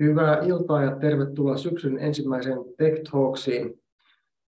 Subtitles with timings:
[0.00, 3.80] Hyvää iltaa ja tervetuloa syksyn ensimmäiseen Tech Talksiin.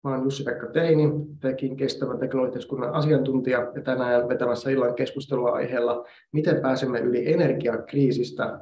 [0.05, 6.61] Mä olen Jussi-Pekka Teini, Tekin kestävän teknologian asiantuntija ja tänään vetämässä illan keskustelua aiheella Miten
[6.61, 8.61] pääsemme yli energiakriisistä.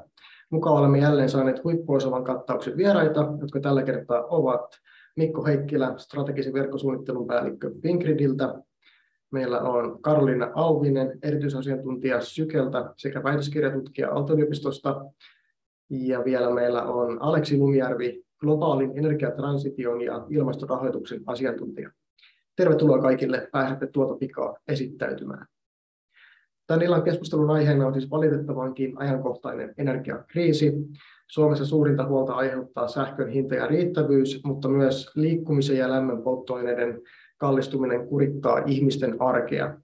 [0.50, 4.80] Mukaan olemme jälleen saaneet huippuosavan kattauksen vieraita, jotka tällä kertaa ovat
[5.16, 8.54] Mikko Heikkilä, strategisen verkkosuunnittelun päällikkö Fingridiltä.
[9.34, 15.04] Meillä on Karolina Auvinen, erityisasiantuntija Sykeltä sekä väitöskirjatutkija Aalto-yliopistosta
[15.90, 21.90] ja vielä meillä on Aleksi Lumijärvi, globaalin energiatransition ja ilmastorahoituksen asiantuntija.
[22.56, 25.46] Tervetuloa kaikille, pääsette tuota pikaa esittäytymään.
[26.66, 30.72] Tämän illan keskustelun aiheena on siis valitettavankin ajankohtainen energiakriisi.
[31.26, 37.02] Suomessa suurinta huolta aiheuttaa sähkön hinta ja riittävyys, mutta myös liikkumisen ja lämmön polttoaineiden
[37.44, 39.76] kallistuminen kurittaa ihmisten arkea.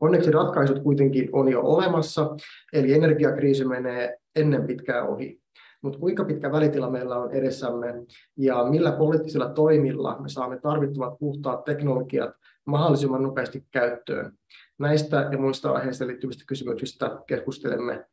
[0.00, 2.36] Onneksi ratkaisut kuitenkin on jo olemassa,
[2.72, 5.40] eli energiakriisi menee ennen pitkää ohi.
[5.82, 7.94] Mutta kuinka pitkä välitila meillä on edessämme
[8.36, 12.30] ja millä poliittisilla toimilla me saamme tarvittavat puhtaat teknologiat
[12.64, 14.32] mahdollisimman nopeasti käyttöön?
[14.78, 18.04] Näistä ja muista aiheista liittyvistä kysymyksistä keskustelemme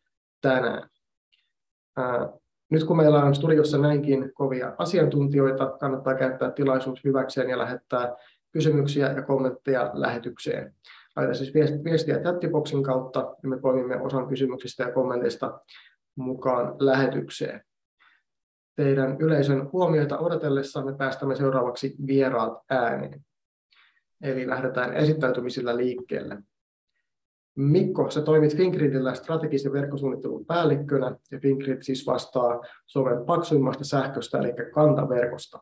[0.41, 0.89] tänään.
[2.73, 8.15] Nyt kun meillä on studiossa näinkin kovia asiantuntijoita, kannattaa käyttää tilaisuus hyväkseen ja lähettää
[8.52, 10.75] kysymyksiä ja kommentteja lähetykseen.
[11.15, 15.59] Laita siis viestiä chattiboksin kautta ja me poimimme osan kysymyksistä ja kommenteista
[16.15, 17.61] mukaan lähetykseen.
[18.75, 23.21] Teidän yleisön huomioita odotellessa me päästämme seuraavaksi vieraat ääneen.
[24.21, 26.37] Eli lähdetään esittäytymisillä liikkeelle.
[27.55, 34.53] Mikko, sä toimit Fingridillä strategisen verkkosuunnittelun päällikkönä ja Fingrid siis vastaa Suomen paksuimmasta sähköstä eli
[34.73, 35.59] kantaverkosta.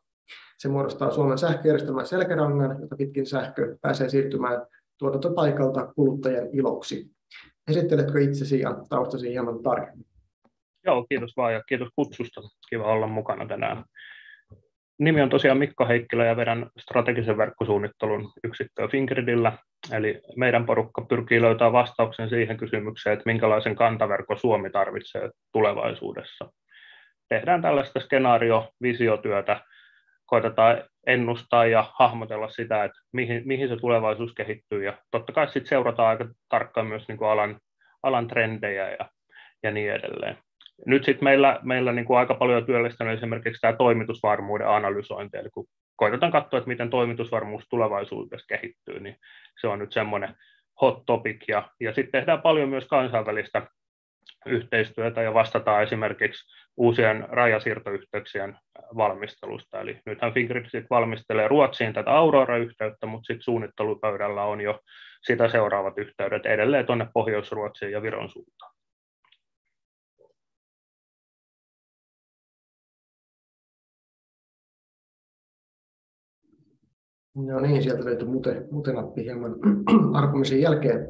[0.58, 4.66] Se muodostaa Suomen sähköjärjestelmän selkärangan, jota pitkin sähkö pääsee siirtymään
[4.97, 7.12] tuotantopaikalta kuluttajien iloksi.
[7.67, 10.06] Esitteletkö itsesi ja taustasi hieman tarkemmin?
[10.86, 12.41] Joo, kiitos vaan ja kiitos kutsusta.
[12.69, 13.84] Kiva olla mukana tänään.
[15.00, 19.57] Nimi on tosiaan Mikko Heikkilä ja vedän strategisen verkkosuunnittelun yksikköä Fingridillä.
[19.92, 26.52] Eli meidän porukka pyrkii löytämään vastauksen siihen kysymykseen, että minkälaisen kantaverkko Suomi tarvitsee tulevaisuudessa.
[27.30, 29.62] Tehdään tällaista skenaario-visiotyötä,
[30.25, 34.84] koitetaan ennustaa ja hahmotella sitä, että mihin, mihin se tulevaisuus kehittyy.
[34.84, 37.59] Ja totta kai sitten seurataan aika tarkkaan myös niin kuin alan,
[38.03, 39.09] alan trendejä ja,
[39.63, 40.38] ja niin edelleen.
[40.86, 45.66] Nyt sitten meillä, meillä niin kuin aika paljon työllistänyt esimerkiksi tämä toimitusvarmuuden analysointi, eli kun
[45.96, 49.16] koitetaan katsoa, että miten toimitusvarmuus tulevaisuudessa kehittyy, niin
[49.62, 50.35] se on nyt semmoinen
[50.81, 53.68] hot topic, ja, ja sitten tehdään paljon myös kansainvälistä
[54.46, 56.46] yhteistyötä ja vastataan esimerkiksi
[56.78, 58.57] uusien rajasiirtoyhteyksien
[58.97, 59.81] valmistelusta.
[59.81, 64.80] Eli nythän Fingrid sit valmistelee Ruotsiin tätä Aurora-yhteyttä, mutta sitten suunnittelupöydällä on jo
[65.24, 68.74] sitä seuraavat yhteydet edelleen tuonne Pohjois-Ruotsiin ja Viron suuntaan.
[77.36, 79.56] No niin, sieltä löytyi mute, mutenappi hieman
[80.22, 81.08] arpumisen jälkeen.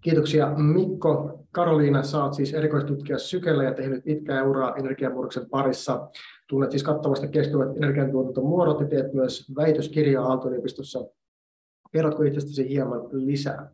[0.00, 1.38] Kiitoksia Mikko.
[1.52, 6.08] Karoliina, sä oot siis erikoistutkija Sykellä ja tehnyt pitkää uraa energiamurroksen parissa.
[6.48, 11.04] Tunnet siis kattavasti kestävät energiantuotantomuodot ja teet myös väitöskirjaa Aalto-yliopistossa.
[11.92, 13.70] Kerrotko itsestäsi hieman lisää?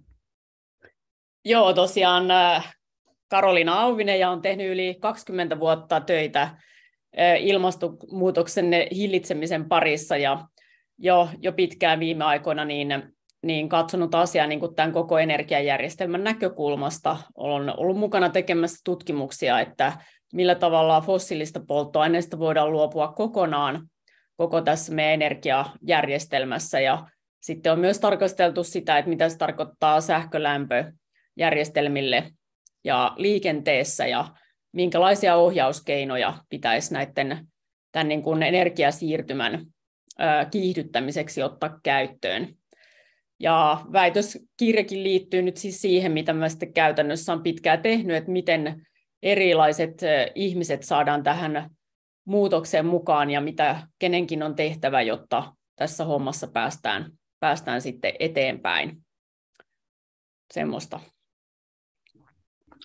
[1.45, 2.77] Joo, tosiaan äh,
[3.31, 6.57] Karoliina Auvinen ja on tehnyt yli 20 vuotta töitä äh,
[7.41, 10.49] ilmastonmuutoksen hillitsemisen parissa ja
[10.99, 12.89] jo, jo pitkään viime aikoina niin,
[13.43, 17.17] niin katsonut asiaa niin kuin tämän koko energiajärjestelmän näkökulmasta.
[17.35, 19.93] Olen ollut mukana tekemässä tutkimuksia, että
[20.33, 23.89] millä tavalla fossiilista polttoaineista voidaan luopua kokonaan
[24.37, 26.81] koko tässä meidän energiajärjestelmässä.
[26.81, 27.07] Ja
[27.41, 32.31] sitten on myös tarkasteltu sitä, että mitä se tarkoittaa sähkölämpöjärjestelmille
[32.85, 34.25] ja liikenteessä ja
[34.73, 37.47] minkälaisia ohjauskeinoja pitäisi näiden
[37.93, 39.67] tämän niin kuin energiasiirtymän
[40.51, 42.55] kiihdyttämiseksi ottaa käyttöön.
[43.41, 48.87] Ja väitöskirjakin liittyy nyt siis siihen, mitä mä sitten käytännössä on pitkään tehnyt, että miten
[49.23, 50.01] erilaiset
[50.35, 51.71] ihmiset saadaan tähän
[52.25, 59.03] muutokseen mukaan ja mitä kenenkin on tehtävä, jotta tässä hommassa päästään, päästään sitten eteenpäin.
[60.55, 61.01] Semmoista.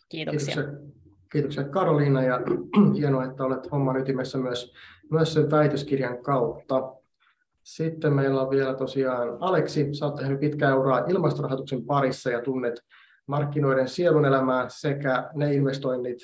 [0.10, 0.56] Kiitoksia.
[0.56, 0.94] Kiitoksia,
[1.32, 2.40] Kiitoksia Karoliina ja
[2.98, 4.74] hienoa, että olet homman ytimessä myös,
[5.12, 6.96] myös sen väitöskirjan kautta.
[7.64, 12.80] Sitten meillä on vielä tosiaan Aleksi, sä oot tehnyt pitkää uraa ilmastorahoituksen parissa ja tunnet
[13.28, 16.18] markkinoiden sielunelämää sekä ne investoinnit,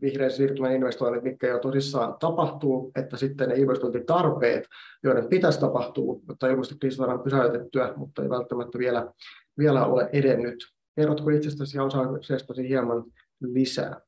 [0.00, 4.64] vihreän siirtymän investoinnit, mitkä jo tosissaan tapahtuu, että sitten ne investointitarpeet,
[5.02, 9.12] joiden pitäisi tapahtua, jotta ilmastokriisi saadaan pysäytettyä, mutta ei välttämättä vielä,
[9.58, 10.56] vielä ole edennyt.
[10.96, 13.04] Kerrotko itsestäsi ja osaamisestasi hieman
[13.40, 14.00] lisää?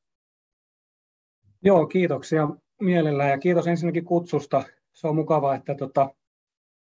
[1.61, 2.49] Joo, kiitoksia
[2.81, 4.63] mielellään ja kiitos ensinnäkin kutsusta.
[4.93, 6.09] Se on mukavaa, että tota,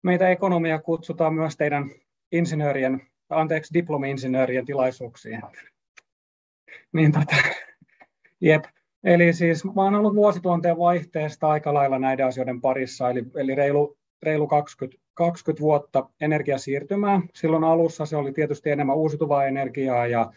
[0.03, 1.91] meitä ekonomia kutsutaan myös teidän
[2.33, 5.43] insinöörien, anteeksi, diplomi-insinöörien tilaisuuksiin.
[6.93, 7.37] Niin tota,
[8.41, 8.65] jep.
[9.05, 13.97] Eli siis mä oon ollut vuosituonteen vaihteesta aika lailla näiden asioiden parissa, eli, eli reilu,
[14.23, 17.21] reilu 20, 20 vuotta energiasiirtymää.
[17.35, 20.33] Silloin alussa se oli tietysti enemmän uusiutuvaa energiaa ja,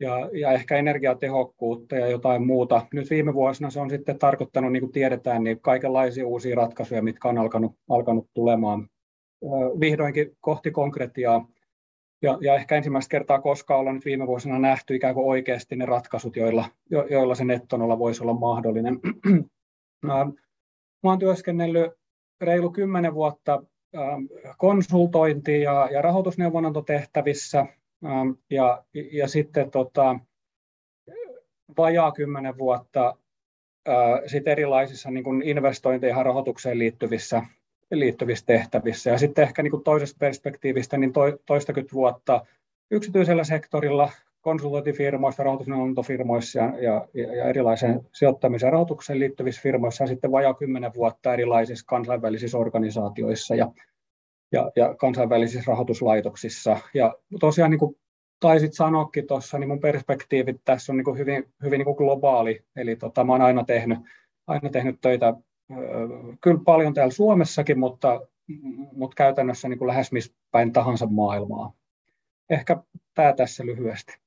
[0.00, 2.86] ja, ja ehkä energiatehokkuutta ja jotain muuta.
[2.92, 7.28] Nyt viime vuosina se on sitten tarkoittanut, niin kuin tiedetään, niin kaikenlaisia uusia ratkaisuja, mitkä
[7.28, 8.88] on alkanut, alkanut tulemaan
[9.80, 11.48] vihdoinkin kohti konkretiaa.
[12.22, 15.86] Ja, ja ehkä ensimmäistä kertaa koskaan ollaan nyt viime vuosina nähty ikään kuin oikeasti ne
[15.86, 19.00] ratkaisut, joilla, jo, joilla se nettonolla voisi olla mahdollinen.
[20.06, 20.26] Mä
[21.02, 21.92] olen työskennellyt
[22.40, 23.62] reilu kymmenen vuotta
[24.58, 27.66] konsultointi- ja, ja rahoitusneuvonantotehtävissä
[28.50, 30.18] ja, ja sitten tota,
[31.76, 33.16] vajaa kymmenen vuotta
[34.26, 37.42] sit erilaisissa niin investointeihin ja rahoitukseen liittyvissä
[37.90, 39.10] liittyvissä tehtävissä.
[39.10, 41.12] Ja sitten ehkä niin kuin toisesta perspektiivistä niin
[41.46, 42.46] toistakymmentä vuotta
[42.90, 44.10] yksityisellä sektorilla
[44.40, 46.72] konsultointifirmoissa, rahoitusneuvonantofirmoissa ja,
[47.14, 52.58] ja, ja erilaisen sijoittamisen ja rahoitukseen liittyvissä firmoissa ja sitten vajaa kymmenen vuotta erilaisissa kansainvälisissä
[52.58, 53.72] organisaatioissa ja,
[54.52, 56.76] ja, ja kansainvälisissä rahoituslaitoksissa.
[56.94, 57.96] Ja tosiaan niin kuin
[58.40, 62.64] taisit sanoakin tuossa, niin mun perspektiivit tässä on niin kuin hyvin, hyvin niin kuin globaali,
[62.76, 63.98] eli tota, mä oon aina tehnyt,
[64.46, 65.34] aina tehnyt töitä
[66.40, 68.20] kyllä paljon täällä Suomessakin, mutta,
[68.92, 71.72] mutta käytännössä niin kuin lähes missä päin tahansa maailmaa.
[72.50, 72.82] Ehkä
[73.14, 74.18] tämä tässä lyhyesti.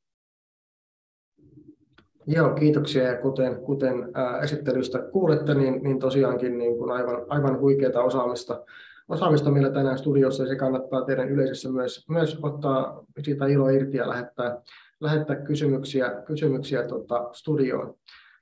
[2.28, 3.04] Joo, kiitoksia.
[3.04, 3.96] Ja kuten, kuten
[4.44, 8.66] esittelystä kuulette, niin, niin tosiaankin niin kuin aivan, aivan huikeaa osaamista,
[9.10, 14.10] osaamista meillä tänään studiossa, se kannattaa teidän yleisössä myös, myös ottaa siitä ilo irti ja
[14.10, 14.62] lähettää,
[15.00, 17.96] lähettää kysymyksiä, kysymyksiä tuota, studioon.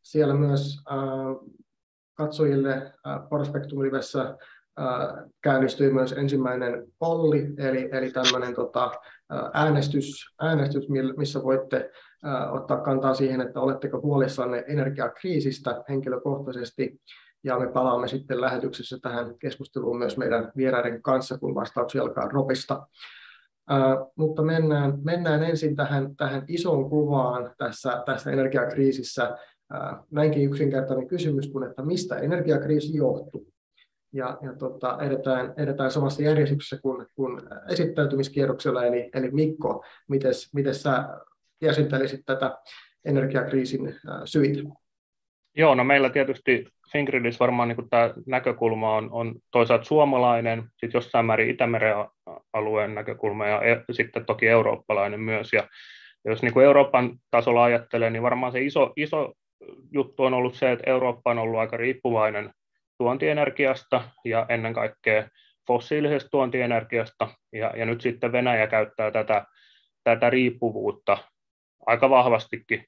[0.04, 0.98] Siellä myös ää,
[2.18, 2.94] katsojille
[3.30, 4.38] Prospektum Livessä
[5.42, 8.92] käynnistyi myös ensimmäinen polli, eli, eli tämmöinen tota,
[9.54, 10.88] äänestys, äänestys,
[11.18, 11.92] missä voitte
[12.52, 17.02] ottaa kantaa siihen, että oletteko huolissanne energiakriisistä henkilökohtaisesti,
[17.44, 22.88] ja me palaamme sitten lähetyksessä tähän keskusteluun myös meidän vieraiden kanssa, kun vastauksia alkaa ropista.
[23.72, 29.38] Uh, mutta mennään, mennään ensin tähän, tähän isoon kuvaan tässä, tässä energiakriisissä
[30.12, 33.54] näinkin yksinkertainen kysymys kuin, että mistä energiakriisi johtuu.
[34.14, 39.86] Ja, ja tota, edetään, edetään samassa järjestyksessä kuin, kuin esittäytymiskierroksella, eli, eli Mikko,
[40.54, 41.10] miten sä
[41.62, 42.58] jäsentelisit tätä
[43.06, 44.62] energiakriisin syitä?
[45.58, 51.26] Joo, no meillä tietysti Fingridis varmaan niin tämä näkökulma on, on toisaalta suomalainen, sitten jossain
[51.26, 51.96] määrin Itämeren
[52.54, 55.54] alueen näkökulma ja e, sitten toki eurooppalainen myös.
[55.54, 55.68] Ja
[56.26, 59.34] jos niin kuin Euroopan tasolla ajattelee, niin varmaan se iso, iso
[59.92, 62.52] juttu on ollut se, että Eurooppa on ollut aika riippuvainen
[62.98, 65.28] tuontienergiasta ja ennen kaikkea
[65.68, 69.46] fossiilisesta tuontienergiasta, ja, ja nyt sitten Venäjä käyttää tätä,
[70.04, 71.18] tätä riippuvuutta
[71.86, 72.86] aika vahvastikin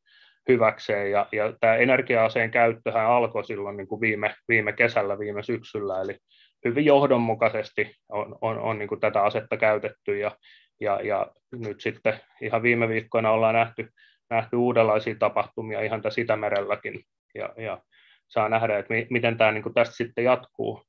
[0.50, 6.01] hyväkseen, ja, ja tämä energia-aseen käyttöhän alkoi silloin niin kuin viime, viime kesällä, viime syksyllä,
[6.01, 6.18] eli
[6.65, 10.31] hyvin johdonmukaisesti on, on, on niin kuin tätä asetta käytetty, ja,
[10.80, 13.89] ja, ja nyt sitten ihan viime viikkoina ollaan nähty
[14.29, 17.01] nähty uudenlaisia tapahtumia ihan tässä Itämerelläkin,
[17.36, 17.81] ja, ja
[18.27, 20.83] saa nähdä, että mi, miten tämä niin tästä sitten jatkuu.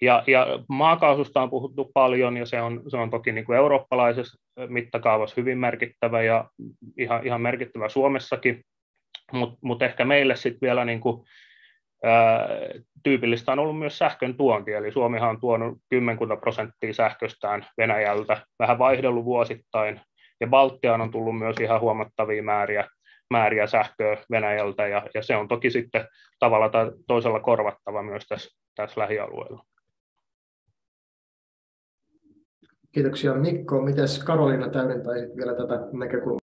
[0.00, 4.38] Ja, ja maakaasusta on puhuttu paljon, ja se on, se on toki niin kuin eurooppalaisessa
[4.68, 6.50] mittakaavassa hyvin merkittävä ja
[6.98, 8.64] ihan, ihan merkittävä Suomessakin,
[9.32, 11.26] mutta mut ehkä meille sitten vielä niin kuin,
[12.02, 12.48] ää,
[13.02, 18.78] tyypillistä on ollut myös sähkön tuonti, eli Suomihan on tuonut 10 prosenttia sähköstään Venäjältä, vähän
[18.78, 20.00] vaihdellut vuosittain,
[20.44, 22.88] ja Baltiaan on tullut myös ihan huomattavia määriä,
[23.30, 26.08] määriä sähköä Venäjältä, ja, ja se on toki sitten
[26.38, 29.64] tavalla tai toisella korvattava myös tässä, tässä lähialueella.
[32.92, 33.82] Kiitoksia Mikko.
[33.82, 36.38] Miten Karoliina täydentäisit vielä tätä näkökulmaa?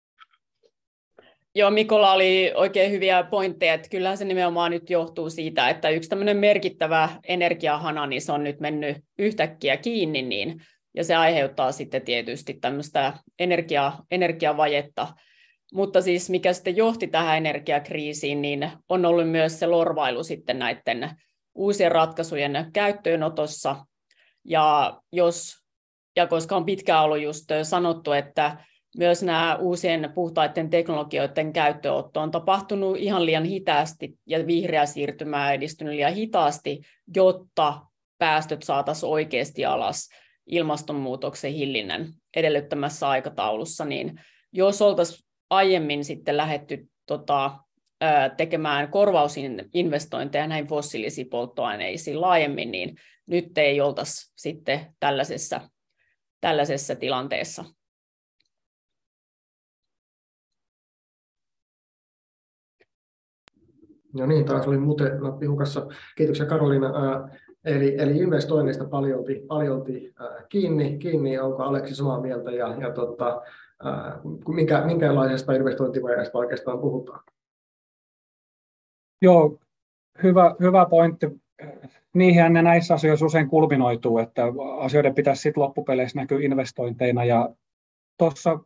[1.55, 6.09] Joo, Mikolla oli oikein hyviä pointteja, että kyllähän se nimenomaan nyt johtuu siitä, että yksi
[6.09, 10.61] tämmöinen merkittävä energiahana, niin se on nyt mennyt yhtäkkiä kiinni, niin
[10.93, 15.07] ja se aiheuttaa sitten tietysti tämmöistä energia, energiavajetta.
[15.73, 21.09] Mutta siis mikä sitten johti tähän energiakriisiin, niin on ollut myös se lorvailu sitten näiden
[21.55, 23.85] uusien ratkaisujen käyttöönotossa.
[24.45, 25.53] Ja, jos,
[26.15, 28.57] ja koska on pitkään ollut just sanottu, että
[28.97, 35.93] myös nämä uusien puhtaiden teknologioiden käyttöotto on tapahtunut ihan liian hitaasti ja vihreä siirtymä edistynyt
[35.93, 36.81] liian hitaasti,
[37.15, 37.81] jotta
[38.17, 40.09] päästöt saataisiin oikeasti alas
[40.45, 44.21] ilmastonmuutoksen hillinnän edellyttämässä aikataulussa, niin
[44.53, 47.59] jos oltaisiin aiemmin sitten lähetty tota,
[48.37, 52.95] tekemään korvausinvestointeja näihin fossiilisiin polttoaineisiin laajemmin, niin
[53.25, 55.61] nyt ei oltaisi sitten tällaisessa,
[56.41, 57.65] tällaisessa tilanteessa.
[64.13, 65.87] No niin, taas oli muuten nappi hukassa.
[66.17, 66.87] Kiitoksia Karoliina.
[67.65, 70.13] Eli, eli investoinneista paljolti, paljolti
[70.49, 73.41] kiinni, kiinni, onko Aleksi samaa mieltä ja, ja tota,
[74.47, 77.23] minkä, minkälaisesta investointivaiheesta oikeastaan puhutaan?
[79.21, 79.59] Joo,
[80.23, 81.27] hyvä, hyvä pointti.
[82.13, 84.43] Niihin ne näissä asioissa usein kulminoituu, että
[84.79, 87.49] asioiden pitäisi sitten loppupeleissä näkyä investointeina ja
[88.17, 88.59] tuossa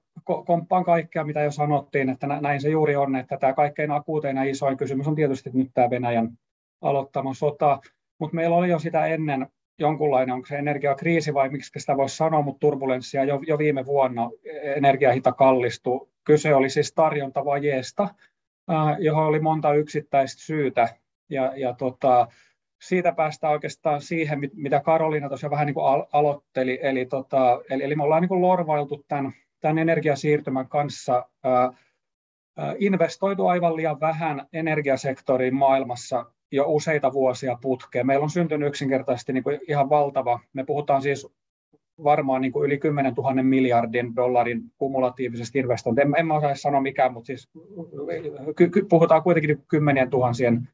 [0.45, 4.43] komppaan kaikkea, mitä jo sanottiin, että näin se juuri on, että tämä kaikkein akuutein ja
[4.43, 6.37] isoin kysymys on tietysti nyt tämä Venäjän
[6.81, 7.79] aloittama sota,
[8.19, 9.47] mutta meillä oli jo sitä ennen
[9.79, 14.29] jonkunlainen, onko se energiakriisi vai miksi sitä voisi sanoa, mutta turbulenssia jo, jo viime vuonna
[14.63, 16.07] energiahinta kallistui.
[16.23, 18.09] Kyse oli siis tarjontavajeesta,
[18.99, 20.89] johon oli monta yksittäistä syytä.
[21.29, 22.27] Ja, ja tota,
[22.81, 26.79] siitä päästään oikeastaan siihen, mitä Karoliina tosiaan vähän niin kuin aloitteli.
[26.81, 31.73] Eli, tota, eli, eli me ollaan niin kuin lorvailtu tämän, tämän energiasiirtymän kanssa ää,
[32.79, 38.07] investoitu aivan liian vähän energiasektoriin maailmassa jo useita vuosia putkeen.
[38.07, 41.27] Meillä on syntynyt yksinkertaisesti niin kuin ihan valtava, me puhutaan siis
[42.03, 46.07] varmaan niin kuin yli 10 000 miljardin dollarin kumulatiivisesta investoinnista.
[46.07, 47.49] En, en mä osaa sanoa mikään, mutta siis
[48.55, 50.69] ky, ky, puhutaan kuitenkin kymmenien tuhansien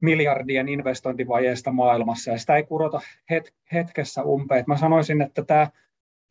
[0.00, 4.64] miljardien investointivajeesta maailmassa, ja sitä ei kurota het, hetkessä umpeen.
[4.66, 5.68] Mä sanoisin, että tämä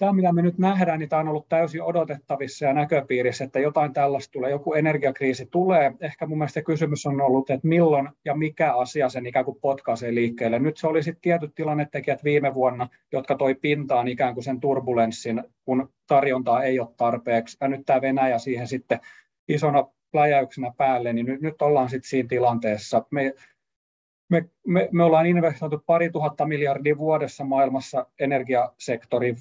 [0.04, 3.94] tämä, mitä me nyt nähdään, niin tämä on ollut täysin odotettavissa ja näköpiirissä, että jotain
[3.94, 5.92] tällaista tulee, joku energiakriisi tulee.
[6.02, 10.16] Ehkä mun mielestä kysymys on ollut, että milloin ja mikä asia sen ikään kuin potkaisee
[10.16, 10.60] liikkeelle.
[10.60, 15.44] Nyt se oli sitten tietyt tilannetekijät viime vuonna, jotka toi pintaan ikään kuin sen turbulenssin,
[15.66, 17.58] kun tarjontaa ei ole tarpeeksi.
[17.62, 19.00] Ja nyt tämä Venäjä siihen sitten
[19.48, 23.06] isona läjäyksenä päälle, niin nyt, nyt ollaan sitten siinä tilanteessa.
[23.12, 23.34] Me,
[24.30, 29.38] me, me, me ollaan investoitu pari tuhatta miljardia vuodessa maailmassa energiasektoriin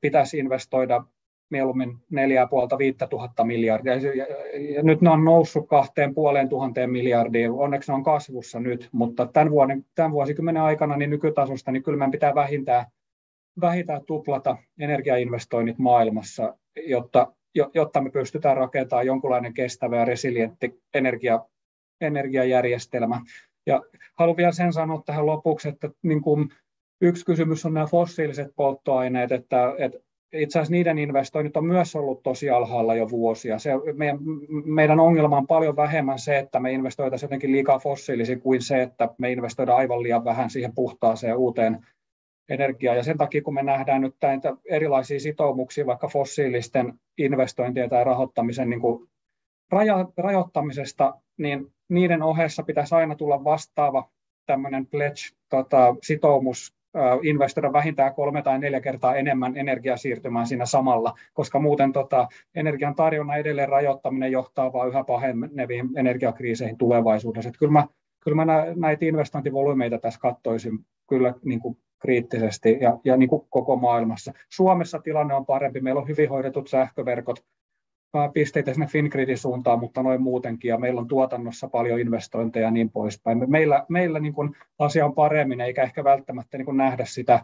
[0.00, 1.04] pitäisi investoida
[1.50, 3.94] mieluummin 4,5 tuhatta miljardia.
[3.94, 7.52] Ja, nyt ne on noussut kahteen puoleen tuhanteen miljardia.
[7.52, 11.98] Onneksi ne on kasvussa nyt, mutta tämän, vuoden, tämän vuosikymmenen aikana niin nykytasosta niin kyllä
[11.98, 12.86] meidän pitää vähintään,
[13.60, 16.56] vähintään tuplata energiainvestoinnit maailmassa,
[16.86, 17.32] jotta,
[17.74, 21.40] jotta me pystytään rakentamaan jonkunlainen kestävä ja resilientti energia,
[22.00, 23.20] energiajärjestelmä.
[23.66, 23.82] Ja
[24.18, 26.48] haluan vielä sen sanoa tähän lopuksi, että niin kuin
[27.00, 29.98] Yksi kysymys on nämä fossiiliset polttoaineet, että, että
[30.32, 33.58] itse asiassa niiden investoinnit on myös ollut tosi alhaalla jo vuosia.
[33.58, 34.18] Se, meidän,
[34.64, 39.08] meidän ongelma on paljon vähemmän se, että me investoitaisiin jotenkin liikaa fossiilisiin kuin se, että
[39.18, 41.86] me investoidaan aivan liian vähän siihen puhtaaseen uuteen
[42.48, 42.96] energiaan.
[42.96, 48.70] Ja sen takia, kun me nähdään nyt näitä erilaisia sitoumuksia vaikka fossiilisten investointien tai rahoittamisen
[48.70, 49.08] niin kuin
[49.70, 54.10] raja, rajoittamisesta, niin niiden ohessa pitäisi aina tulla vastaava
[54.46, 55.96] tämmöinen pledge, tota,
[57.22, 63.38] investoida vähintään kolme tai neljä kertaa enemmän energiasiirtymään siinä samalla, koska muuten tota, energian tarjonnan
[63.38, 67.48] edelleen rajoittaminen johtaa vain yhä paheneviin energiakriiseihin tulevaisuudessa.
[67.48, 67.86] Että kyllä mä,
[68.24, 73.76] kyllä mä näitä investointivolyymeita tässä katsoisin kyllä niin kuin kriittisesti ja, ja niin kuin koko
[73.76, 74.32] maailmassa.
[74.48, 77.44] Suomessa tilanne on parempi, meillä on hyvin hoidetut sähköverkot,
[78.32, 82.90] pisteitä sinne Fingridin suuntaan, mutta noin muutenkin, ja meillä on tuotannossa paljon investointeja ja niin
[82.90, 83.50] poispäin.
[83.50, 87.40] Meillä, meillä niin kuin asia on paremmin, eikä ehkä välttämättä niin kuin nähdä sitä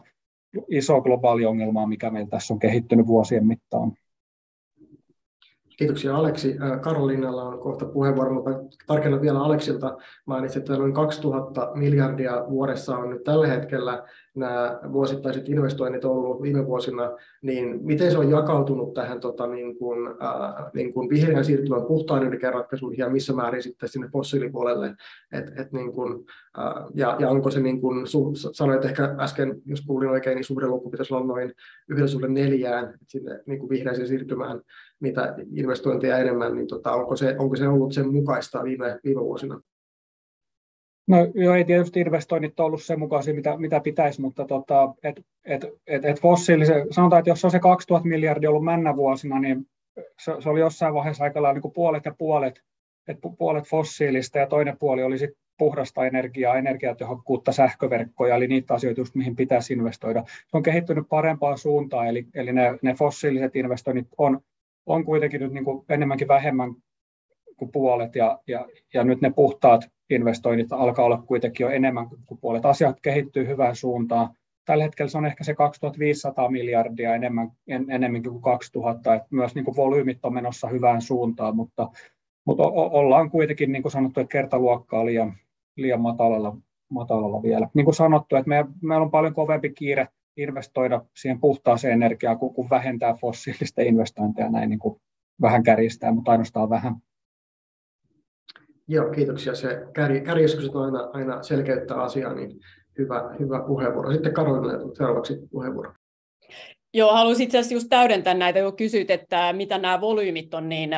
[0.67, 3.91] isoa globaalia ongelmaa, mikä meillä tässä on kehittynyt vuosien mittaan.
[5.77, 6.55] Kiitoksia Aleksi.
[6.81, 8.49] Karoliinalla on kohta puheenvuoro, mutta
[8.87, 9.97] tarkennan vielä Aleksilta.
[10.25, 14.03] Mainitsit, että noin 2000 miljardia vuodessa on nyt tällä hetkellä
[14.35, 17.11] nämä vuosittaiset investoinnit ollut viime vuosina,
[17.41, 22.21] niin miten se on jakautunut tähän tota, niin kuin, äh, niin kuin vihreän siirtymän puhtaan
[22.21, 24.95] energiaratkaisuihin ja missä määrin sitten sinne fossiilipuolelle?
[25.31, 26.25] Et, et, niin kuin,
[26.59, 28.05] äh, ja, ja onko se, niin kuin,
[28.51, 31.53] sanoit ehkä äsken, jos kuulin oikein, niin suhde luku pitäisi olla noin
[31.89, 34.61] yhdellä suhde neljään sinne niin kuin vihreäseen siirtymään
[34.99, 39.61] mitä investointeja enemmän, niin tota, onko, se, onko se ollut sen mukaista viime, viime vuosina?
[41.07, 45.25] No joo, ei tietysti investoinnit ole ollut sen mukaisia, mitä, mitä pitäisi, mutta tota, et,
[45.45, 49.65] et, et, et fossiilisen, sanotaan, että jos on se 2000 miljardia ollut männä vuosina, niin
[50.19, 52.63] se, se oli jossain vaiheessa aika lailla niin puolet ja puolet,
[53.07, 59.01] että puolet fossiilista ja toinen puoli oli sitten puhdasta energiaa, energiatehokkuutta, sähköverkkoja, eli niitä asioita,
[59.01, 60.23] just, mihin pitäisi investoida.
[60.27, 64.39] Se on kehittynyt parempaan suuntaan, eli, eli ne, ne fossiiliset investoinnit on,
[64.85, 66.73] on kuitenkin nyt niin kuin enemmänkin vähemmän
[67.57, 69.81] kuin puolet, ja, ja, ja nyt ne puhtaat
[70.11, 72.65] investoinnit alkaa olla kuitenkin jo enemmän kuin puolet.
[72.65, 74.29] Asiat kehittyy hyvään suuntaan.
[74.65, 79.55] Tällä hetkellä se on ehkä se 2500 miljardia enemmän, en, enemmänkin kuin 2000, että myös
[79.55, 81.89] niin kuin volyymit on menossa hyvään suuntaan, mutta
[82.45, 85.33] mutta ollaan kuitenkin, niin kuin sanottu, että kertaluokkaa liian,
[85.77, 86.57] liian matalalla,
[86.89, 87.67] matalalla vielä.
[87.73, 92.53] Niin kuin sanottu, että meillä, meillä on paljon kovempi kiire investoida siihen puhtaaseen energiaan, kuin,
[92.53, 95.01] kuin vähentää fossiilisten investointeja näin niin kuin
[95.41, 96.95] vähän kärjistää, mutta ainoastaan vähän.
[98.91, 99.55] Joo, kiitoksia.
[99.55, 99.83] Se
[100.25, 102.59] kärjestykset on aina, aina selkeyttää asiaa, niin
[102.97, 104.11] hyvä, hyvä puheenvuoro.
[104.11, 105.93] Sitten Karolina seuraavaksi puheenvuoro.
[106.93, 110.89] Joo, haluaisin itse asiassa just täydentää näitä, kun kysyt, että mitä nämä volyymit on, niin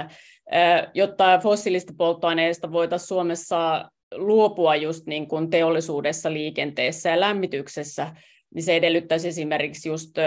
[0.93, 8.15] jotta fossiilista polttoaineista voitaisiin Suomessa luopua just niin kuin teollisuudessa, liikenteessä ja lämmityksessä,
[8.55, 10.17] niin se edellyttäisi esimerkiksi just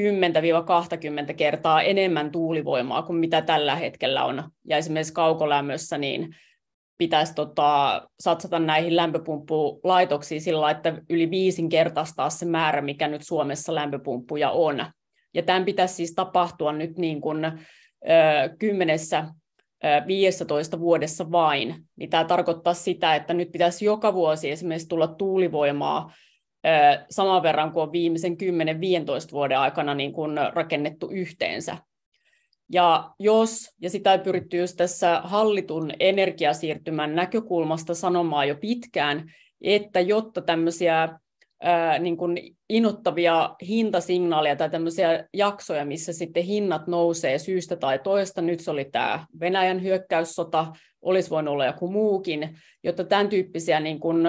[0.00, 4.42] 10-20 kertaa enemmän tuulivoimaa kuin mitä tällä hetkellä on.
[4.64, 6.34] Ja esimerkiksi kaukolämmössä niin
[7.02, 14.50] pitäisi tota, satsata näihin lämpöpumppulaitoksiin sillä että yli viisinkertaistaa se määrä, mikä nyt Suomessa lämpöpumppuja
[14.50, 14.86] on.
[15.34, 17.50] Ja tämän pitäisi siis tapahtua nyt niin kuin, ö,
[18.58, 19.24] kymmenessä
[20.06, 26.12] 15 vuodessa vain, niin tämä tarkoittaa sitä, että nyt pitäisi joka vuosi esimerkiksi tulla tuulivoimaa
[27.10, 28.36] saman verran kuin on viimeisen 10-15
[29.32, 31.76] vuoden aikana niin kuin rakennettu yhteensä.
[32.72, 40.00] Ja jos, ja sitä ei pyritty just tässä hallitun energiasiirtymän näkökulmasta sanomaan jo pitkään, että
[40.00, 41.18] jotta tämmöisiä
[41.62, 48.42] ää, niin kuin innoittavia hintasignaaleja tai tämmöisiä jaksoja, missä sitten hinnat nousee syystä tai toista,
[48.42, 50.66] nyt se oli tämä Venäjän hyökkäyssota,
[51.02, 54.26] olisi voinut olla joku muukin, jotta tämän tyyppisiä niin kuin,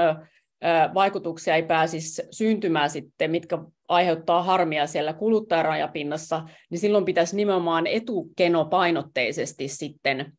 [0.94, 3.58] vaikutuksia ei pääsisi syntymään sitten, mitkä
[3.94, 10.34] aiheuttaa harmia siellä kuluttajarajapinnassa, niin silloin pitäisi nimenomaan etukenopainotteisesti sitten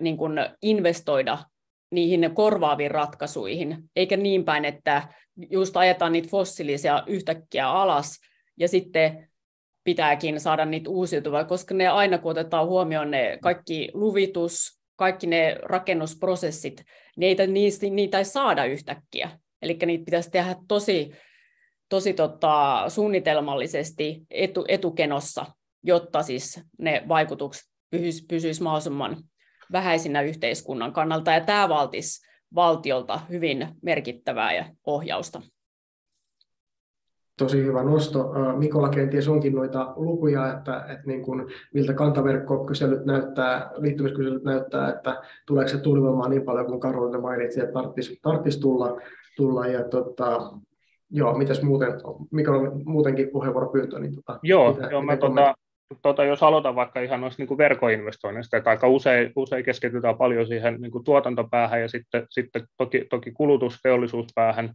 [0.00, 1.38] niin kuin investoida
[1.90, 5.08] niihin korvaaviin ratkaisuihin, eikä niin päin, että
[5.50, 8.18] just ajetaan niitä fossiilisia yhtäkkiä alas
[8.56, 9.28] ja sitten
[9.84, 15.56] pitääkin saada niitä uusiutuvia, koska ne aina kun otetaan huomioon ne kaikki luvitus, kaikki ne
[15.62, 16.84] rakennusprosessit,
[17.16, 19.30] niitä, niistä, niitä ei saada yhtäkkiä.
[19.62, 21.12] Eli niitä pitäisi tehdä tosi,
[21.92, 25.46] tosi tota, suunnitelmallisesti etu, etukenossa,
[25.82, 29.16] jotta siis ne vaikutukset pysyisivät pysyis mahdollisimman
[29.72, 35.42] vähäisinä yhteiskunnan kannalta, ja tämä valtisi valtiolta hyvin merkittävää ja ohjausta.
[37.38, 38.32] Tosi hyvä nosto.
[38.56, 45.22] Mikola kenties onkin noita lukuja, että, että niin kuin, miltä kantaverkkokyselyt näyttää, liittymiskyselyt näyttää, että
[45.46, 47.72] tuleeko se tulivoimaa niin paljon kuin Karolina mainitsi, että
[48.22, 49.00] tarvitsisi tulla.
[49.36, 50.52] tulla ja tota,
[51.12, 51.92] joo, mitäs muuten,
[52.30, 53.98] Mikola muutenkin puheenvuoropyyntö?
[53.98, 55.54] Niin tota, joo, mitä, joo mä tota,
[56.02, 60.80] tota, jos aloitan vaikka ihan noista niin verkkoinvestoinneista, että aika usein, usein keskitytään paljon siihen
[60.80, 64.74] niin kuin tuotantopäähän ja sitten, sitten toki, toki kulutusteollisuuspäähän,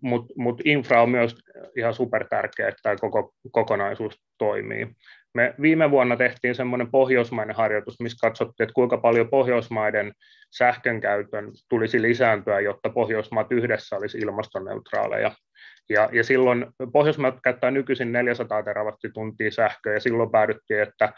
[0.00, 1.36] mutta mut infra on myös
[1.76, 4.88] ihan super tärkeä, että tämä koko kokonaisuus toimii.
[5.34, 10.12] Me viime vuonna tehtiin semmoinen pohjoismainen harjoitus, missä katsottiin, että kuinka paljon Pohjoismaiden
[10.50, 15.32] sähkön käytön tulisi lisääntyä, jotta Pohjoismaat yhdessä olisi ilmastoneutraaleja.
[15.88, 21.12] Ja, ja silloin Pohjoismaat käyttää nykyisin 400 terawattituntia sähköä, ja silloin päädyttiin, että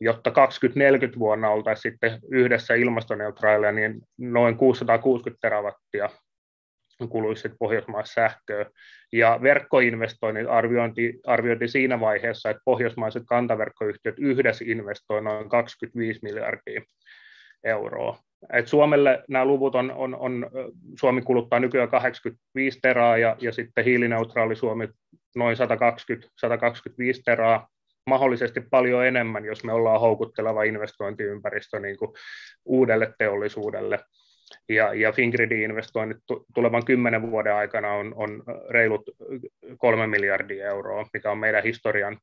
[0.00, 6.10] jotta 2040 vuonna oltaisiin sitten yhdessä ilmastoneutraaleja, niin noin 660 terawattia
[7.08, 8.66] kuluisi sitten Pohjoismaissa sähköä.
[9.12, 16.82] Ja verkkoinvestoinnit arviointi, arviointi siinä vaiheessa, että pohjoismaiset kantaverkkoyhtiöt yhdessä investoivat noin 25 miljardia
[17.64, 18.18] euroa.
[18.52, 20.50] Et Suomelle nämä luvut on, on, on,
[21.00, 24.88] Suomi kuluttaa nykyään 85 teraa ja, ja sitten hiilineutraali Suomi
[25.36, 27.68] noin 120, 125 teraa,
[28.06, 32.10] mahdollisesti paljon enemmän, jos me ollaan houkutteleva investointiympäristö niin kuin
[32.64, 34.00] uudelle teollisuudelle.
[34.68, 36.18] Ja, ja Fingridin investoinnit
[36.54, 39.10] tulevan kymmenen vuoden aikana on, on reilut
[39.78, 42.18] kolme miljardia euroa, mikä on meidän historian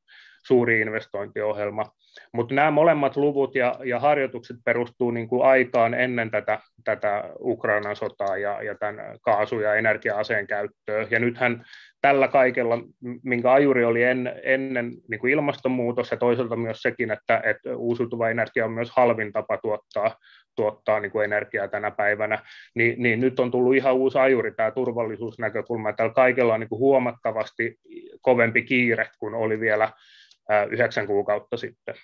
[0.47, 1.85] suuri investointiohjelma.
[2.33, 7.95] Mutta nämä molemmat luvut ja, ja harjoitukset perustuu niin kuin aikaan ennen tätä, tätä Ukrainan
[7.95, 11.07] sotaa ja, ja tämän kaasu- ja energia-aseen käyttöä.
[11.09, 11.65] Ja nythän
[12.01, 12.77] tällä kaikella,
[13.23, 18.29] minkä ajuri oli en, ennen niin kuin ilmastonmuutos ja toisaalta myös sekin, että, että uusiutuva
[18.29, 20.15] energia on myös halvin tapa tuottaa,
[20.55, 22.43] tuottaa niin kuin energiaa tänä päivänä,
[22.75, 25.93] niin, niin nyt on tullut ihan uusi ajuri tämä turvallisuusnäkökulma.
[25.93, 27.79] Tällä kaikella on niin kuin huomattavasti
[28.21, 29.91] kovempi kiire kuin oli vielä
[30.71, 31.95] yhdeksän kuukautta sitten.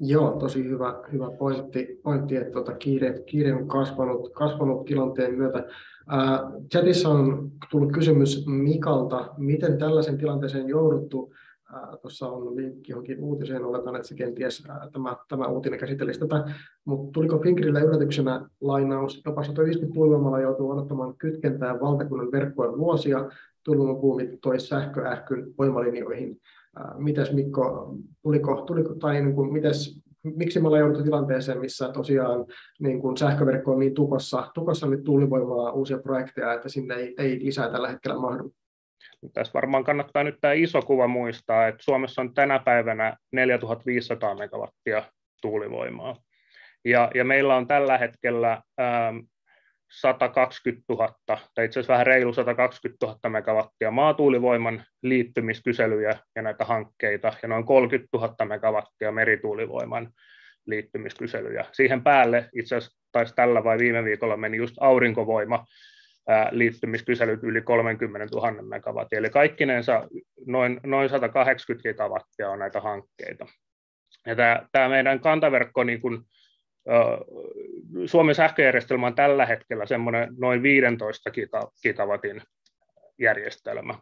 [0.00, 5.64] Joo, tosi hyvä, hyvä pointti, pointti että tuota, kiire, kiire on kasvanut, kasvanut tilanteen myötä.
[6.08, 6.40] Ää,
[6.72, 11.34] chatissa on tullut kysymys Mikalta, miten tällaisen tilanteeseen jouduttu.
[12.02, 16.44] Tuossa on linkki johonkin uutiseen, oletan, että se kenties ää, tämä, tämä uutinen käsittelisi tätä,
[16.84, 23.30] mutta tuliko Fingrille yllätyksenä lainaus, jopa 150 tuulivoimalla joutuu odottamaan kytkentää valtakunnan verkkojen vuosia,
[23.64, 26.40] tuulivoimapuumi toi sähköähkyn voimalinjoihin.
[26.98, 32.46] mites Mikko, tuliko, tuliko tai niin kuin, mites, miksi me ollaan jouduttu tilanteeseen, missä tosiaan
[32.80, 37.44] niin kuin sähköverkko on niin tukossa, tukossa nyt tuulivoimaa uusia projekteja, että sinne ei, ei
[37.44, 38.52] lisää tällä hetkellä mahdu?
[39.34, 45.02] Tässä varmaan kannattaa nyt tämä iso kuva muistaa, että Suomessa on tänä päivänä 4500 megawattia
[45.42, 46.16] tuulivoimaa.
[46.84, 49.16] Ja, ja meillä on tällä hetkellä ähm,
[49.90, 57.32] 120 000, tai itse asiassa vähän reilu 120 000 megawattia maatuulivoiman liittymiskyselyjä ja näitä hankkeita,
[57.42, 60.12] ja noin 30 000 megawattia merituulivoiman
[60.66, 61.64] liittymiskyselyjä.
[61.72, 65.64] Siihen päälle itse asiassa taisi tällä vai viime viikolla meni just aurinkovoima
[66.50, 70.08] liittymiskyselyt yli 30 000 megawattia, eli kaikkinensa
[70.46, 73.46] noin, noin 180 gigawattia on näitä hankkeita.
[74.26, 76.18] Ja tämä, tämä meidän kantaverkko niin kuin,
[78.06, 81.30] Suomen sähköjärjestelmä on tällä hetkellä semmoinen noin 15
[81.82, 82.42] gigawatin
[83.18, 83.94] järjestelmä.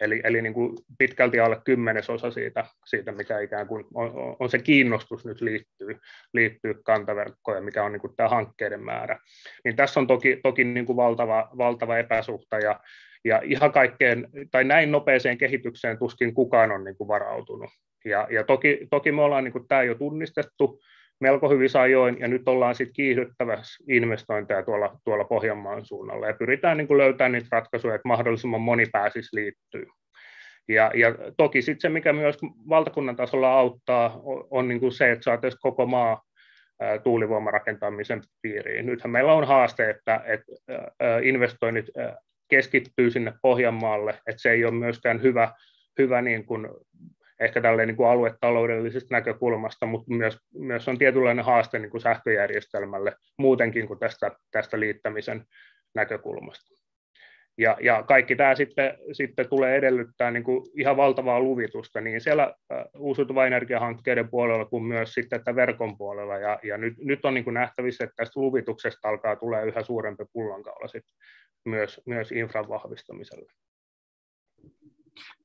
[0.00, 4.58] Eli, eli niin kuin pitkälti alle kymmenesosa siitä, siitä mikä ikään kuin on, on se
[4.58, 5.98] kiinnostus nyt liittyy,
[6.34, 9.18] liittyy kantaverkkoon ja mikä on niin kuin tämä hankkeiden määrä.
[9.64, 12.80] Niin tässä on toki, toki niin kuin valtava, valtava epäsuhta ja,
[13.24, 17.70] ja ihan kaikkeen, tai näin nopeeseen kehitykseen tuskin kukaan on niin kuin varautunut.
[18.04, 20.80] Ja, ja toki, toki me ollaan niin kuin tämä jo tunnistettu,
[21.20, 26.76] melko hyvin ajoin, ja nyt ollaan sitten kiihdyttävässä investointeja tuolla, tuolla Pohjanmaan suunnalla, ja pyritään
[26.76, 29.86] niin kuin löytämään niitä ratkaisuja, että mahdollisimman moni pääsisi liittyä.
[30.68, 35.12] Ja, ja toki sitten se, mikä myös valtakunnan tasolla auttaa, on, on niin kuin se,
[35.12, 36.22] että saataisiin koko maa
[37.02, 38.86] tuulivoimarakentamisen piiriin.
[38.86, 40.52] Nythän meillä on haaste, että, että
[41.22, 41.86] investoinnit
[42.48, 45.52] keskittyy sinne Pohjanmaalle, että se ei ole myöskään hyvä,
[45.98, 46.68] hyvä niin kuin
[47.40, 53.16] ehkä tälleen niin kuin aluetaloudellisesta näkökulmasta, mutta myös, myös on tietynlainen haaste niin kuin sähköjärjestelmälle
[53.38, 55.44] muutenkin kuin tästä, tästä liittämisen
[55.94, 56.76] näkökulmasta.
[57.58, 62.54] Ja, ja kaikki tämä sitten, sitten tulee edellyttää niin kuin ihan valtavaa luvitusta niin siellä
[62.98, 66.38] uusiutuva energiahankkeiden puolella kuin myös sitten että verkon puolella.
[66.38, 70.24] Ja, ja nyt, nyt on niin kuin nähtävissä, että tästä luvituksesta alkaa tulee yhä suurempi
[70.32, 71.16] pullonkaula sitten
[71.64, 73.52] myös, myös infran vahvistamiselle.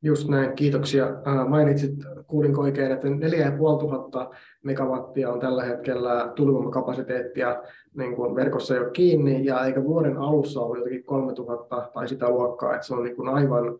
[0.01, 1.07] Just näin, kiitoksia.
[1.47, 1.91] Mainitsit,
[2.27, 4.31] kuulinko oikein, että 4500
[4.63, 7.63] megawattia on tällä hetkellä tulivoimakapasiteettia
[7.97, 12.73] niin kuin verkossa jo kiinni, ja eikä vuoden alussa ollut jotenkin 3000 tai sitä luokkaa,
[12.73, 13.77] että se on niin kuin aivan,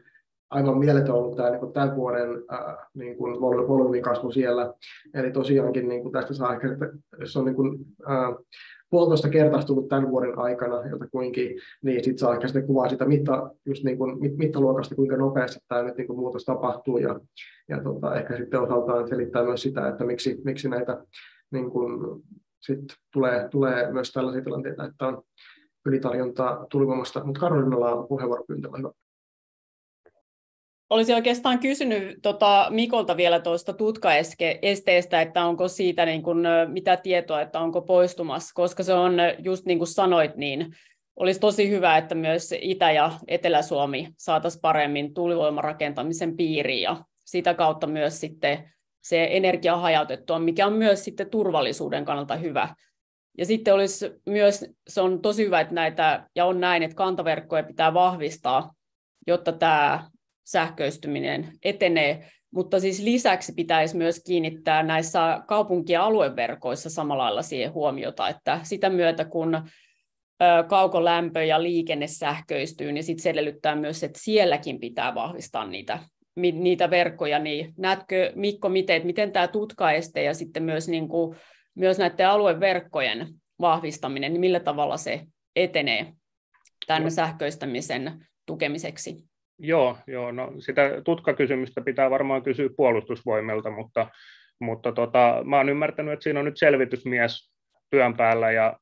[0.49, 2.30] aivan mieletön ollut tämä niin kuin tämän vuoden
[2.93, 4.73] niin kuin volyymikasvu siellä.
[5.13, 6.67] Eli tosiaankin niin kuin tästä saa ehkä,
[7.19, 8.36] jos on niin kuin, äh,
[8.91, 13.84] puolitoista kertaistunut tämän vuoden aikana jotakuinkin, niin sitten saa ehkä sitten kuvaa sitä mitta, just
[13.84, 17.19] niin kuin, mit, mittaluokasta, kuinka nopeasti tämä nyt niin kuin muutos tapahtuu, ja,
[17.69, 21.06] ja tota, ehkä sitten osaltaan selittää myös sitä, että miksi, miksi näitä
[21.51, 22.21] niin kuin,
[22.62, 22.80] sit
[23.13, 25.23] tulee, tulee myös tällaisia tilanteita, että on
[25.86, 28.91] ylitarjontaa tulivoimasta, mutta Karolinalla on puheenvuoropyyntö, hyvä.
[30.91, 37.41] Olisin oikeastaan kysynyt tota Mikolta vielä tuosta tutkaesteestä, että onko siitä niin kuin, mitä tietoa,
[37.41, 40.75] että onko poistumassa, koska se on just niin kuin sanoit, niin
[41.15, 47.88] olisi tosi hyvä, että myös Itä- ja Etelä-Suomi saataisiin paremmin tuulivoimarakentamisen piiriin ja sitä kautta
[47.88, 52.75] myös sitten se energia hajautettua, mikä on myös sitten turvallisuuden kannalta hyvä.
[53.38, 57.63] Ja sitten olisi myös, se on tosi hyvä, että näitä, ja on näin, että kantaverkkoja
[57.63, 58.73] pitää vahvistaa,
[59.27, 60.12] jotta tämä
[60.52, 67.74] sähköistyminen etenee, mutta siis lisäksi pitäisi myös kiinnittää näissä kaupunki- ja alueverkoissa samalla lailla siihen
[67.74, 69.70] huomiota, että sitä myötä kun
[70.70, 76.00] kaukolämpö ja liikenne sähköistyy, niin sitten se edellyttää myös, että sielläkin pitää vahvistaa niitä,
[76.36, 77.40] niitä verkkoja.
[77.40, 81.36] Niin näetkö Mikko, miten, miten tämä tutkaeste ja sitten myös, niin kuin,
[81.76, 83.28] myös näiden alueverkkojen
[83.62, 85.22] vahvistaminen, niin millä tavalla se
[85.56, 86.14] etenee
[86.88, 89.31] tänne sähköistämisen tukemiseksi?
[89.63, 94.08] Joo, joo no sitä tutkakysymystä pitää varmaan kysyä puolustusvoimilta, mutta,
[94.60, 97.52] mutta tota, mä oon ymmärtänyt, että siinä on nyt selvitysmies
[97.89, 98.80] työn päällä ja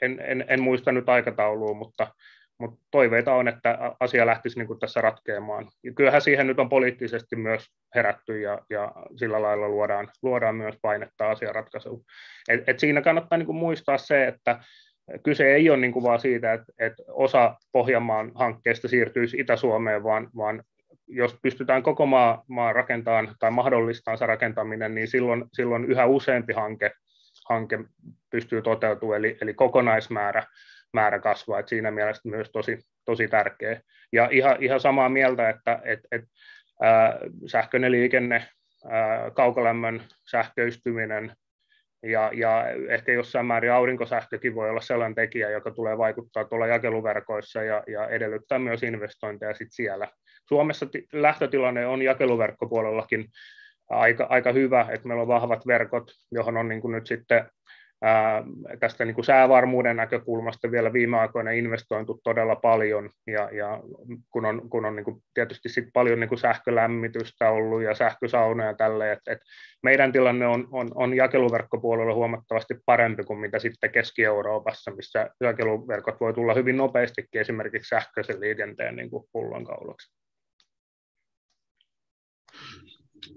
[0.00, 2.14] en, en, en muista nyt aikataulua, mutta,
[2.58, 5.68] mutta toiveita on, että asia lähtisi niin kuin tässä ratkeamaan.
[5.84, 10.74] Ja kyllähän siihen nyt on poliittisesti myös herätty ja, ja sillä lailla luodaan, luodaan myös
[10.82, 12.04] painetta asiaratkaisuun.
[12.48, 14.64] Et, et siinä kannattaa niin kuin muistaa se, että
[15.22, 20.30] kyse ei ole niin kuin vaan siitä, että, että osa Pohjanmaan hankkeesta siirtyisi Itä-Suomeen, vaan,
[20.36, 20.62] vaan
[21.08, 26.52] jos pystytään koko maa, maa rakentamaan tai mahdollistamaan se rakentaminen, niin silloin, silloin yhä useampi
[26.52, 26.90] hanke,
[27.48, 27.78] hanke
[28.30, 30.46] pystyy toteutumaan, eli, eli kokonaismäärä
[30.92, 33.80] määrä kasvaa, että siinä mielessä myös tosi, tosi tärkeä.
[34.12, 36.24] Ja ihan, ihan samaa mieltä, että et, et,
[36.82, 38.48] ää, sähköinen liikenne,
[38.90, 41.36] ää, kaukolämmön sähköistyminen,
[42.02, 47.62] ja, ja ehkä jossain määrin aurinkosähkökin voi olla sellainen tekijä, joka tulee vaikuttaa tuolla jakeluverkoissa
[47.62, 50.08] ja, ja edellyttää myös investointeja sit siellä,
[50.48, 53.28] Suomessa lähtötilanne on jakeluverkkopuolellakin
[53.90, 57.50] aika, aika hyvä, että meillä on vahvat verkot, johon on niin kuin nyt sitten
[58.80, 63.80] tästä niin kuin säävarmuuden näkökulmasta vielä viime aikoina investointu todella paljon, ja, ja
[64.30, 68.68] kun on, kun on niin kuin tietysti sit paljon niin kuin sähkölämmitystä ollut ja sähkösaunoja
[68.68, 69.38] ja tälleen, että et
[69.82, 76.34] meidän tilanne on, on, on jakeluverkkopuolella huomattavasti parempi kuin mitä sitten Keski-Euroopassa, missä jakeluverkot voi
[76.34, 80.21] tulla hyvin nopeastikin esimerkiksi sähköisen liikenteen niin kuin pullonkaulaksi.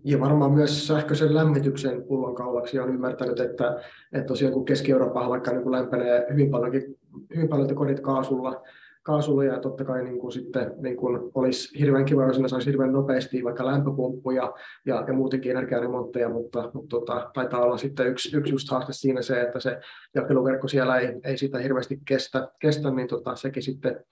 [0.04, 3.80] Ja varmaan myös sähköisen lämmityksen pullonkaulaksi on ymmärtänyt, että,
[4.14, 6.98] että tosiaan kun Keski-Eurooppa vaikka niin kuin lämpenee hyvin, paljonkin,
[7.36, 8.64] hyvin paljon kodit kaasulla,
[9.04, 12.92] kaasulla ja totta kai niin kuin sitten niin kuin olisi hirveän kiva, jos saisi hirveän
[12.92, 14.54] nopeasti vaikka lämpöpumppuja
[14.86, 19.22] ja, ja muutenkin energiaremontteja, mutta, mutta tota, taitaa olla sitten yksi, yksi just haaste siinä
[19.22, 19.80] se, että se
[20.16, 24.06] jakeluverkko siellä ei, ei sitä hirveästi kestä, kestä niin tota, sekin sitten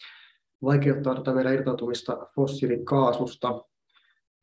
[0.64, 3.64] vaikeuttaa tätä meidän irtautumista fossiilikaasusta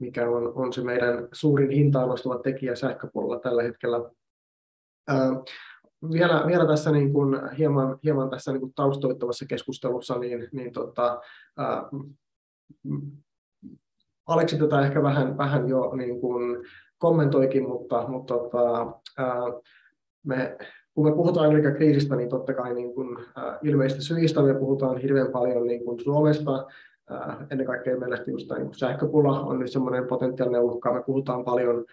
[0.01, 4.11] mikä on, on se meidän suurin hintaan nostava tekijä sähköpuolella tällä hetkellä.
[5.09, 5.31] Ää,
[6.13, 11.21] vielä, vielä tässä niin kuin hieman, hieman tässä niin kuin taustoittavassa keskustelussa, niin, niin tota,
[11.57, 11.83] ää,
[14.27, 16.65] Aleksi tätä ehkä vähän, vähän jo niin kuin
[16.99, 19.43] kommentoikin, mutta, mutta tota, ää,
[20.27, 20.57] me,
[20.95, 25.33] kun me puhutaan energiakriisistä, niin totta kai niin kuin, ää, ilmeisesti syistä me puhutaan hirveän
[25.33, 26.67] paljon niin kuin Suomesta,
[27.51, 30.94] ennen kaikkea mielestäni just niin sähköpula on nyt semmoinen potentiaalinen uhka.
[30.94, 31.85] Me puhutaan paljon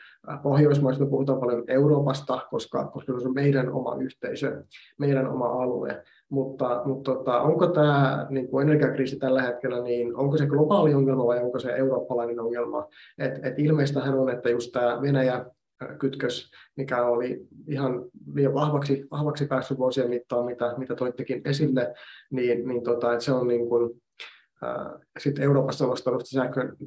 [0.43, 4.63] Pohjoismaista, me puhutaan paljon Euroopasta, koska, koska se on meidän oma yhteisö,
[4.99, 6.03] meidän oma alue.
[6.29, 11.27] Mutta, mutta tota, onko tämä niin kuin energiakriisi tällä hetkellä, niin onko se globaali ongelma
[11.27, 12.87] vai onko se eurooppalainen ongelma?
[13.17, 15.45] Et, et ilmeistähän on, että just tämä Venäjä
[15.99, 21.93] kytkös, mikä oli ihan liian vahvaksi, vahvaksi päässyt vuosien mittaan, mitä, mitä toittekin esille,
[22.31, 24.01] niin, niin tota, että se on niin kuin,
[25.19, 26.77] sitten Euroopassa nostanut sähkön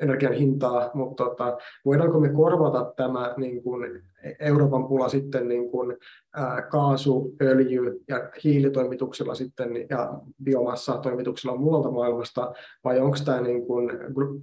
[0.00, 4.02] energian hintaa, mutta tota, voidaanko me korvata tämä niin kuin
[4.40, 5.96] Euroopan pula sitten niin kuin,
[6.34, 12.52] ää, kaasu, öljy ja hiilitoimituksella sitten ja biomassa-toimituksella muualta maailmasta,
[12.84, 13.90] vai onko tämä niin kuin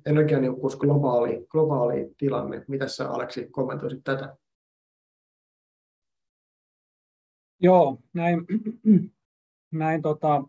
[0.05, 2.65] energianiukkuus globaali, globaali tilanne?
[2.67, 4.35] Mitä sä Aleksi kommentoisit tätä?
[7.59, 8.45] Joo, näin,
[9.71, 10.43] näin tota,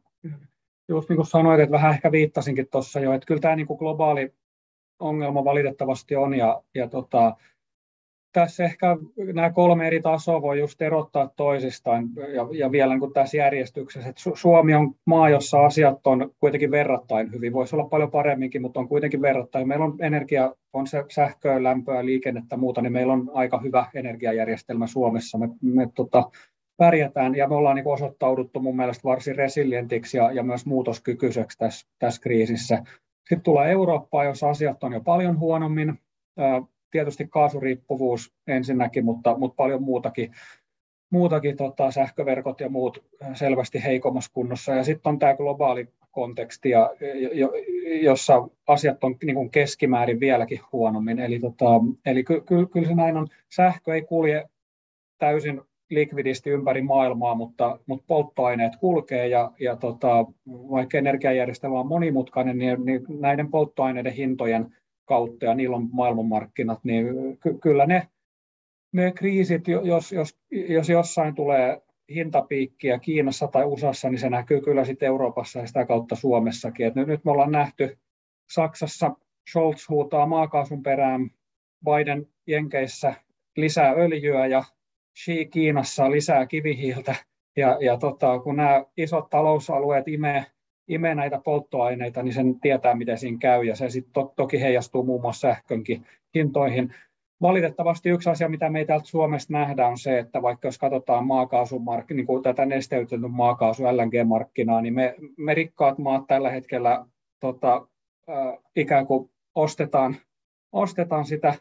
[0.92, 3.78] just niin kuin sanoit, että vähän ehkä viittasinkin tuossa jo, että kyllä tämä niin kuin
[3.78, 4.32] globaali
[4.98, 7.36] ongelma valitettavasti on, ja, ja tota,
[8.32, 8.96] tässä ehkä
[9.32, 14.08] nämä kolme eri tasoa voi just erottaa toisistaan, ja, ja vielä niin kuin tässä järjestyksessä,
[14.08, 18.80] että Suomi on maa, jossa asiat on kuitenkin verrattain hyvin, voisi olla paljon paremminkin, mutta
[18.80, 19.68] on kuitenkin verrattain.
[19.68, 24.86] Meillä on energia, on se sähköä, lämpöä, liikennettä muuta, niin meillä on aika hyvä energiajärjestelmä
[24.86, 25.38] Suomessa.
[25.38, 26.30] Me, me tota,
[26.76, 31.86] pärjätään ja me ollaan niin osoittauduttu mun mielestä varsin resilientiksi ja, ja myös muutoskykyiseksi tässä,
[31.98, 32.82] tässä kriisissä.
[33.18, 35.98] Sitten tulee Eurooppaa, jossa asiat on jo paljon huonommin.
[36.90, 40.32] Tietysti kaasuriippuvuus ensinnäkin, mutta, mutta paljon muutakin,
[41.10, 43.04] muutakin tota, sähköverkot ja muut
[43.34, 44.74] selvästi heikommassa kunnossa.
[44.74, 46.90] Ja sitten on tämä globaali konteksti, ja,
[47.32, 47.52] jo,
[48.02, 51.18] jossa asiat on niin keskimäärin vieläkin huonommin.
[51.18, 51.64] Eli, tota,
[52.06, 53.26] eli ky, ky, kyllä se näin on.
[53.56, 54.48] Sähkö ei kulje
[55.18, 55.60] täysin
[55.94, 62.84] likvidisti ympäri maailmaa, mutta, mutta polttoaineet kulkee ja, ja tota, vaikka energiajärjestelmä on monimutkainen, niin,
[62.84, 67.06] niin näiden polttoaineiden hintojen kautta ja niillä on maailmanmarkkinat, niin
[67.40, 68.08] ky- kyllä ne,
[68.92, 71.82] ne kriisit, jos, jos, jos jossain tulee
[72.14, 76.86] hintapiikkiä Kiinassa tai USAssa, niin se näkyy kyllä sitten Euroopassa ja sitä kautta Suomessakin.
[76.86, 77.98] Et nyt, me ollaan nähty
[78.50, 79.16] Saksassa
[79.50, 81.30] Scholz huutaa maakaasun perään,
[81.84, 83.14] Biden Jenkeissä
[83.56, 84.62] lisää öljyä ja
[85.18, 87.14] Xi Kiinassa lisää kivihiiltä,
[87.56, 90.46] ja, ja tota, kun nämä isot talousalueet imee,
[90.88, 95.04] imee näitä polttoaineita, niin sen tietää, miten siinä käy, ja se sitten to, toki heijastuu
[95.04, 96.94] muun muassa sähkönkin hintoihin.
[97.42, 102.14] Valitettavasti yksi asia, mitä me täältä Suomesta nähdään, on se, että vaikka jos katsotaan maakaasumark-
[102.14, 107.06] niin kuin tätä nesteytetyn maakaasu LNG-markkinaa, niin me, me rikkaat maat tällä hetkellä
[107.40, 107.86] tota,
[108.30, 110.16] äh, ikään kuin ostetaan,
[110.72, 111.54] ostetaan sitä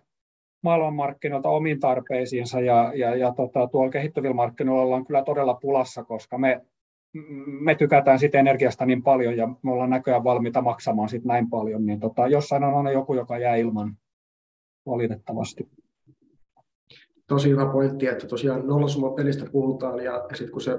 [0.61, 6.37] maailmanmarkkinoilta omiin tarpeisiinsa ja, ja, ja tota, tuolla kehittyvillä markkinoilla ollaan kyllä todella pulassa, koska
[6.37, 6.61] me,
[7.61, 11.85] me tykätään siitä energiasta niin paljon ja me ollaan näköjään valmiita maksamaan siitä näin paljon,
[11.85, 13.97] niin tota, jossain on aina joku, joka jää ilman
[14.85, 15.69] valitettavasti.
[17.27, 18.63] Tosi hyvä pointti, että tosiaan
[19.15, 20.71] pelistä puhutaan ja, sitten kun se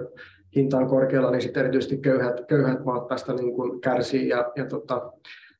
[0.57, 4.67] hinta on korkealla, niin sitten erityisesti köyhät, köyhät maat tästä niin kuin kärsii ja, ja
[4.67, 5.13] tota,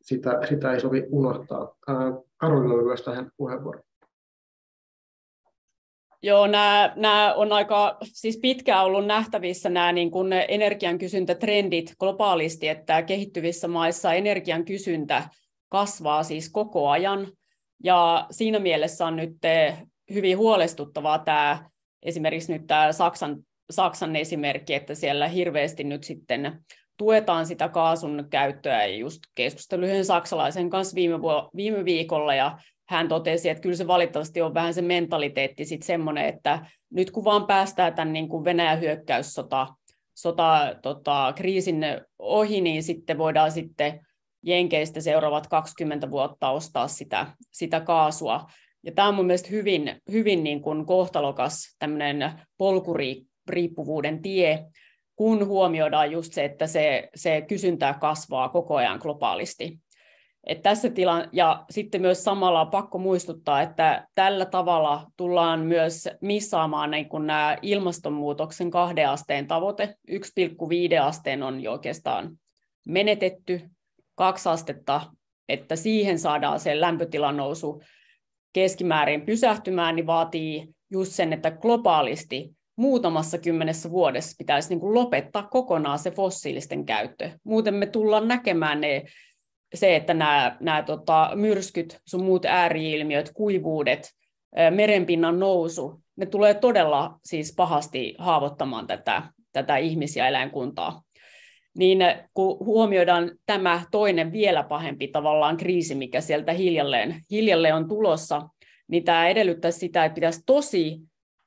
[0.03, 1.77] sitä, sitä ei sovi unohtaa.
[2.37, 3.83] Karolina oli myös tähän puheenvuoron.
[6.25, 12.69] Joo, nämä, nämä on aika siis pitkään ollut nähtävissä nämä niin kuin energian kysyntätrendit globaalisti,
[12.69, 15.29] että kehittyvissä maissa energian kysyntä
[15.69, 17.33] kasvaa siis koko ajan.
[17.85, 19.37] Ja siinä mielessä on nyt
[20.15, 21.71] hyvin huolestuttavaa tämä
[22.03, 23.37] esimerkiksi nyt tämä Saksan,
[23.71, 26.65] Saksan esimerkki, että siellä hirveästi nyt sitten
[26.99, 28.87] tuetaan sitä kaasun käyttöä.
[28.87, 31.17] Ja just keskustelin yhden saksalaisen kanssa viime,
[31.57, 32.59] viime viikolla ja
[32.93, 37.25] hän totesi, että kyllä se valitettavasti on vähän se mentaliteetti sitten semmoinen, että nyt kun
[37.25, 39.67] vaan päästään tämän niin kuin Venäjän hyökkäyssota
[40.15, 41.85] sota, tota, kriisin
[42.19, 44.07] ohi, niin sitten voidaan sitten
[44.43, 48.47] Jenkeistä seuraavat 20 vuotta ostaa sitä, sitä kaasua.
[48.83, 54.65] Ja tämä on mun mielestä hyvin, hyvin niin kuin kohtalokas tämmöinen polkuriippuvuuden tie,
[55.17, 59.79] kun huomioidaan just se, että se, se kysyntää kasvaa koko ajan globaalisti.
[60.47, 66.91] Et tässä tila- ja sitten myös samalla pakko muistuttaa, että tällä tavalla tullaan myös missaamaan
[66.91, 69.95] niin kun nämä ilmastonmuutoksen kahden asteen tavoite.
[70.09, 72.39] 1,5 asteen on jo oikeastaan
[72.89, 73.61] menetetty,
[74.15, 75.01] kaksi astetta,
[75.49, 77.83] että siihen saadaan se lämpötilan nousu
[78.53, 85.43] keskimäärin pysähtymään, niin vaatii just sen, että globaalisti muutamassa kymmenessä vuodessa pitäisi niin kuin lopettaa
[85.43, 87.31] kokonaan se fossiilisten käyttö.
[87.45, 89.05] Muuten me tullaan näkemään ne
[89.75, 94.11] se, että nämä, nämä tota, myrskyt, sun muut ääriilmiöt, kuivuudet,
[94.71, 101.03] merenpinnan nousu, ne tulee todella siis pahasti haavoittamaan tätä, tätä ihmis- ja eläinkuntaa.
[101.79, 101.99] Niin
[102.35, 108.43] kun huomioidaan tämä toinen vielä pahempi tavallaan kriisi, mikä sieltä hiljalleen, hiljalleen on tulossa,
[108.89, 111.01] niin tämä edellyttää sitä, että pitäisi tosi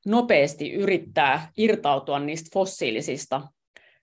[0.06, 3.42] nopeasti yrittää irtautua niistä fossiilisista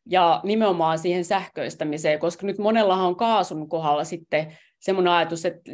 [0.06, 5.70] ja nimenomaan siihen sähköistämiseen, koska nyt monellahan on kaasun kohdalla sitten semmoinen ajatus, että,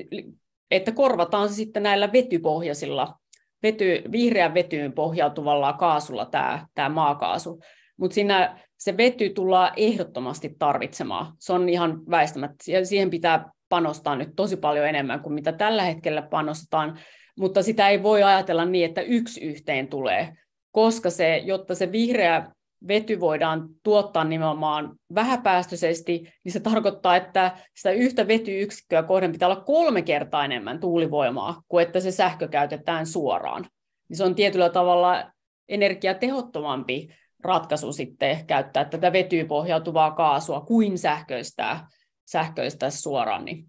[0.71, 3.15] että korvataan se sitten näillä vetypohjaisilla,
[3.63, 7.61] vety, vihreän vetyyn pohjautuvalla kaasulla tämä, tämä maakaasu.
[7.97, 11.33] Mutta siinä se vety tullaan ehdottomasti tarvitsemaan.
[11.39, 12.65] Se on ihan väistämättä.
[12.83, 16.99] Siihen pitää panostaa nyt tosi paljon enemmän kuin mitä tällä hetkellä panostetaan,
[17.39, 20.33] mutta sitä ei voi ajatella niin, että yksi yhteen tulee,
[20.73, 22.47] koska se, jotta se vihreä
[22.89, 29.65] vety voidaan tuottaa nimenomaan vähäpäästöisesti, niin se tarkoittaa, että sitä yhtä vetyyksikköä kohden pitää olla
[29.65, 33.67] kolme kertaa enemmän tuulivoimaa kuin että se sähkö käytetään suoraan.
[34.09, 35.33] Niin se on tietyllä tavalla
[35.69, 37.09] energiatehottomampi
[37.45, 41.87] ratkaisu sitten käyttää tätä vetyyn pohjautuvaa kaasua kuin sähköistää,
[42.25, 43.45] sähköistää suoraan.
[43.45, 43.67] Niin,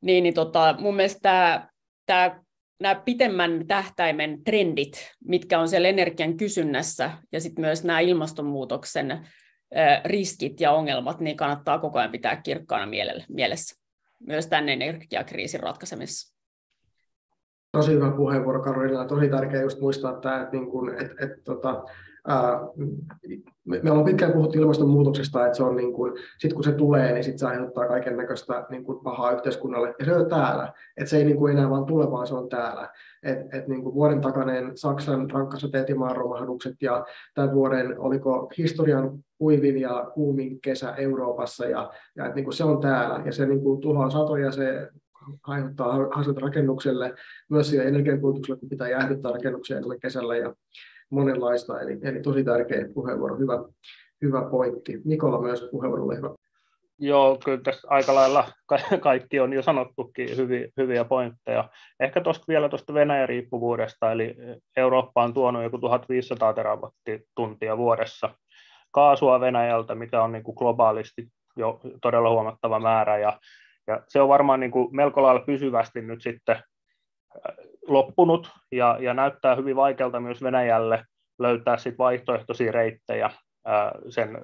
[0.00, 1.66] niin, tota, mun mielestä
[2.06, 2.40] tämä
[2.80, 9.26] nämä pitemmän tähtäimen trendit, mitkä on siellä energian kysynnässä, ja sitten myös nämä ilmastonmuutoksen
[10.04, 12.92] riskit ja ongelmat, niin kannattaa koko ajan pitää kirkkaana
[13.28, 13.76] mielessä,
[14.26, 16.38] myös tänne energiakriisin ratkaisemisessa.
[17.72, 19.04] Tosi hyvä puheenvuoro Karolina.
[19.04, 21.84] Tosi tärkeää just muistaa tämä, että, niin kun, että, että, tota,
[23.64, 27.12] me, me ollaan pitkään puhuttu ilmastonmuutoksesta, että se on niin kuin, sit kun se tulee,
[27.12, 29.94] niin sit se aiheuttaa kaiken näköistä niin pahaa yhteiskunnalle.
[29.98, 30.72] Ja se on täällä.
[30.96, 32.88] Että se ei niin kuin enää vaan tule, vaan se on täällä.
[33.22, 39.18] Et, et niin kuin vuoden takainen Saksan rankkasateet ja maanromahdukset ja tämän vuoden, oliko historian
[39.38, 43.22] kuivin ja kuumin kesä Euroopassa ja, ja et niin kuin se on täällä.
[43.24, 44.88] Ja se niin kuin tuhoaa satoja, se
[45.42, 47.14] aiheuttaa haasteita rakennukselle,
[47.50, 50.54] myös sille energiankulutukselle, kun pitää jäähdyttää rakennuksia kesällä ja
[51.10, 53.54] monenlaista, eli, eli tosi tärkeä puheenvuoro, hyvä,
[54.22, 55.00] hyvä pointti.
[55.04, 56.30] Nikola myös puheenvuorolle hyvä.
[57.00, 58.44] Joo, kyllä tässä aika lailla
[59.00, 61.68] kaikki on jo sanottukin hyviä, hyviä pointteja.
[62.00, 64.36] Ehkä tuosta vielä tuosta Venäjän riippuvuudesta, eli
[64.76, 68.30] Eurooppa on tuonut joku 1500 terawattituntia vuodessa
[68.90, 73.38] kaasua Venäjältä, mikä on niin kuin globaalisti jo todella huomattava määrä, ja,
[73.86, 76.62] ja se on varmaan niin kuin melko lailla pysyvästi nyt sitten
[77.88, 81.04] loppunut ja, ja näyttää hyvin vaikealta myös Venäjälle
[81.38, 83.30] löytää sit vaihtoehtoisia reittejä
[84.08, 84.38] sen,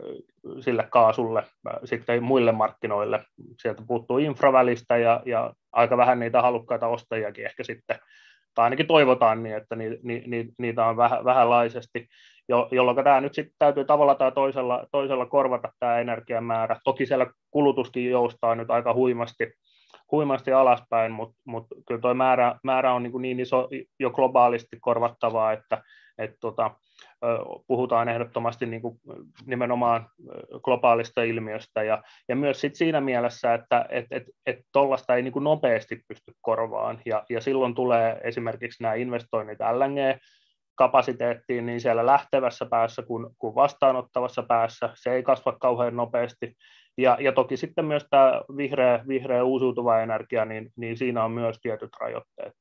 [0.60, 1.44] sille kaasulle
[1.84, 3.24] sitten muille markkinoille.
[3.62, 7.98] Sieltä puuttuu infravälistä ja, ja aika vähän niitä halukkaita ostajiakin ehkä sitten,
[8.54, 12.08] tai ainakin toivotaan niin, että ni, ni, ni, niitä on vähän, vähänlaisesti,
[12.48, 16.80] jo, jolloin tämä nyt sitten täytyy tavalla tai toisella, toisella korvata tämä energiamäärä.
[16.84, 19.52] Toki siellä kulutuskin joustaa nyt aika huimasti,
[20.14, 23.68] huimasti alaspäin, mutta mut kyllä tuo määrä, määrä on niin, niin iso
[24.00, 25.82] jo globaalisti korvattavaa, että
[26.18, 26.70] et tota,
[27.66, 29.00] puhutaan ehdottomasti niin kuin
[29.46, 30.08] nimenomaan
[30.62, 35.32] globaalista ilmiöstä ja, ja myös sit siinä mielessä, että et, et, et tuollaista ei niin
[35.32, 40.20] kuin nopeasti pysty korvaan ja, ja silloin tulee esimerkiksi nämä investoinnit LNG
[40.74, 44.90] kapasiteettiin niin siellä lähtevässä päässä kuin, kuin vastaanottavassa päässä.
[44.94, 46.54] Se ei kasva kauhean nopeasti.
[46.98, 51.58] Ja, ja toki sitten myös tämä vihreä, vihreä uusiutuva energia, niin, niin siinä on myös
[51.62, 52.52] tietyt rajoitteet.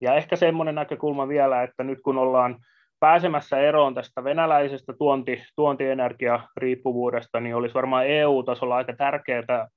[0.00, 2.56] Ja ehkä semmoinen näkökulma vielä, että nyt kun ollaan
[3.00, 9.68] pääsemässä eroon tästä venäläisestä tuonti, tuontienergiariippuvuudesta, niin olisi varmaan EU-tasolla aika tärkeää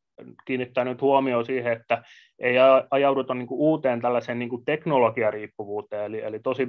[0.46, 2.04] kiinnittää nyt huomioon siihen, että
[2.40, 2.56] ei
[2.92, 6.68] ajauduta niin kuin uuteen tällaiseen niin kuin teknologiariippuvuuteen, eli, eli tosi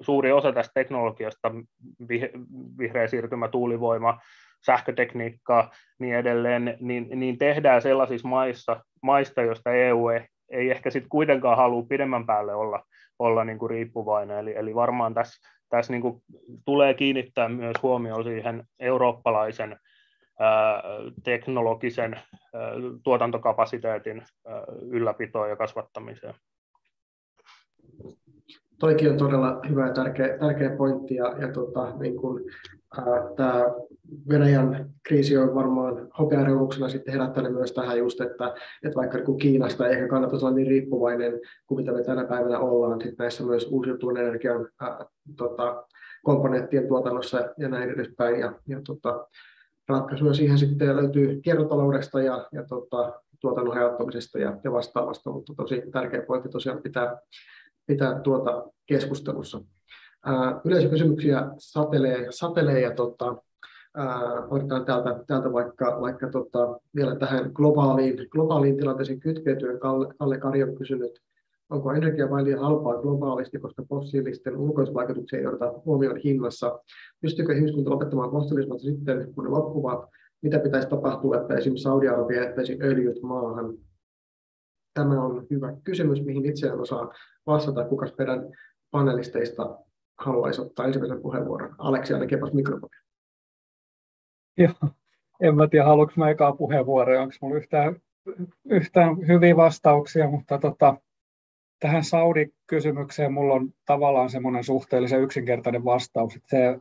[0.00, 1.52] suuri osa tästä teknologiasta,
[2.78, 4.18] vihreä siirtymä, tuulivoima,
[4.66, 11.08] sähkötekniikkaa, niin edelleen, niin, niin tehdään sellaisissa maissa, maista, joista EU ei, ei ehkä sitten
[11.08, 12.84] kuitenkaan halua pidemmän päälle olla,
[13.18, 14.38] olla niin kuin riippuvainen.
[14.38, 16.22] Eli, eli varmaan tässä, tässä niin kuin
[16.64, 19.78] tulee kiinnittää myös huomioon siihen eurooppalaisen
[20.40, 20.82] ää,
[21.24, 22.22] teknologisen ää,
[23.04, 26.34] tuotantokapasiteetin ää, ylläpitoon ja kasvattamiseen.
[28.78, 32.40] Toikin on todella hyvä ja tärkeä, tärkeä pointti, ja, ja tota, niin kun,
[33.36, 33.64] tämä
[34.28, 39.88] Venäjän kriisi on varmaan hopeareunuksena sitten herättänyt myös tähän just, että, että vaikka niin Kiinasta
[39.88, 43.66] ei ehkä kannata olla niin riippuvainen kuin mitä me tänä päivänä ollaan sitten näissä myös
[43.70, 44.98] uusiutuvan energian ää,
[45.36, 45.84] tota,
[46.22, 48.40] komponenttien tuotannossa ja näin edespäin.
[48.40, 49.26] Ja, ja tota,
[49.88, 55.82] ratkaisuja siihen sitten löytyy kiertotaloudesta ja, ja tota, tuotannon hajauttamisesta ja, ja vastaavasta, mutta tosi
[55.92, 57.18] tärkeä pointti tosiaan pitää,
[57.86, 59.60] pitää tuota keskustelussa.
[60.64, 63.36] Yleisökysymyksiä satelee, satelee ja tota,
[64.50, 69.78] otetaan täältä, täältä vaikka, vaikka tota, vielä tähän globaaliin, globaaliin tilanteeseen kytkeytyen.
[69.78, 71.20] Kalle, Kalle Kari on kysynyt,
[71.70, 76.80] onko energia vain liian halpaa globaalisti, koska fossiilisten ulkoisvaikutuksia ei odota huomioon hinnassa.
[77.20, 80.08] Pystyykö ihmiskunta lopettamaan fossiilismat sitten, kun ne loppuvat?
[80.42, 83.74] Mitä pitäisi tapahtua, että esimerkiksi Saudi-Arabia jättäisi öljyt maahan?
[84.94, 87.12] Tämä on hyvä kysymys, mihin itse en osaa
[87.46, 87.84] vastata.
[87.84, 88.50] Kuka meidän
[88.90, 89.78] panelisteista
[90.18, 91.74] haluaisi ottaa ensimmäisen puheenvuoron?
[91.78, 92.96] Aleksi, ainakin mikrofoni.
[94.56, 94.74] Joo,
[95.40, 97.96] en mä tiedä, haluanko mä ekaa puheenvuoroa, onko minulla yhtään,
[98.64, 100.96] yhtään hyviä vastauksia, mutta tota,
[101.80, 106.78] tähän Saudi-kysymykseen mulla on tavallaan semmoinen suhteellisen yksinkertainen vastaus, että se,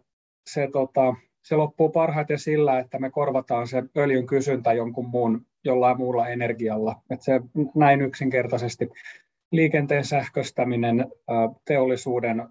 [0.47, 5.97] se, tota, se loppuu parhaiten sillä, että me korvataan se öljyn kysyntä jonkun muun, jollain
[5.97, 7.01] muulla energialla.
[7.09, 7.41] Että se
[7.75, 8.89] näin yksinkertaisesti
[9.51, 11.05] liikenteen sähköstäminen,
[11.65, 12.43] teollisuuden,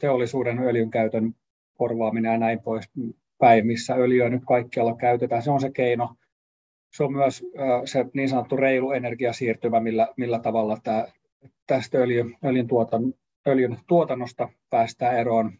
[0.00, 1.34] teollisuuden öljyn käytön
[1.78, 2.90] korvaaminen ja näin pois
[3.38, 5.42] päin, missä öljyä nyt kaikkialla käytetään.
[5.42, 6.14] Se on se keino.
[6.96, 7.46] Se on myös
[7.84, 11.06] se niin sanottu reilu energiasiirtymä, millä, millä tavalla tämä,
[11.66, 13.14] tästä öljy, öljyn, tuotan,
[13.48, 15.52] öljyn tuotannosta päästään eroon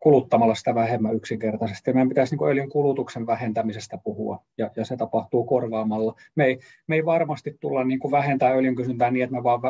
[0.00, 1.92] kuluttamalla sitä vähemmän yksinkertaisesti.
[1.92, 6.14] Meidän pitäisi niin öljyn kulutuksen vähentämisestä puhua, ja, ja se tapahtuu korvaamalla.
[6.34, 9.60] Me ei, me ei varmasti tulla niin vähentää öljyn kysyntää niin, että me vaan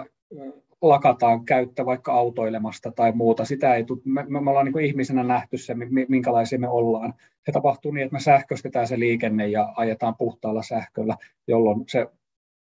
[0.82, 3.44] lakataan käyttä vaikka autoilemasta tai muuta.
[3.44, 5.74] Sitä ei tule, me, me ollaan niin ihmisenä nähty se,
[6.08, 7.14] minkälaisia me ollaan.
[7.46, 11.16] Se tapahtuu niin, että me sähköstetään se liikenne ja ajetaan puhtaalla sähköllä,
[11.48, 12.06] jolloin se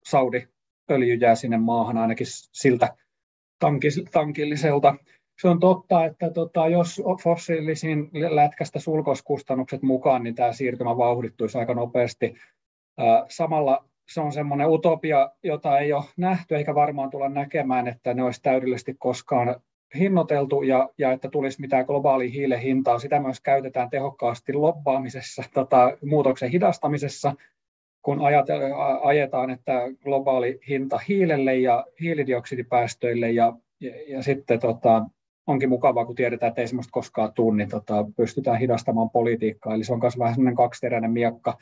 [0.04, 2.96] Saudi-öljy jää sinne maahan ainakin siltä
[4.12, 4.94] tankilliselta.
[5.42, 11.74] Se on totta, että tota, jos fossiilisiin lätkästä sulkoskustannukset mukaan, niin tämä siirtymä vauhdittuisi aika
[11.74, 12.34] nopeasti.
[13.28, 18.22] Samalla se on semmoinen utopia, jota ei ole nähty eikä varmaan tulla näkemään, että ne
[18.22, 19.56] olisi täydellisesti koskaan
[19.98, 22.98] hinnoiteltu ja, ja että tulisi mitään globaalia hiilen hintaa.
[22.98, 27.34] Sitä myös käytetään tehokkaasti lobbaamisessa, tota, muutoksen hidastamisessa,
[28.02, 28.20] kun
[29.02, 35.04] ajetaan, että globaali hinta hiilelle ja hiilidioksidipäästöille ja, ja, ja sitten tota,
[35.46, 39.74] onkin mukavaa, kun tiedetään, että ei sellaista koskaan tule, niin tota, pystytään hidastamaan politiikkaa.
[39.74, 41.58] Eli se on myös vähän sellainen kaksiteräinen miekka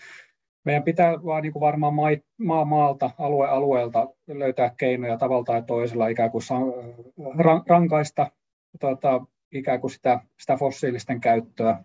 [0.64, 1.94] meidän pitää vaan niin kuin varmaan
[2.38, 6.42] maa maalta, alue alueelta löytää keinoja tavalla tai toisella ikään kuin
[7.68, 8.30] rankaista
[8.80, 11.84] tuota, ikään kuin sitä, sitä fossiilisten käyttöä,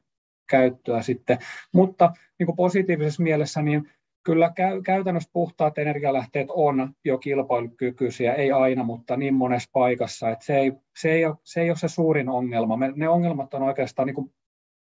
[0.49, 1.37] käyttöä sitten.
[1.73, 3.89] Mutta niin kuin positiivisessa mielessä niin
[4.27, 4.51] kyllä
[4.85, 10.73] käytännössä puhtaat energialähteet on jo kilpailukykyisiä, ei aina, mutta niin monessa paikassa, että se ei,
[10.97, 12.77] se ei, ole, se ei ole se suurin ongelma.
[12.77, 14.33] Me, ne ongelmat on oikeastaan niin kuin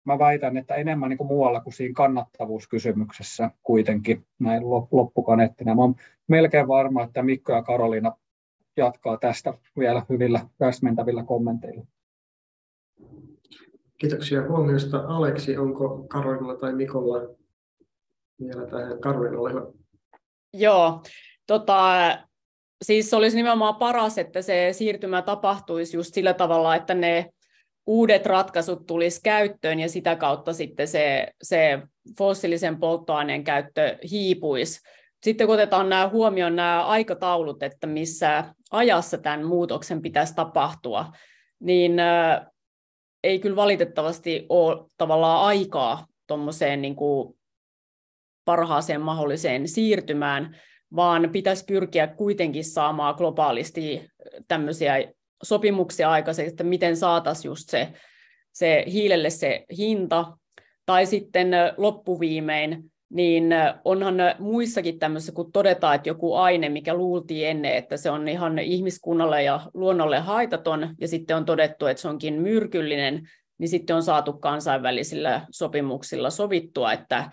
[0.06, 5.76] mä väitän, että enemmän niin kuin muualla kuin siinä kannattavuuskysymyksessä kuitenkin näin loppukaneettina.
[5.76, 5.96] Mä olen
[6.28, 8.12] melkein varma, että Mikko ja Karolina
[8.78, 11.86] jatkaa tästä vielä hyvillä täsmentävillä kommenteilla.
[13.98, 15.04] Kiitoksia huomiosta.
[15.08, 17.36] Aleksi, onko Karolina tai Mikolla
[18.40, 19.00] vielä tähän?
[19.00, 19.66] Karolina, ole hyvä.
[20.54, 21.02] Joo,
[21.48, 21.80] tota,
[22.84, 27.34] siis olisi nimenomaan paras, että se siirtymä tapahtuisi just sillä tavalla, että ne
[27.88, 31.80] uudet ratkaisut tulisi käyttöön ja sitä kautta sitten se, se
[32.18, 34.80] fossiilisen polttoaineen käyttö hiipuisi.
[35.24, 41.06] Sitten kun otetaan nämä huomioon nämä aikataulut, että missä ajassa tämän muutoksen pitäisi tapahtua,
[41.60, 41.94] niin
[43.24, 46.96] ei kyllä valitettavasti ole tavallaan aikaa tuommoiseen niin
[48.46, 50.58] parhaaseen mahdolliseen siirtymään,
[50.96, 54.10] vaan pitäisi pyrkiä kuitenkin saamaan globaalisti
[54.48, 54.94] tämmöisiä
[55.44, 57.94] sopimuksia aikaiseksi, että miten saataisiin just se,
[58.52, 60.38] se hiilelle se hinta,
[60.86, 63.50] tai sitten loppuviimein, niin
[63.86, 68.60] onhan muissakin tämmöisissä, kun todetaan, että joku aine, mikä luultiin ennen, että se on ihan
[68.60, 74.04] ihmiskunnalle ja luonnolle haitaton, ja sitten on todettu, että se onkin myrkyllinen, niin sitten on
[74.04, 77.32] saatu kansainvälisillä sopimuksilla sovittua, että,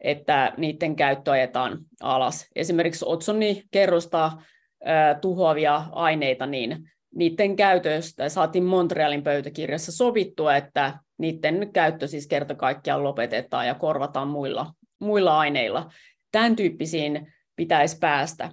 [0.00, 2.46] että niiden käyttö ajetaan alas.
[2.56, 12.06] Esimerkiksi otsonikerrosta äh, tuhoavia aineita, niin niiden käytöstä saatiin Montrealin pöytäkirjassa sovittua, että niiden käyttö
[12.06, 15.90] siis kerta kaikkiaan lopetetaan ja korvataan muilla, muilla aineilla.
[16.32, 18.50] Tämän tyyppisiin pitäisi päästä.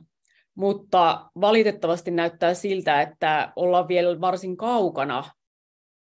[0.55, 5.24] Mutta valitettavasti näyttää siltä, että ollaan vielä varsin kaukana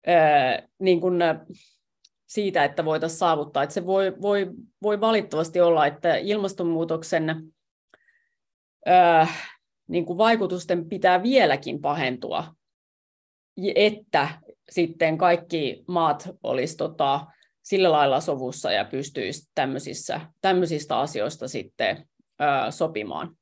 [0.06, 1.18] ää, niin kuin
[2.26, 3.62] siitä, että voitaisiin saavuttaa.
[3.62, 4.50] Että se voi, voi,
[4.82, 7.52] voi valitettavasti olla, että ilmastonmuutoksen
[9.90, 12.54] niin kuin vaikutusten pitää vieläkin pahentua,
[13.74, 14.28] että
[14.70, 17.26] sitten kaikki maat olisi tota,
[17.62, 22.08] sillä lailla sovussa ja pystyisi tämmöisissä, tämmöisistä asioista sitten
[22.40, 23.36] ö, sopimaan.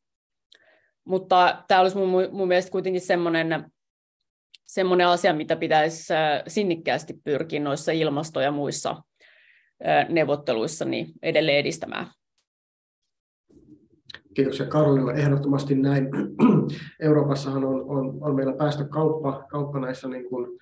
[1.05, 3.71] Mutta tämä olisi mun, mun mielestä kuitenkin semmoinen,
[4.67, 6.13] semmoinen asia, mitä pitäisi
[6.47, 9.03] sinnikkäästi pyrkiä noissa ilmasto- ja muissa
[10.09, 12.07] neuvotteluissa niin edelleen edistämään.
[14.39, 15.13] Kiitoksia Karolina.
[15.13, 16.09] Ehdottomasti näin.
[17.01, 20.59] Euroopassahan on, on, on meillä päästökauppa kauppa näissä niin kuin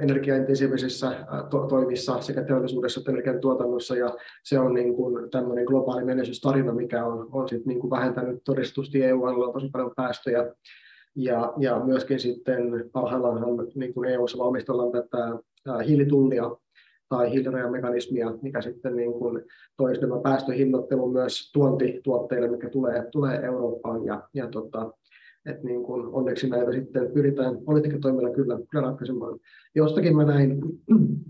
[0.00, 6.72] energiaintensiivisissä to- toimissa sekä teollisuudessa että energiantuotannossa, ja se on niin kuin tämmöinen globaali menestystarina,
[6.72, 10.54] mikä on, on sit niin kuin vähentänyt todistusti EU-alueella tosi paljon päästöjä,
[11.16, 13.42] ja, ja myöskin sitten parhaillaan
[13.74, 15.38] niin EU-ssa valmistellaan tätä
[15.86, 16.50] hiilitullia
[17.08, 19.42] tai hiilirajamekanismia, mikä sitten niin kuin
[19.76, 24.04] toisi nämä päästöhinnoittelun myös tuontituotteille, mikä tulee, tulee Eurooppaan.
[24.04, 24.90] Ja, ja tota,
[25.46, 29.38] et niin kuin onneksi näitä sitten pyritään politiikkatoimilla kyllä, kyllä ratkaisemaan.
[29.74, 30.60] Jostakin mä näin,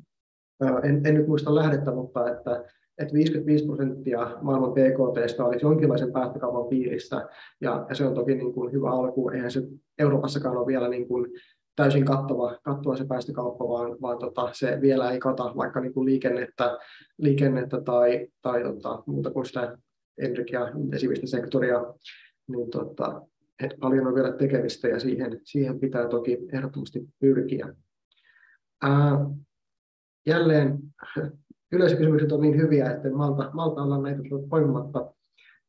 [0.83, 2.65] en, en nyt muista lähdettä, mutta että,
[2.99, 7.29] että 55 prosenttia maailman BKT olisi jonkinlaisen päästökaupan piirissä,
[7.61, 9.29] ja, ja se on toki niin kuin hyvä alku.
[9.29, 9.63] Eihän se
[9.99, 11.27] Euroopassakaan ole vielä niin kuin
[11.77, 16.07] täysin kattava, kattava se päästökauppa, vaan, vaan tota, se vielä ei kata vaikka niin kuin
[16.07, 16.79] liikennettä,
[17.19, 19.79] liikennettä tai, tai tota, muuta kuin sitä
[20.19, 21.95] energiaintensiivistä sektoria,
[22.49, 23.23] niin tota,
[23.63, 27.75] että paljon on vielä tekemistä ja siihen, siihen pitää toki ehdottomasti pyrkiä.
[28.83, 29.31] Ää,
[30.27, 30.79] jälleen
[31.73, 35.15] yleisökysymykset on niin hyviä, että malta, malta olla näitä poimimatta.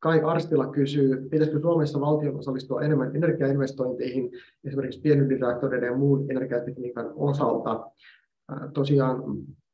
[0.00, 4.30] Kai Arstila kysyy, pitäisikö Suomessa valtion osallistua enemmän energiainvestointeihin,
[4.64, 7.90] esimerkiksi pienydinreaktoreiden ja muun energiatekniikan osalta.
[8.74, 9.22] Tosiaan,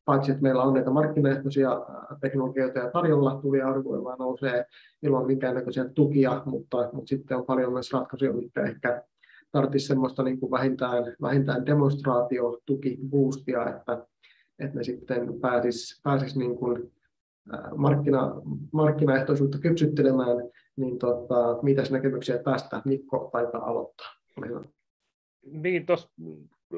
[0.05, 1.87] paitsi että meillä on näitä markkinaehtoisia
[2.21, 4.65] teknologioita ja tarjolla, tuli ja aurinkoilmaa nousee
[5.03, 9.03] ilman minkäännäköisiä tukia, mutta, mutta sitten on paljon myös ratkaisuja, mitkä ehkä
[9.53, 14.07] tarvitsisi semmoista niin kuin vähintään, vähintään demonstraatiotuki boostia, että,
[14.59, 16.93] että ne sitten pääsis, pääsis niin kuin
[17.77, 18.33] markkina,
[18.73, 20.37] markkinaehtoisuutta kypsyttelemään,
[20.77, 24.09] niin tota, mitäs näkemyksiä tästä Mikko taitaa aloittaa?
[25.43, 26.13] Niin, tos,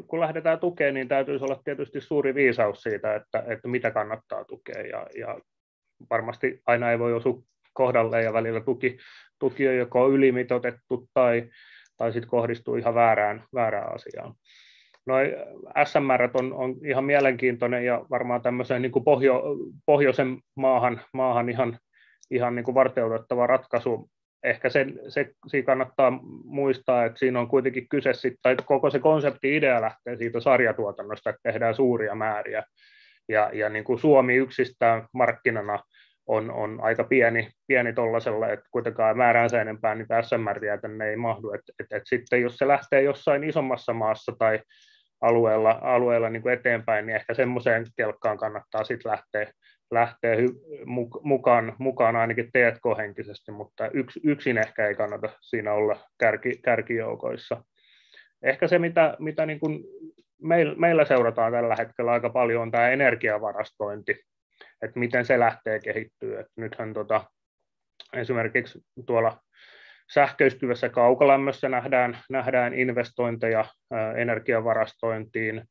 [0.07, 4.81] kun lähdetään tukemaan, niin täytyisi olla tietysti suuri viisaus siitä, että, että mitä kannattaa tukea,
[4.81, 5.41] ja, ja
[6.11, 7.43] varmasti aina ei voi osua
[7.73, 8.99] kohdalle, ja välillä tuki,
[9.39, 11.51] tuki on joko ylimitotettu tai,
[11.97, 14.35] tai sitten kohdistuu ihan väärään, väärään asiaan.
[15.07, 15.37] Noi
[15.85, 19.43] SMR on, on ihan mielenkiintoinen ja varmaan tämmöiseen niin kuin pohjo,
[19.87, 21.79] pohjoisen maahan, maahan ihan,
[22.31, 24.11] ihan niin kuin varteutettava ratkaisu.
[24.43, 26.11] Ehkä se, se siinä kannattaa
[26.45, 31.31] muistaa, että siinä on kuitenkin kyse, sit, tai koko se konsepti idea lähtee siitä sarjatuotannosta,
[31.31, 32.63] että tehdään suuria määriä.
[33.29, 35.79] Ja, ja niin kuin Suomi yksistään markkinana
[36.27, 41.53] on, on aika pieni, pieni tuollaisella, että kuitenkaan määräänsä enempää niitä SMR tänne ei mahdu.
[41.53, 44.61] Et, et, et sitten jos se lähtee jossain isommassa maassa tai
[45.25, 49.53] alueella, alueella niin kuin eteenpäin, niin ehkä semmoiseen kelkkaan kannattaa sitten lähteä,
[49.91, 50.37] lähteä
[51.23, 57.65] mukaan, mukaan ainakin T&K-henkisesti, mutta yks, yksin ehkä ei kannata siinä olla kärki, kärkijoukoissa.
[58.43, 59.85] Ehkä se, mitä, mitä niin kuin
[60.43, 64.25] meillä, meillä seurataan tällä hetkellä aika paljon, on tämä energiavarastointi,
[64.83, 66.41] että miten se lähtee kehittyä.
[66.41, 67.25] Et nythän tota,
[68.13, 69.44] esimerkiksi tuolla
[70.13, 73.65] sähköistyvässä kaukolämmössä nähdään, nähdään investointeja
[74.17, 75.65] energiavarastointiin.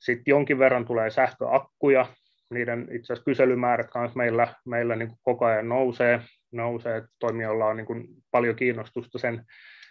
[0.00, 2.06] Sitten jonkin verran tulee sähköakkuja,
[2.50, 6.20] niiden itse asiassa kyselymäärät meillä, meillä niin kuin koko ajan nousee,
[6.52, 9.44] nousee toimijoilla on niin kuin paljon kiinnostusta sen,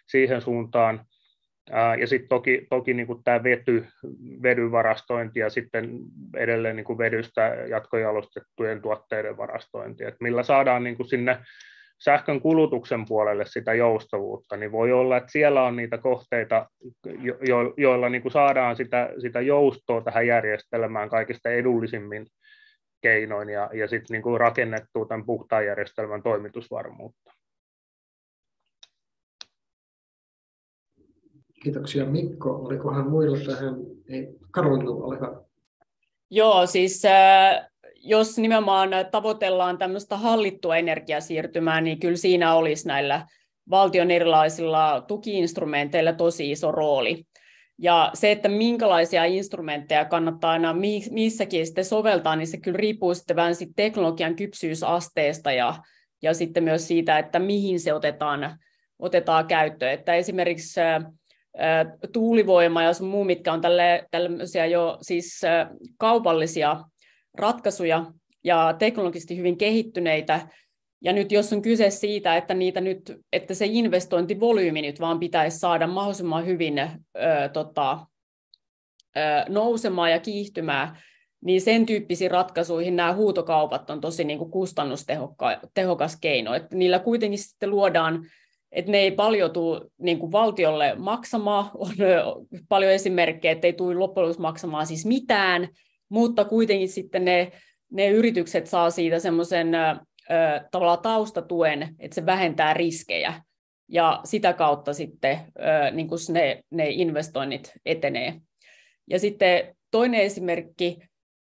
[0.07, 1.05] siihen suuntaan.
[1.99, 3.85] Ja sitten toki, toki niin kuin tämä vety,
[4.43, 5.89] vedyvarastointi ja sitten
[6.37, 11.37] edelleen niin kuin vedystä jatkojalostettujen tuotteiden varastointi, että millä saadaan niin kuin sinne
[12.03, 16.69] sähkön kulutuksen puolelle sitä joustavuutta, niin voi olla, että siellä on niitä kohteita,
[17.47, 22.27] jo, joilla niin kuin saadaan sitä, sitä joustoa tähän järjestelmään kaikista edullisimmin
[23.01, 27.31] keinoin ja, ja sitten niin kuin rakennettua tämän puhtaan järjestelmän toimitusvarmuutta.
[31.63, 32.49] Kiitoksia Mikko.
[32.49, 33.75] Olikohan muilla tähän?
[34.09, 35.41] Ei, Karolina, ole hyvä.
[36.31, 37.67] Joo, siis äh,
[38.05, 43.27] jos nimenomaan tavoitellaan tämmöistä hallittua energiasiirtymää, niin kyllä siinä olisi näillä
[43.69, 47.25] valtion erilaisilla tukiinstrumenteilla tosi iso rooli.
[47.77, 50.75] Ja se, että minkälaisia instrumentteja kannattaa aina
[51.11, 55.75] missäkin sitten soveltaa, niin se kyllä riippuu sitten vähän sit teknologian kypsyysasteesta ja,
[56.21, 58.57] ja sitten myös siitä, että mihin se otetaan,
[58.99, 59.91] otetaan käyttöön.
[59.93, 60.79] Että esimerkiksi
[62.13, 65.41] tuulivoima ja sun muu, mitkä on tälle, tällaisia jo siis
[65.97, 66.77] kaupallisia
[67.37, 68.05] ratkaisuja
[68.43, 70.47] ja teknologisesti hyvin kehittyneitä,
[71.01, 75.59] ja nyt jos on kyse siitä, että, niitä nyt, että se investointivolyymi nyt vaan pitäisi
[75.59, 76.89] saada mahdollisimman hyvin ö,
[77.53, 77.99] tota,
[79.17, 79.19] ö,
[79.49, 80.97] nousemaan ja kiihtymään,
[81.45, 86.53] niin sen tyyppisiin ratkaisuihin nämä huutokaupat on tosi niin kuin kustannustehokas keino.
[86.53, 88.25] Että niillä kuitenkin sitten luodaan,
[88.71, 91.69] että ne ei paljon tule niin kuin valtiolle maksamaan.
[91.73, 91.91] On
[92.69, 95.69] paljon esimerkkejä, että ei tule loppujen maksamaan siis mitään,
[96.09, 97.51] mutta kuitenkin sitten ne,
[97.91, 99.71] ne yritykset saa siitä semmoisen
[100.71, 103.33] tavallaan taustatuen, että se vähentää riskejä
[103.87, 105.39] ja sitä kautta sitten
[105.91, 108.33] niin kuin ne, ne investoinnit etenee.
[109.09, 110.99] Ja sitten toinen esimerkki,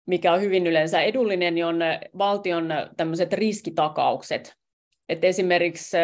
[0.05, 1.79] mikä on hyvin yleensä edullinen, niin on
[2.17, 4.53] valtion tämmöiset riskitakaukset.
[5.09, 5.97] Että esimerkiksi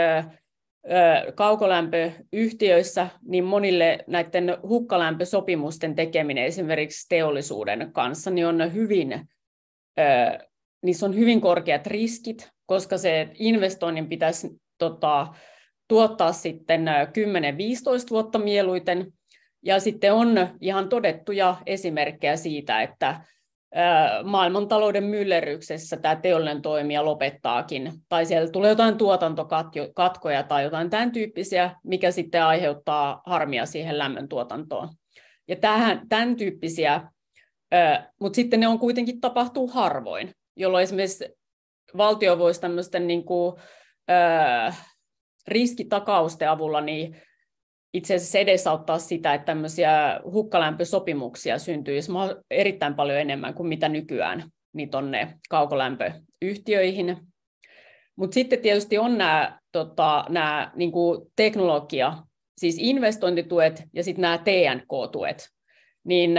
[1.36, 9.28] kaukolämpöyhtiöissä, niin monille näiden hukkalämpösopimusten tekeminen esimerkiksi teollisuuden kanssa, niin on hyvin,
[10.82, 15.28] niissä on hyvin korkeat riskit, koska se investoinnin pitäisi tota,
[15.88, 16.90] tuottaa sitten 10-15
[18.10, 19.14] vuotta mieluiten.
[19.66, 23.22] Ja sitten on ihan todettuja esimerkkejä siitä, että
[24.24, 31.76] maailmantalouden myllerryksessä tämä teollinen toimija lopettaakin, tai siellä tulee jotain tuotantokatkoja tai jotain tämän tyyppisiä,
[31.84, 34.90] mikä sitten aiheuttaa harmia siihen lämmöntuotantoon.
[35.48, 37.02] Ja tähän, tämän tyyppisiä,
[38.20, 41.26] mutta sitten ne on kuitenkin tapahtuu harvoin, jolloin esimerkiksi
[41.98, 43.56] valtio voisi tämmöisten niin kuin,
[45.48, 47.22] riskitakausten avulla niin
[47.98, 52.12] itse asiassa edesauttaa sitä, että tämmöisiä hukkalämpösopimuksia syntyisi
[52.52, 54.44] erittäin paljon enemmän kuin mitä nykyään
[54.74, 57.18] niin tuonne kaukolämpöyhtiöihin.
[58.16, 62.14] Mutta sitten tietysti on nämä, tota, nämä niin kuin teknologia,
[62.58, 65.50] siis investointituet ja sitten nämä TNK-tuet.
[66.04, 66.34] Niin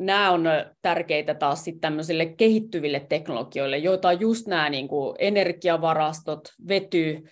[0.00, 0.44] nämä on
[0.82, 7.22] tärkeitä taas sitten tämmöisille kehittyville teknologioille, joita on just nämä niin kuin energiavarastot, vety,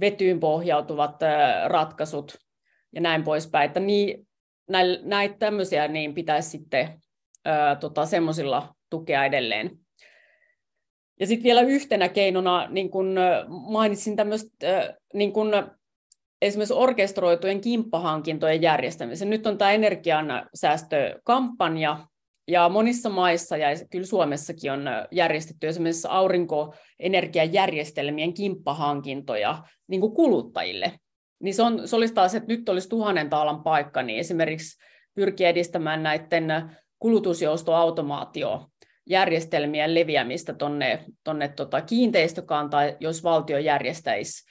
[0.00, 1.16] vetyyn pohjautuvat
[1.66, 2.38] ratkaisut,
[2.94, 3.66] ja näin poispäin.
[3.66, 4.26] Että niin,
[5.02, 7.00] näitä tämmöisiä niin pitäisi sitten
[7.44, 9.70] ää, tota, semmoisilla tukea edelleen.
[11.20, 13.16] Ja sitten vielä yhtenä keinona, niin kun
[13.48, 15.52] mainitsin tämmöistä, niin kun
[16.42, 19.30] esimerkiksi orkestroitujen kimppahankintojen järjestämisen.
[19.30, 22.06] Nyt on tämä energiansäästökampanja,
[22.50, 30.92] ja monissa maissa, ja kyllä Suomessakin on järjestetty esimerkiksi aurinkoenergiajärjestelmien kimppahankintoja niin kuluttajille
[31.42, 34.78] niin se, on, se olisi taas, että nyt olisi tuhannen taalan paikka, niin esimerkiksi
[35.14, 38.66] pyrkiä edistämään näiden kulutusjoustoautomaatio
[39.06, 44.50] järjestelmien leviämistä tuonne tonne tota kiinteistökantaan, jos valtio järjestäisi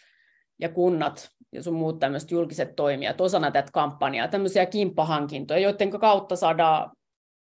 [0.59, 6.35] ja kunnat ja sun muut tämmöiset julkiset toimijat osana tätä kampanjaa, tämmöisiä kimppahankintoja, joiden kautta
[6.35, 6.91] saadaan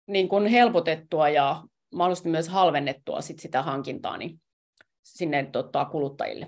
[0.08, 1.64] niin kuin helpotettua ja
[1.96, 4.42] mahdollisesti myös halvennettua sit sitä hankintaa niin
[5.04, 6.48] sinne tota, kuluttajille.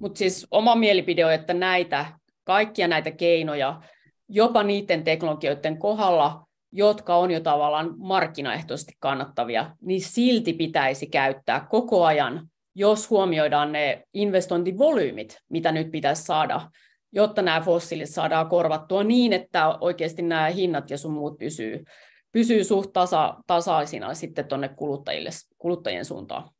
[0.00, 2.06] Mutta siis oma mielipide on, että näitä,
[2.44, 3.82] kaikkia näitä keinoja,
[4.28, 12.04] jopa niiden teknologioiden kohdalla, jotka on jo tavallaan markkinaehtoisesti kannattavia, niin silti pitäisi käyttää koko
[12.04, 16.70] ajan, jos huomioidaan ne investointivolyymit, mitä nyt pitäisi saada,
[17.12, 21.84] jotta nämä fossiilit saadaan korvattua niin, että oikeasti nämä hinnat ja sun muut pysyy,
[22.32, 26.50] pysyy suht tasa, tasaisina sitten tuonne kuluttajille, kuluttajien suuntaan.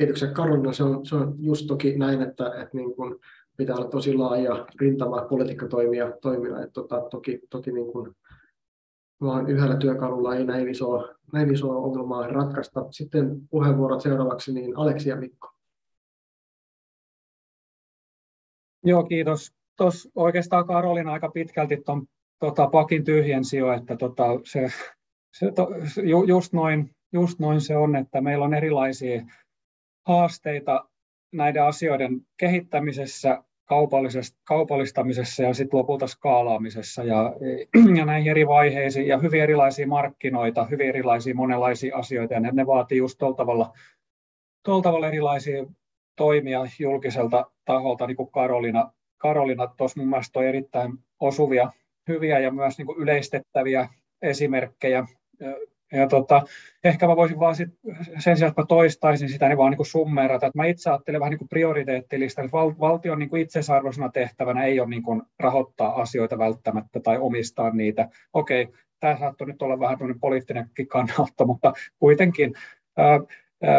[0.00, 0.72] Kiitoksia Karolina.
[0.72, 3.16] Se on, se on just toki näin, että, että niin kuin
[3.56, 6.56] pitää olla tosi laaja rintama politiikkatoimia toimia.
[6.56, 8.16] Että tota, toki, toki niin kuin
[9.20, 12.86] vaan yhdellä työkalulla ei näin isoa, näin isoa ongelmaa ratkaista.
[12.90, 15.50] Sitten puheenvuorot seuraavaksi, niin Aleksi ja Mikko.
[18.84, 19.52] Joo, kiitos.
[19.76, 22.06] Tuossa oikeastaan Karolina aika pitkälti tuon
[22.38, 24.68] tota, pakin tyhjensi jo, että tota, se,
[25.38, 25.68] se to,
[26.02, 29.22] ju, just, noin, just noin se on, että meillä on erilaisia
[30.06, 30.88] haasteita
[31.32, 33.42] näiden asioiden kehittämisessä
[34.44, 37.34] kaupallistamisessa ja sitten lopulta skaalaamisessa ja,
[37.98, 42.34] ja näihin eri vaiheisiin ja hyvin erilaisia markkinoita, hyvin erilaisia monenlaisia asioita.
[42.34, 43.72] Ja ne, ne vaatii just tuolla tavalla,
[44.82, 45.66] tavalla erilaisia
[46.16, 51.70] toimia julkiselta taholta, niin kuin Karolina, Karolina tuossa mun mielestä toi erittäin osuvia,
[52.08, 53.88] hyviä ja myös niin kuin yleistettäviä
[54.22, 55.06] esimerkkejä
[55.92, 56.42] ja tota,
[56.84, 57.68] ehkä mä voisin vaan sit,
[58.18, 61.36] sen sijaan, että mä toistaisin sitä, niin vaan niin summeerata, että mä itse ajattelen vähän
[61.38, 67.00] niin prioriteettilista, että val, valtion niin itsesarvoisena tehtävänä ei ole niin kuin rahoittaa asioita välttämättä
[67.00, 68.08] tai omistaa niitä.
[68.32, 68.68] Okei,
[69.00, 72.54] tämä saattoi nyt olla vähän poliittinenkin kannanotto, mutta kuitenkin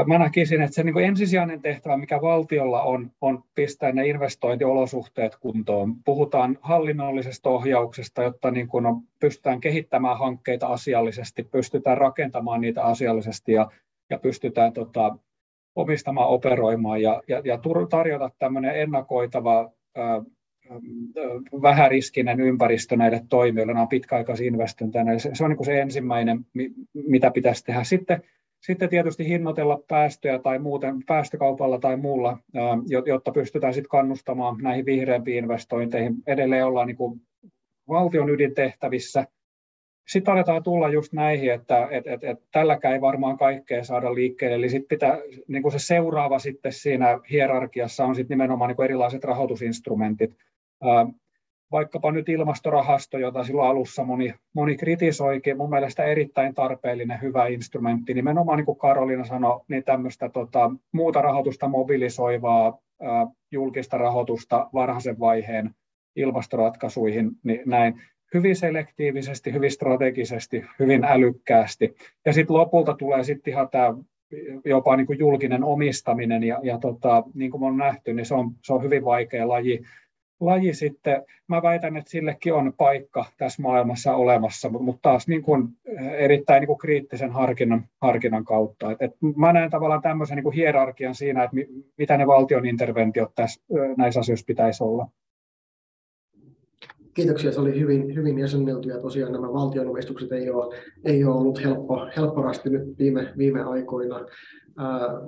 [0.08, 5.36] mä näkisin, että se niin kuin ensisijainen tehtävä, mikä valtiolla on, on pistää ne investointiolosuhteet
[5.36, 5.96] kuntoon.
[6.06, 8.86] Puhutaan hallinnollisesta ohjauksesta, jotta niin kuin
[9.20, 13.72] pystytään kehittämään hankkeita asiallisesti, pystytään rakentamaan niitä asiallisesti ja,
[14.10, 15.18] ja pystytään tota,
[15.76, 17.60] omistamaan, operoimaan ja, ja, ja
[17.90, 20.22] tarjota tämmöinen ennakoitava ää,
[21.62, 25.20] vähäriskinen ympäristö näille toimijoille, nämä on pitkäaikaisia investointeja.
[25.20, 26.46] Se, se on niin se ensimmäinen,
[26.94, 27.84] mitä pitäisi tehdä.
[27.84, 28.24] Sitten
[28.62, 32.38] sitten tietysti hinnoitella päästöjä tai muuten päästökaupalla tai muulla,
[33.06, 36.16] jotta pystytään sitten kannustamaan näihin vihreämpiin investointeihin.
[36.28, 37.22] Edelleen ollaan niin kuin
[37.88, 39.28] valtion ydintehtävissä.
[40.08, 44.56] Sitten aletaan tulla just näihin, että et, et, et, tälläkään ei varmaan kaikkea saada liikkeelle.
[44.56, 48.84] Eli sit pitää, niin kuin se seuraava sitten siinä hierarkiassa on sitten nimenomaan niin kuin
[48.84, 50.36] erilaiset rahoitusinstrumentit
[51.72, 58.14] vaikkapa nyt ilmastorahasto, jota silloin alussa moni, moni kritisoikin, mun mielestä erittäin tarpeellinen, hyvä instrumentti,
[58.14, 65.20] nimenomaan niin kuin Karolina sanoi, niin tämmöistä tota, muuta rahoitusta mobilisoivaa ää, julkista rahoitusta varhaisen
[65.20, 65.72] vaiheen
[66.16, 68.02] ilmastoratkaisuihin, niin näin
[68.34, 71.96] hyvin selektiivisesti, hyvin strategisesti, hyvin älykkäästi.
[72.26, 73.94] Ja sitten lopulta tulee sitten ihan tämä
[74.66, 78.52] jopa niin kuin julkinen omistaminen, ja, ja tota, niin kuin on nähty, niin se on,
[78.64, 79.82] se on hyvin vaikea laji
[80.42, 85.68] laji sitten, mä väitän, että sillekin on paikka tässä maailmassa olemassa, mutta taas niin kuin
[85.86, 88.92] eh, erittäin niin kuin kriittisen harkinnan, harkinnan kautta.
[88.92, 91.58] Et, et mä näen tavallaan tämmöisen niin kuin hierarkian siinä, että
[91.98, 95.08] mitä ne valtion interventiot tässä, eh, näissä asioissa pitäisi olla.
[97.14, 100.76] Kiitoksia, se oli hyvin, hyvin jäsennelty ja tosiaan nämä valtionomistukset ei ole,
[101.06, 104.26] ei ole ollut helppo, helpporasti nyt viime, viime aikoina.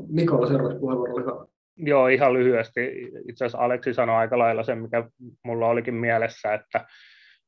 [0.07, 1.47] Mikolla seuraavaksi puheenvuoro, oli
[1.77, 3.09] Joo, ihan lyhyesti.
[3.29, 5.03] Itse asiassa Aleksi sanoi aika lailla sen, mikä
[5.43, 6.85] mulla olikin mielessä, että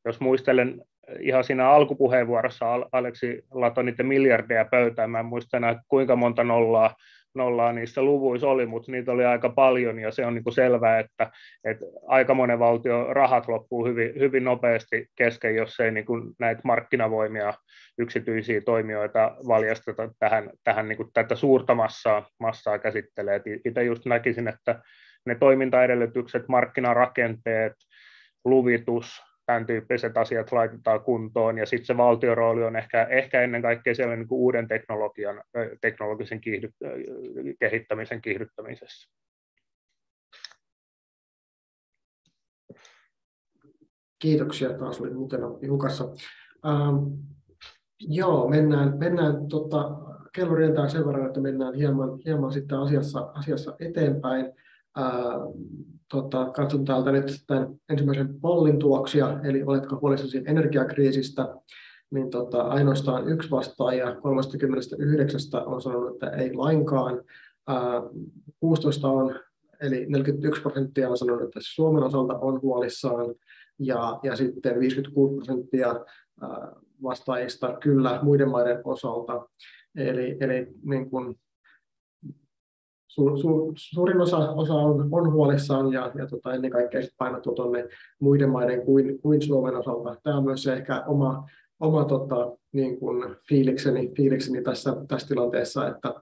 [0.06, 0.82] jos muistelen
[1.20, 6.96] ihan siinä alkupuheenvuorossa Aleksi latoi niitä miljardeja pöytään, mä en muista enää kuinka monta nollaa
[7.36, 11.00] nollaa niissä luvuissa oli, mutta niitä oli aika paljon ja se on niin kuin selvää,
[11.00, 11.32] että,
[11.64, 16.62] että aika monen valtio rahat loppuu hyvin, hyvin nopeasti kesken, jos ei niin kuin näitä
[16.64, 17.54] markkinavoimia
[17.98, 23.42] yksityisiä toimijoita valjasteta tähän, tähän niin kuin tätä suurta massaa, massaa käsittelee.
[23.66, 24.82] Itse just näkisin, että
[25.26, 27.74] ne toimintaedellytykset, markkinarakenteet,
[28.46, 33.62] luvitus, tämän tyyppiset asiat laitetaan kuntoon, ja sitten se valtion rooli on ehkä, ehkä ennen
[33.62, 35.44] kaikkea siellä niin kuin uuden teknologian,
[35.82, 36.76] teknologisen kiihdyt,
[37.60, 39.10] kehittämisen kiihdyttämisessä.
[44.20, 46.04] Kiitoksia, taas oli mukana hukassa.
[46.66, 46.96] Ähm,
[48.00, 49.90] joo, mennään, mennään tota,
[50.36, 54.46] kello rientää sen verran, että mennään hieman, hieman sitten asiassa, asiassa eteenpäin.
[54.98, 55.06] Äh,
[56.12, 61.56] tota, katson täältä nyt tämän ensimmäisen pollin tuloksia, eli oletko huolissasi energiakriisistä,
[62.12, 67.22] niin tota, ainoastaan yksi vastaaja 39 on sanonut, että ei lainkaan.
[67.68, 68.02] Ää,
[68.60, 69.40] 16 on,
[69.82, 73.36] eli 41 prosenttia on sanonut, että Suomen osalta on huolissaan,
[73.80, 75.96] ja, ja sitten 56 prosenttia
[77.04, 79.48] vastaajista kyllä muiden maiden osalta.
[79.96, 81.36] Eli, eli niin kuin
[83.16, 87.56] su, su, suurin osa, osa on, on huolissaan ja, ja tota, ennen kaikkea sit painottuu
[87.56, 87.88] tuonne
[88.20, 90.16] muiden maiden kuin, kuin Suomen osalta.
[90.24, 91.48] Tämä on myös se ehkä oma,
[91.80, 96.14] oma tota, niin kuin fiilikseni, fiilikseni tässä, tässä tilanteessa, että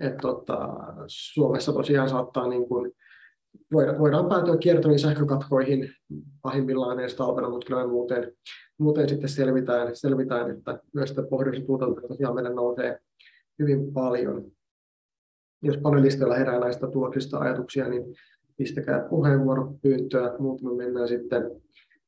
[0.00, 0.68] et, tota,
[1.06, 2.92] Suomessa tosiaan saattaa niin kuin,
[3.72, 5.88] voidaan, voidaan päätyä kiertäviin sähkökatkoihin
[6.42, 8.32] pahimmillaan edes talvena, mutta kyllä muuten,
[8.78, 12.98] muuten sitten selvitään, selvitään että myös pohjoisen tuotantoa tosiaan meidän nousee
[13.58, 14.52] hyvin paljon
[15.62, 18.04] jos panelisteilla herää näistä tuloksista ajatuksia, niin
[18.56, 21.50] pistäkää puheenvuoropyyntöä, muuten me mennään sitten,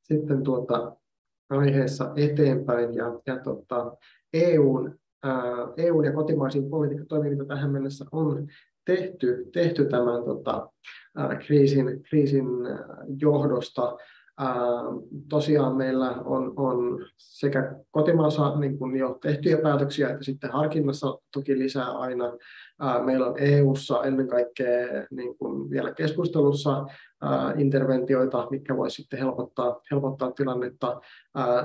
[0.02, 0.96] sitten tuota
[1.50, 2.94] aiheessa eteenpäin.
[2.94, 3.96] Ja, ja tuota,
[4.32, 5.42] EUn, ää,
[5.76, 8.46] EUn ja kotimaisiin politiikkatoimiin, tähän mennessä on
[8.84, 10.68] tehty, tehty tämän tota,
[11.16, 12.46] ää, kriisin, kriisin
[13.20, 13.96] johdosta,
[15.28, 21.58] Tosiaan meillä on, on sekä kotimaassa niin kuin jo tehtyjä päätöksiä, että sitten harkinnassa toki
[21.58, 22.24] lisää aina.
[23.04, 26.86] Meillä on EU-ssa ennen kaikkea niin kuin vielä keskustelussa
[27.56, 31.00] interventioita, mitkä voisivat sitten helpottaa, helpottaa tilannetta.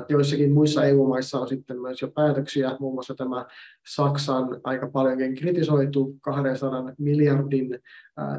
[0.10, 3.46] Joissakin muissa EU-maissa on sitten myös jo päätöksiä, muun muassa tämä
[3.88, 7.80] Saksan aika paljonkin kritisoitu 200 miljardin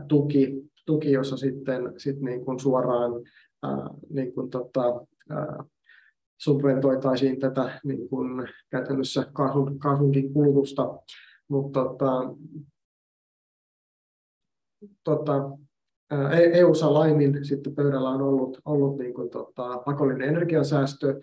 [0.09, 3.13] tuki, tuki jossa sitten sit niin kuin suoraan
[4.11, 5.07] niin kuin tota,
[6.41, 10.99] subventoitaisiin tätä niin kuin käytännössä kaasun, kaasunkin kulutusta,
[11.49, 12.35] mutta tota,
[15.05, 15.59] tota,
[16.53, 21.21] EU-ssa laimin sitten pöydällä on ollut, ollut niin kuin, tota, pakollinen energiansäästö,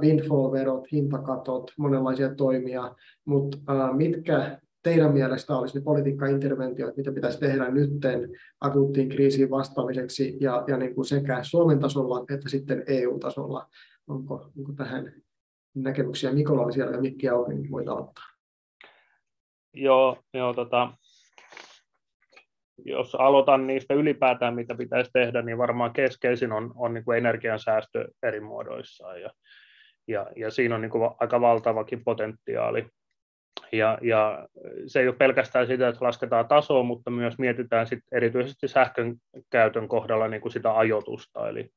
[0.00, 3.58] windfall-verot, hintakatot, monenlaisia toimia, mutta
[3.92, 10.76] mitkä teidän mielestä olisi ne politiikkainterventiot, mitä pitäisi tehdä nytten akuuttiin kriisiin vastaamiseksi ja, ja
[10.76, 13.66] niin kuin sekä Suomen tasolla että sitten EU-tasolla?
[14.08, 15.12] Onko, onko tähän
[15.74, 16.32] näkemyksiä?
[16.32, 18.24] Mikola oli siellä ja Mikki auki, niin voit aloittaa.
[19.74, 20.92] Joo, joo tota,
[22.84, 28.08] jos aloitan niistä ylipäätään, mitä pitäisi tehdä, niin varmaan keskeisin on, on niin kuin energiansäästö
[28.22, 29.20] eri muodoissaan.
[29.20, 29.30] Ja,
[30.08, 32.86] ja, ja siinä on niin kuin aika valtavakin potentiaali.
[33.72, 34.48] Ja, ja
[34.86, 39.16] se ei ole pelkästään sitä, että lasketaan tasoa, mutta myös mietitään sit erityisesti sähkön
[39.50, 41.48] käytön kohdalla niin kuin sitä ajoitusta.
[41.48, 41.70] Eli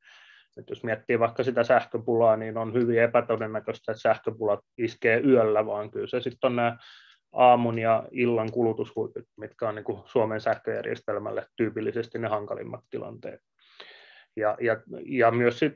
[0.58, 5.92] että jos miettii vaikka sitä sähköpulaa, niin on hyvin epätodennäköistä, että sähköpula iskee yöllä, vaan
[5.92, 6.78] kyllä se sitten on nämä
[7.32, 13.40] aamun ja illan kulutushuiput, mitkä on niin kuin Suomen sähköjärjestelmälle tyypillisesti ne hankalimmat tilanteet.
[14.36, 15.74] Ja, ja, ja myös sit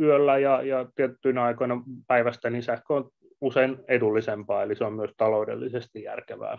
[0.00, 3.10] yöllä ja, ja tiettyinä aikoina päivästä niin sähkö on
[3.40, 6.58] usein edullisempaa, eli se on myös taloudellisesti järkevää.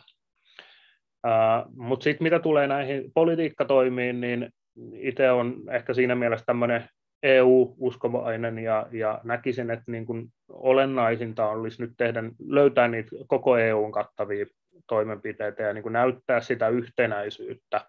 [1.75, 4.49] Mutta sitten mitä tulee näihin politiikkatoimiin, niin
[4.93, 6.89] itse on ehkä siinä mielessä tämmöinen
[7.23, 13.91] EU-uskovainen ja, ja näkisin, että niin kuin olennaisinta olisi nyt tehdä, löytää niitä koko EUn
[13.91, 14.45] kattavia
[14.87, 17.85] toimenpiteitä ja niin kuin näyttää sitä yhtenäisyyttä,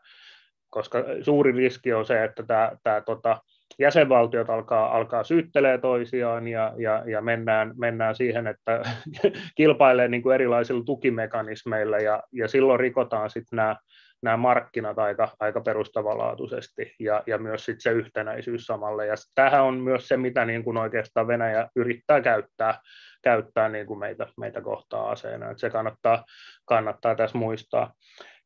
[0.71, 3.41] koska suuri riski on se, että tämä, tämä tota,
[3.79, 8.83] jäsenvaltiot alkaa, alkaa syyttelee toisiaan ja, ja, ja mennään, mennään siihen, että
[9.57, 13.77] kilpailee niin kuin erilaisilla tukimekanismeilla ja, ja silloin rikotaan sitten nämä
[14.23, 19.07] nämä markkinat aika, aika perustavanlaatuisesti ja, ja myös sit se yhtenäisyys samalle.
[19.07, 22.81] Ja tähän on myös se, mitä niin kuin oikeastaan Venäjä yrittää käyttää,
[23.23, 25.51] käyttää niin kuin meitä, meitä kohtaa aseena.
[25.51, 26.25] Et se kannattaa,
[26.65, 27.93] kannattaa tässä muistaa.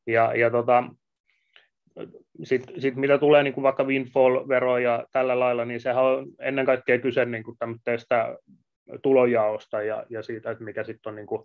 [0.07, 0.85] Ja, ja tota,
[2.45, 6.66] sitten sit mitä tulee niin kuin vaikka windfall-veroja ja tällä lailla, niin sehän on ennen
[6.66, 8.38] kaikkea kyse niin kuin tästä
[9.03, 11.43] tulojaosta ja, ja siitä, että mikä sitten on niin kuin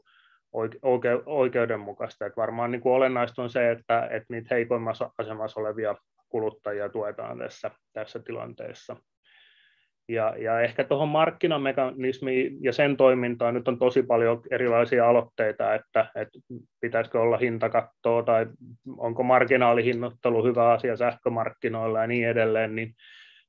[0.82, 2.26] oike, oikeudenmukaista.
[2.26, 5.96] Että varmaan niin kuin olennaista on se, että, että niitä heikoimmassa asemassa olevia
[6.30, 8.96] kuluttajia tuetaan tässä, tässä tilanteessa.
[10.10, 16.12] Ja, ja ehkä tuohon markkinamekanismiin ja sen toimintaan nyt on tosi paljon erilaisia aloitteita, että,
[16.16, 16.40] että
[16.82, 18.46] pitäisikö olla hintakattoa tai
[18.98, 22.96] onko marginaalihinnoittelu hyvä asia sähkömarkkinoilla ja niin edelleen, niin,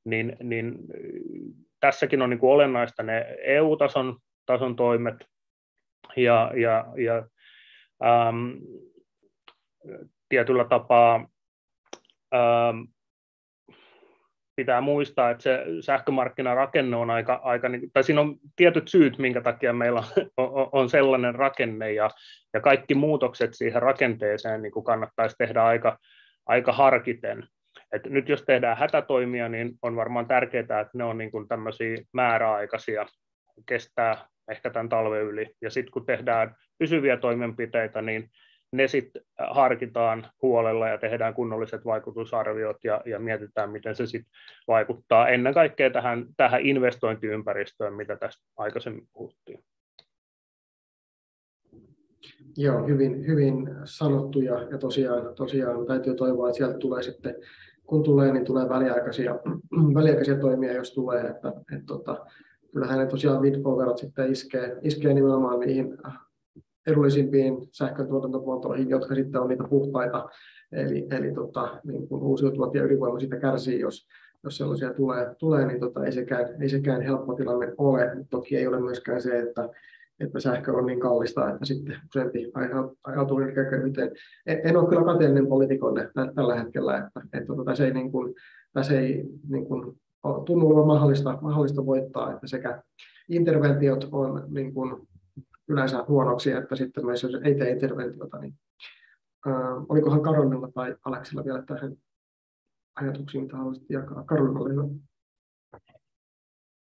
[0.05, 0.75] niin, niin
[1.81, 5.17] tässäkin on niin kuin olennaista ne EU-tason tason toimet,
[6.17, 7.27] ja, ja, ja
[8.05, 8.51] ähm,
[10.29, 11.29] tietyllä tapaa
[12.35, 12.81] ähm,
[14.59, 19.41] pitää muistaa, että se sähkömarkkinarakenne on aika, aika niin, tai siinä on tietyt syyt, minkä
[19.41, 20.03] takia meillä
[20.73, 22.11] on, sellainen rakenne, ja,
[22.55, 25.99] ja kaikki muutokset siihen rakenteeseen niin kuin kannattaisi tehdä aika,
[26.47, 27.47] aika harkiten.
[27.93, 31.97] Et nyt jos tehdään hätätoimia, niin on varmaan tärkeää, että ne on niin kuin tämmöisiä
[32.13, 33.07] määräaikaisia,
[33.67, 34.17] kestää
[34.51, 35.47] ehkä tämän talven yli.
[35.63, 38.31] Ja sitten kun tehdään pysyviä toimenpiteitä, niin
[38.73, 44.33] ne sitten harkitaan huolella ja tehdään kunnolliset vaikutusarviot ja, ja mietitään, miten se sitten
[44.69, 49.65] vaikuttaa ennen kaikkea tähän, tähän investointiympäristöön, mitä tästä aikaisemmin puhuttiin.
[52.57, 57.35] Joo, hyvin, hyvin sanottu ja, ja tosiaan, tosiaan täytyy toivoa, että sieltä tulee sitten,
[57.87, 59.35] kun tulee, niin tulee väliaikaisia,
[59.95, 62.27] väliaikaisia toimia, jos tulee, että, että, että tota,
[62.73, 65.99] kyllähän ne tosiaan windfall-verot sitten iskee, iskee nimenomaan niihin
[66.89, 70.29] edullisimpiin sähkön tuotantomuotoihin, jotka sitten on niitä puhtaita,
[70.73, 74.07] eli, eli tota, niin kuin uusiutuvat ja ydinvoima siitä kärsii, jos,
[74.45, 78.17] jos sellaisia tulee, tulee niin tota, ei, sekään, ei sekään helppo tilanne ole.
[78.31, 79.69] Toki ei ole myöskään se, että,
[80.21, 82.53] että sähkö on niin kallista, että sitten useampi
[83.05, 84.11] ajautuu energiaköyhyyteen.
[84.47, 88.35] En ole kyllä kateellinen poliitikolle tällä hetkellä, että, että tota, tässä ei, niin kuin,
[88.73, 90.01] tässä ei niin kuin,
[90.45, 92.83] tunnu olevan mahdollista, mahdollista voittaa, että sekä
[93.29, 95.09] interventiot on niin kuin
[95.69, 98.55] yleensä huonoksi, että sitten jos ei tee interventiota, niin
[99.47, 99.55] äh,
[99.89, 101.97] olikohan Karonilla tai Aleksilla vielä tähän
[102.95, 104.25] ajatuksiin, mitä haluaisit jakaa.
[104.25, 104.83] Karonilla hyvä.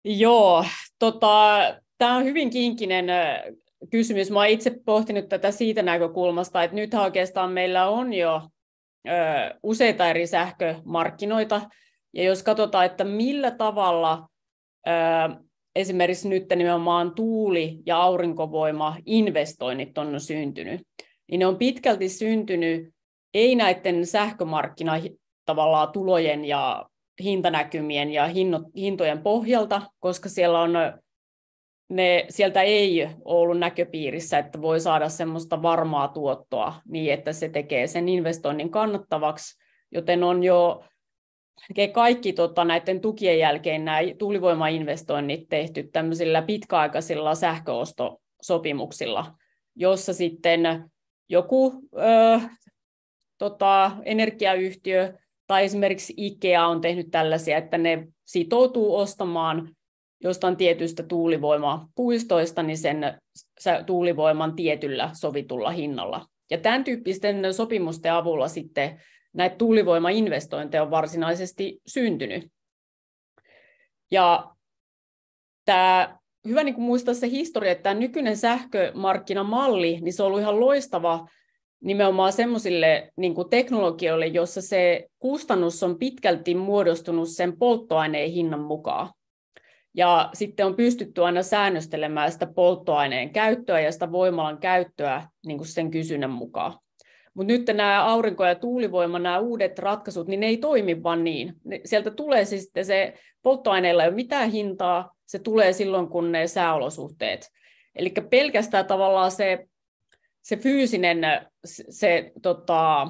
[0.04, 0.64] Joo,
[0.98, 1.58] tota,
[1.98, 3.06] tämä on hyvin kinkinen
[3.90, 4.30] kysymys.
[4.30, 8.42] Mä olen itse pohtinut tätä siitä näkökulmasta, että nyt oikeastaan meillä on jo
[9.08, 9.10] ö,
[9.62, 11.60] useita eri sähkömarkkinoita,
[12.14, 14.28] ja jos katsotaan, että millä tavalla
[14.88, 14.90] ö,
[15.76, 20.80] esimerkiksi nyt nimenomaan tuuli- ja aurinkovoima-investoinnit on syntynyt,
[21.30, 22.94] niin ne on pitkälti syntynyt
[23.34, 24.92] ei näiden sähkömarkkina
[25.44, 26.86] tavallaan tulojen ja
[27.22, 28.28] hintanäkymien ja
[28.76, 30.72] hintojen pohjalta, koska siellä on
[31.88, 37.86] ne, sieltä ei ollut näköpiirissä, että voi saada semmoista varmaa tuottoa niin, että se tekee
[37.86, 39.58] sen investoinnin kannattavaksi,
[39.92, 40.84] joten on jo
[41.92, 49.34] kaikki tota, näiden tukien jälkeen nämä tuulivoimainvestoinnit tehty tämmöisillä pitkäaikaisilla sähköostosopimuksilla,
[49.76, 50.90] jossa sitten
[51.28, 52.40] joku ö,
[53.38, 59.76] tota, energiayhtiö tai esimerkiksi IKEA on tehnyt tällaisia, että ne sitoutuu ostamaan
[60.22, 63.20] jostain tietystä tuulivoimapuistoista niin sen
[63.86, 66.26] tuulivoiman tietyllä sovitulla hinnalla.
[66.50, 69.00] Ja tämän tyyppisten sopimusten avulla sitten
[69.32, 72.52] näitä tuulivoimainvestointeja on varsinaisesti syntynyt.
[74.10, 74.54] Ja
[75.64, 76.18] tämä,
[76.48, 81.28] hyvä niin muistaa se historia, että tämä nykyinen sähkömarkkinamalli, niin se on ollut ihan loistava
[81.80, 89.10] nimenomaan semmoisille niin teknologioille, jossa se kustannus on pitkälti muodostunut sen polttoaineen hinnan mukaan.
[89.94, 95.68] Ja sitten on pystytty aina säännöstelemään sitä polttoaineen käyttöä ja sitä voimalan käyttöä niin kuin
[95.68, 96.78] sen kysynnän mukaan.
[97.34, 101.54] Mutta nyt nämä aurinko- ja tuulivoima, nämä uudet ratkaisut, niin ne ei toimi vaan niin.
[101.84, 106.46] Sieltä tulee siis sitten se polttoaineella ei ole mitään hintaa, se tulee silloin, kun ne
[106.46, 107.50] sääolosuhteet.
[107.94, 109.66] Eli pelkästään tavallaan se,
[110.42, 113.08] se fyysinen se, tota,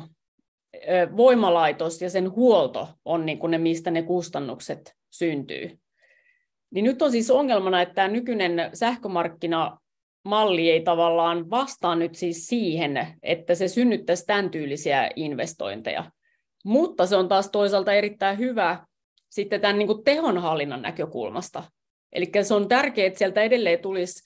[1.16, 5.78] voimalaitos ja sen huolto on niin kuin ne, mistä ne kustannukset syntyy.
[6.70, 8.70] Niin nyt on siis ongelmana, että tämä nykyinen
[10.28, 16.10] sähkömarkkinamalli ei tavallaan vastaa nyt siis siihen, että se synnyttäisi tämän tyylisiä investointeja.
[16.64, 18.86] Mutta se on taas toisaalta erittäin hyvä
[19.30, 21.64] sitten tämän niin kuin tehonhallinnan näkökulmasta.
[22.12, 24.22] Eli se on tärkeää, että sieltä edelleen tulisi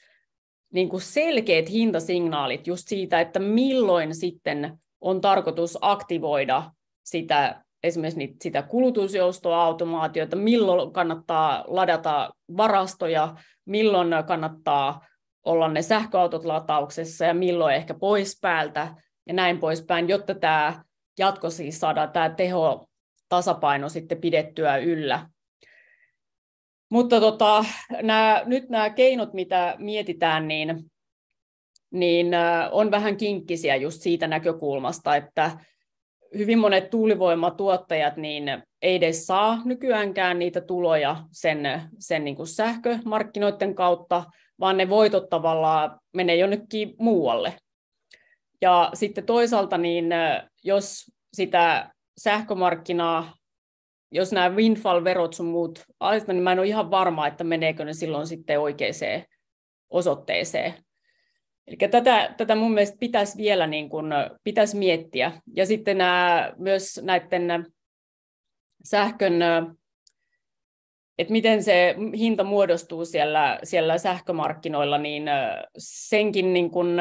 [0.73, 6.71] niin kuin selkeät hintasignaalit just siitä, että milloin sitten on tarkoitus aktivoida
[7.05, 13.37] sitä esimerkiksi sitä kulutusjoustoa, automaatiota, milloin kannattaa ladata varastoja,
[13.67, 15.01] milloin kannattaa
[15.45, 18.95] olla ne sähköautot latauksessa ja milloin ehkä pois päältä
[19.27, 20.85] ja näin poispäin, jotta tämä
[21.19, 22.89] jatko siis saadaan tämä teho
[23.29, 25.29] tasapaino sitten pidettyä yllä.
[26.91, 27.65] Mutta tota,
[28.03, 30.91] nämä, nyt nämä keinot, mitä mietitään, niin,
[31.91, 32.27] niin
[32.71, 35.51] on vähän kinkkisiä just siitä näkökulmasta, että
[36.37, 38.45] hyvin monet tuulivoimatuottajat niin
[38.83, 41.59] ei edes saa nykyäänkään niitä tuloja sen,
[41.99, 44.25] sen niin kuin sähkömarkkinoiden kautta,
[44.61, 47.57] vaan ne voitot tavallaan menee jonnekin muualle.
[48.63, 50.07] Ja sitten toisaalta, niin
[50.65, 53.35] jos sitä sähkömarkkinaa,
[54.13, 55.85] jos nämä windfall-verot sun muut
[56.27, 59.25] niin mä en ole ihan varma, että meneekö ne silloin sitten oikeaan
[59.91, 60.75] osoitteeseen.
[61.67, 64.07] Eli tätä, tätä mun mielestä pitäisi vielä niin kuin,
[64.45, 65.33] pitäisi miettiä.
[65.57, 67.67] Ja sitten nämä, myös näiden
[68.85, 69.33] sähkön,
[71.19, 75.25] että miten se hinta muodostuu siellä, siellä sähkömarkkinoilla, niin
[75.79, 76.97] senkin niin kuin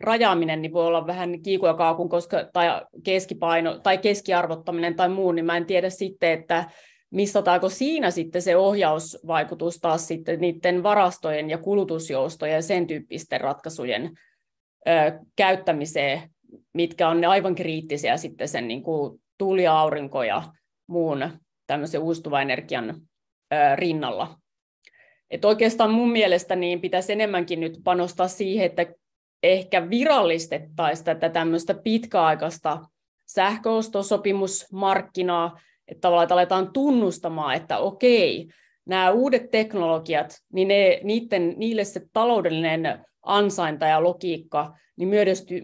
[0.00, 5.44] rajaaminen niin voi olla vähän kiikuja kaakun, koska, tai keskipaino tai keskiarvottaminen tai muu, niin
[5.44, 6.70] mä en tiedä sitten, että
[7.10, 14.10] missataanko siinä sitten se ohjausvaikutus taas sitten niiden varastojen ja kulutusjoustojen ja sen tyyppisten ratkaisujen
[14.88, 16.30] ö, käyttämiseen,
[16.74, 20.42] mitkä on ne aivan kriittisiä sitten sen niin kuin tuuli, aurinko ja
[20.86, 21.30] muun
[21.66, 23.00] tämmöisen uustuvan energian
[23.74, 24.38] rinnalla.
[25.30, 28.86] Et oikeastaan mun mielestä niin pitäisi enemmänkin nyt panostaa siihen, että
[29.42, 32.80] ehkä virallistettaisiin tätä tämmöistä pitkäaikaista
[33.26, 38.48] sähköostosopimusmarkkinaa, että tavallaan että aletaan tunnustamaan, että okei,
[38.86, 45.08] nämä uudet teknologiat, niin ne, niiden, niille se taloudellinen ansainta ja logiikka niin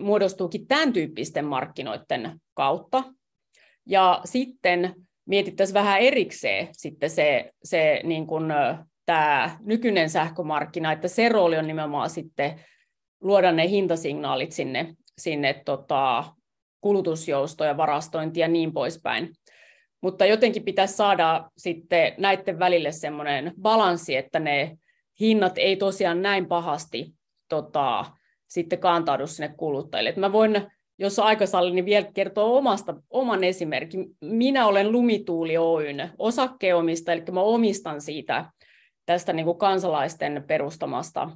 [0.00, 3.04] muodostuukin tämän tyyppisten markkinoiden kautta.
[3.86, 8.52] Ja sitten mietittäisiin vähän erikseen sitten se, se niin kuin,
[9.06, 12.60] tämä nykyinen sähkömarkkina, että se rooli on nimenomaan sitten
[13.20, 16.24] luoda ne hintasignaalit sinne, sinne tota,
[16.80, 19.34] kulutusjoustoja, varastointia ja niin poispäin.
[20.00, 24.78] Mutta jotenkin pitäisi saada sitten näiden välille semmoinen balanssi, että ne
[25.20, 27.14] hinnat ei tosiaan näin pahasti
[27.48, 28.04] tota,
[28.48, 30.10] sitten kantaudu sinne kuluttajille.
[30.10, 30.66] Et mä voin,
[30.98, 34.06] jos aikasalli, niin vielä kertoa omasta, oman esimerkin.
[34.20, 38.44] Minä olen Lumituuli Oyn osakkeomista, eli mä omistan siitä
[39.06, 41.30] tästä niin kuin kansalaisten perustamasta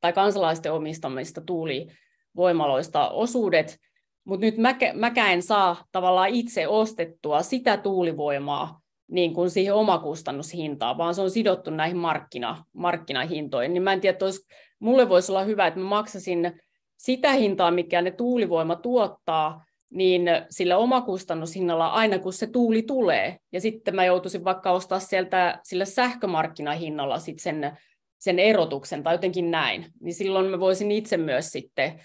[0.00, 3.78] tai kansalaisten omistamista tuulivoimaloista osuudet,
[4.24, 8.80] mutta nyt mä, mäkä en saa tavallaan itse ostettua sitä tuulivoimaa
[9.10, 13.74] niin kuin siihen omakustannushintaan, vaan se on sidottu näihin markkina, markkinahintoihin.
[13.74, 14.46] Niin mä en tiedä, että olisi,
[14.78, 16.60] mulle voisi olla hyvä, että mä maksasin
[16.96, 23.36] sitä hintaa, mikä ne tuulivoima tuottaa, niin sillä omakustannushinnalla aina kun se tuuli tulee.
[23.52, 27.78] Ja sitten mä joutuisin vaikka ostaa sieltä sillä sähkömarkkinahinnalla sit sen,
[28.18, 29.86] sen erotuksen tai jotenkin näin.
[30.00, 32.00] Niin silloin mä voisin itse myös sitten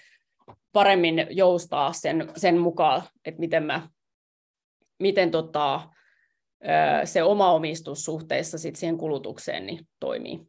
[0.72, 3.88] paremmin joustaa sen, sen mukaan, että miten, mä,
[4.98, 5.90] miten tota,
[7.04, 10.40] se oma omistus suhteessa sit siihen kulutukseen niin toimii.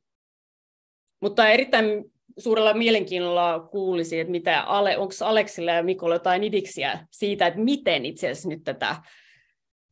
[1.19, 7.47] Mutta erittäin suurella mielenkiinnolla kuulisin, että mitä Ale, onko Aleksilla ja Mikolla jotain idiksiä siitä,
[7.47, 8.95] että miten itse asiassa nyt tätä,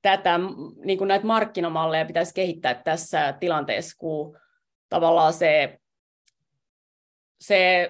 [0.02, 0.40] tätä
[0.86, 4.38] niin näitä markkinamalleja pitäisi kehittää tässä tilanteessa, kun
[4.90, 5.80] tavallaan se,
[7.42, 7.90] se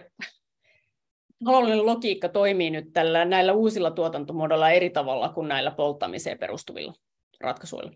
[1.46, 6.94] taloudellinen logiikka toimii nyt tällä, näillä uusilla tuotantomuodoilla eri tavalla kuin näillä polttamiseen perustuvilla
[7.42, 7.92] ratkaisuilla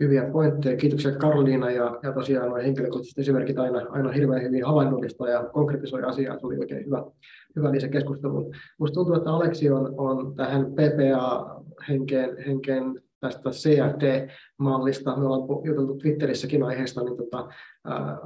[0.00, 0.76] hyviä pointteja.
[0.76, 6.02] Kiitoksia Karoliina ja, ja tosiaan nuo henkilökohtaiset esimerkit aina, aina hirveän hyvin havainnollista ja konkretisoi
[6.02, 6.38] asiaa.
[6.38, 7.04] Se oli oikein hyvä,
[7.56, 8.54] hyvä lisä keskusteluun.
[8.78, 15.16] Minusta tuntuu, että Aleksi on, on tähän PPA-henkeen henkeen tästä CFD-mallista.
[15.16, 17.48] Me ollaan juteltu Twitterissäkin aiheesta, niin tota,
[17.84, 18.18] ää,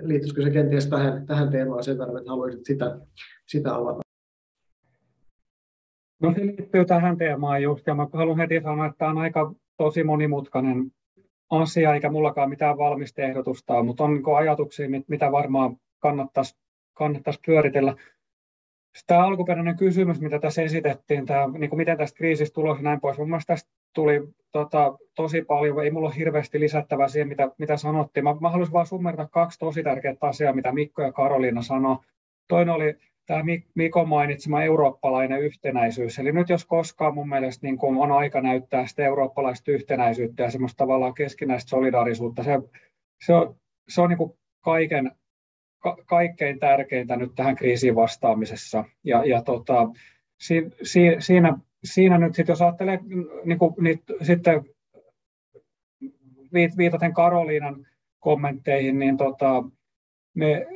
[0.00, 2.98] liittyisikö se kenties tähän, tähän teemaan sen verran, että haluaisit sitä,
[3.46, 4.00] sitä avata?
[6.22, 9.54] No se liittyy tähän teemaan just, ja mä haluan heti sanoa, että tämä on aika
[9.76, 10.90] tosi monimutkainen
[11.62, 16.56] asia, eikä mullakaan mitään valmista ehdotusta mutta on niin ajatuksia, mitä varmaan kannattaisi,
[16.94, 17.94] kannattaisi pyöritellä.
[19.06, 23.00] Tämä alkuperäinen kysymys, mitä tässä esitettiin, tämä, niin kuin miten tästä kriisistä tulossa ja näin
[23.00, 27.50] pois, mun mielestä tästä tuli tota, tosi paljon, ei mulla ole hirveästi lisättävää siihen, mitä,
[27.58, 28.24] mitä sanottiin.
[28.24, 31.96] Mä, mä haluaisin vain summerata kaksi tosi tärkeää asiaa, mitä Mikko ja Karoliina sanoi.
[32.48, 32.94] Toinen oli
[33.26, 33.42] tämä
[33.74, 36.18] Mikko mainitsema eurooppalainen yhtenäisyys.
[36.18, 40.50] Eli nyt jos koskaan mun mielestä niin kun on aika näyttää sitä eurooppalaista yhtenäisyyttä ja
[40.50, 42.60] semmoista tavallaan keskinäistä solidaarisuutta, se,
[43.26, 43.56] se on,
[43.88, 45.10] se on niin kuin kaiken,
[45.78, 48.84] ka, kaikkein tärkeintä nyt tähän kriisiin vastaamisessa.
[49.04, 49.88] Ja, ja tota,
[50.40, 53.00] si, si, siinä, siinä nyt sit, jos ajattelee
[53.44, 54.64] niin kuin, niin, sitten
[56.52, 57.86] viitaten Karoliinan
[58.20, 59.64] kommentteihin, niin tota,
[60.34, 60.66] me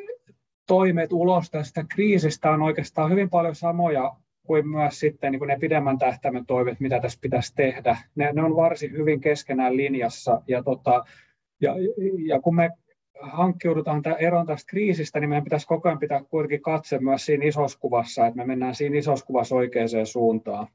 [0.69, 5.59] toimet ulos tästä kriisistä on oikeastaan hyvin paljon samoja kuin myös sitten niin kuin ne
[5.59, 7.97] pidemmän tähtäimen toimet, mitä tässä pitäisi tehdä.
[8.15, 10.43] Ne, ne on varsin hyvin keskenään linjassa.
[10.49, 11.05] Ja, tota,
[11.61, 11.75] ja,
[12.27, 12.71] ja kun me
[13.21, 17.45] hankkiudutaan tämän eroon tästä kriisistä, niin meidän pitäisi koko ajan pitää kuitenkin katse myös siinä
[17.45, 20.67] isossa kuvassa, että me mennään siinä isossa kuvassa oikeaan suuntaan.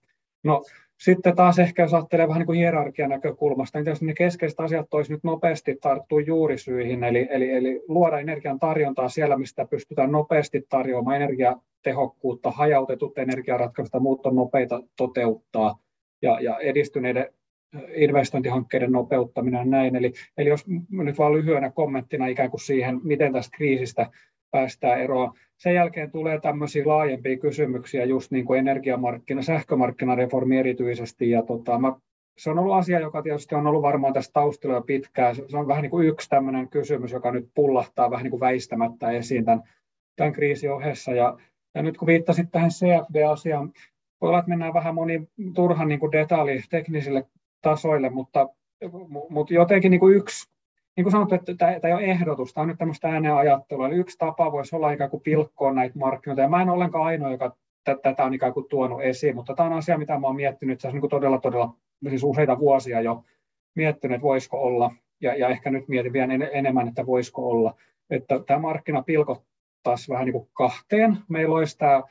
[0.44, 0.64] No,
[1.04, 5.12] sitten taas ehkä jos ajattelee vähän niin kuin hierarkian näkökulmasta, niin ne keskeiset asiat olisi
[5.12, 11.16] nyt nopeasti tarttua juurisyihin, eli, eli, eli luoda energian tarjontaa siellä, mistä pystytään nopeasti tarjoamaan
[11.16, 15.80] energiatehokkuutta, hajautetut energiaratkaisut ja muut on nopeita toteuttaa,
[16.22, 17.34] ja, ja edistyneiden
[17.95, 19.95] investointihankkeiden nopeuttaminen ja näin.
[19.95, 24.10] Eli, eli jos nyt vain lyhyenä kommenttina ikään kuin siihen, miten tästä kriisistä
[24.54, 25.34] päästään eroon.
[25.58, 31.30] Sen jälkeen tulee tämmöisiä laajempia kysymyksiä, just niin kuin energiamarkkina, sähkömarkkinareformi erityisesti.
[31.30, 31.93] Ja tota, mä,
[32.38, 35.36] se on ollut asia, joka tietysti on ollut varmaan tässä taustalla jo pitkään.
[35.36, 39.12] Se on vähän niin kuin yksi tämmöinen kysymys, joka nyt pullahtaa vähän niin kuin väistämättä
[39.12, 39.64] esiin tämän,
[40.16, 41.12] tämän kriisin ohessa.
[41.12, 41.38] Ja,
[41.76, 43.72] ja nyt kun viittasit tähän CFD-asiaan,
[44.22, 47.26] voi olla, että mennään vähän moni turhan niin kuin detalji teknisille
[47.62, 48.49] tasoille, mutta,
[49.30, 50.53] mutta jotenkin niin kuin yksi
[50.96, 53.88] niin kuin sanottu, että tämä ei ole ehdotus, tämä on nyt tämmöistä ääneen ajattelua.
[53.88, 56.41] Eli yksi tapa voisi olla ikään kuin pilkkoa näitä markkinoita.
[56.41, 59.74] Ja mä en ollenkaan ainoa, joka tätä on ikään kuin tuonut esiin, mutta tämä on
[59.74, 61.76] asia, mitä mä olen miettinyt se on niin todella, todella
[62.10, 63.24] siis useita vuosia jo
[63.76, 64.91] miettinyt, että voisiko olla,
[65.22, 67.74] ja, ja ehkä nyt mietin vielä enemmän, että voisiko olla,
[68.10, 71.18] että tämä markkina pilkottaisi vähän niin kuin kahteen.
[71.30, 72.03] Meillä olisi tämä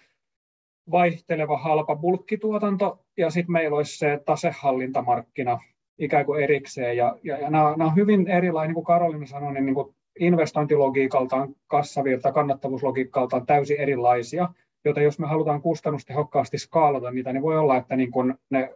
[0.90, 5.58] vaihteleva halpa bulkkituotanto, ja sitten meillä olisi se tasehallintamarkkina,
[6.02, 6.96] ikään kuin erikseen.
[6.96, 9.94] Ja, ja, ja nämä, nämä on hyvin erilainen, niin kuin Karolina sanoi, niin, niin kuin
[10.20, 14.48] investointilogiikaltaan, kassavirta, kannattavuuslogiikaltaan täysin erilaisia,
[14.84, 18.74] joten jos me halutaan kustannustehokkaasti skaalata niitä, niin voi olla, että niin kuin ne,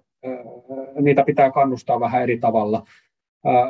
[1.01, 2.86] niitä pitää kannustaa vähän eri tavalla.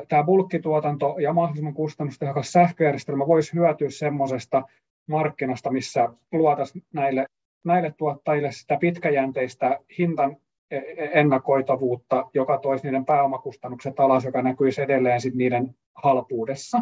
[0.09, 4.63] Tämä bulkkituotanto ja mahdollisimman kustannustehokas sähköjärjestelmä voisi hyötyä semmoisesta
[5.09, 7.27] markkinasta, missä luotaisiin näille,
[7.65, 10.37] näille tuottajille sitä pitkäjänteistä hintan
[11.13, 16.79] ennakoitavuutta, joka toisi niiden pääomakustannukset alas, joka näkyisi edelleen sit niiden halpuudessa.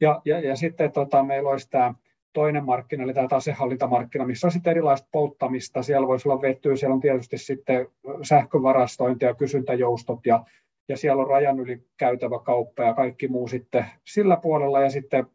[0.00, 1.94] Ja, ja, ja sitten tota, meillä olisi tämä
[2.32, 5.82] toinen markkina, eli tämä tasehallintamarkkina, missä on sitten erilaista polttamista.
[5.82, 7.86] Siellä voisi olla vetyä, siellä on tietysti sitten
[8.22, 10.44] sähkövarastointi ja kysyntäjoustot ja,
[10.88, 15.26] ja siellä on rajan yli käytävä kauppa ja kaikki muu sitten sillä puolella, ja sitten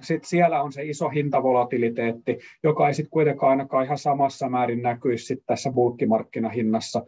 [0.00, 5.24] sit siellä on se iso hintavolatiliteetti, joka ei sitten kuitenkaan ainakaan ihan samassa määrin näkyisi
[5.24, 7.06] sit tässä bulkkimarkkinahinnassa.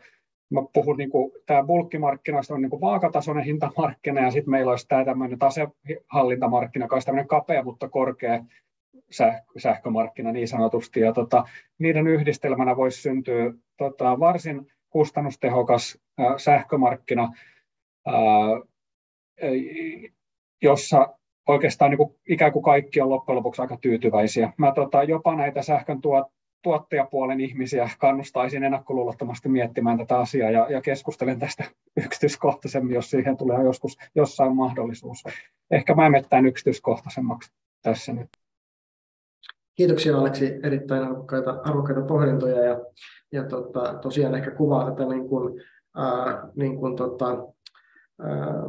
[0.51, 4.89] Mä puhun, niin kuin, tämä bulkkimarkkinasta on niin kuin vaakatasoinen hintamarkkina, ja sitten meillä olisi
[4.89, 8.45] tämä tämmöinen tasehallintamarkkina, joka tämmöinen kapea, mutta korkea
[9.59, 11.45] sähkömarkkina niin sanotusti, ja tota,
[11.79, 17.33] niiden yhdistelmänä voisi syntyä tota, varsin kustannustehokas äh, sähkömarkkina,
[18.09, 18.15] äh,
[20.63, 24.53] jossa oikeastaan niin kuin, ikään kuin kaikki on loppujen lopuksi aika tyytyväisiä.
[24.57, 26.27] Mä tota, jopa näitä sähkön tuot,
[26.63, 31.65] tuottajapuolen ihmisiä kannustaisin ennakkoluulottomasti miettimään tätä asiaa ja, ja keskustelen tästä
[32.07, 35.25] yksityiskohtaisemmin, jos siihen tulee joskus jossain mahdollisuus.
[35.71, 37.53] Ehkä mä mettään yksityiskohtaisemmaksi
[37.83, 38.29] tässä nyt.
[39.75, 42.81] Kiitoksia Aleksi, erittäin arvokkaita, arvokkaita pohdintoja ja,
[43.33, 45.63] ja tota, tosiaan ehkä kuvaa tätä niin kuin,
[45.97, 47.27] ää, niin kuin, tota,
[48.21, 48.63] ää,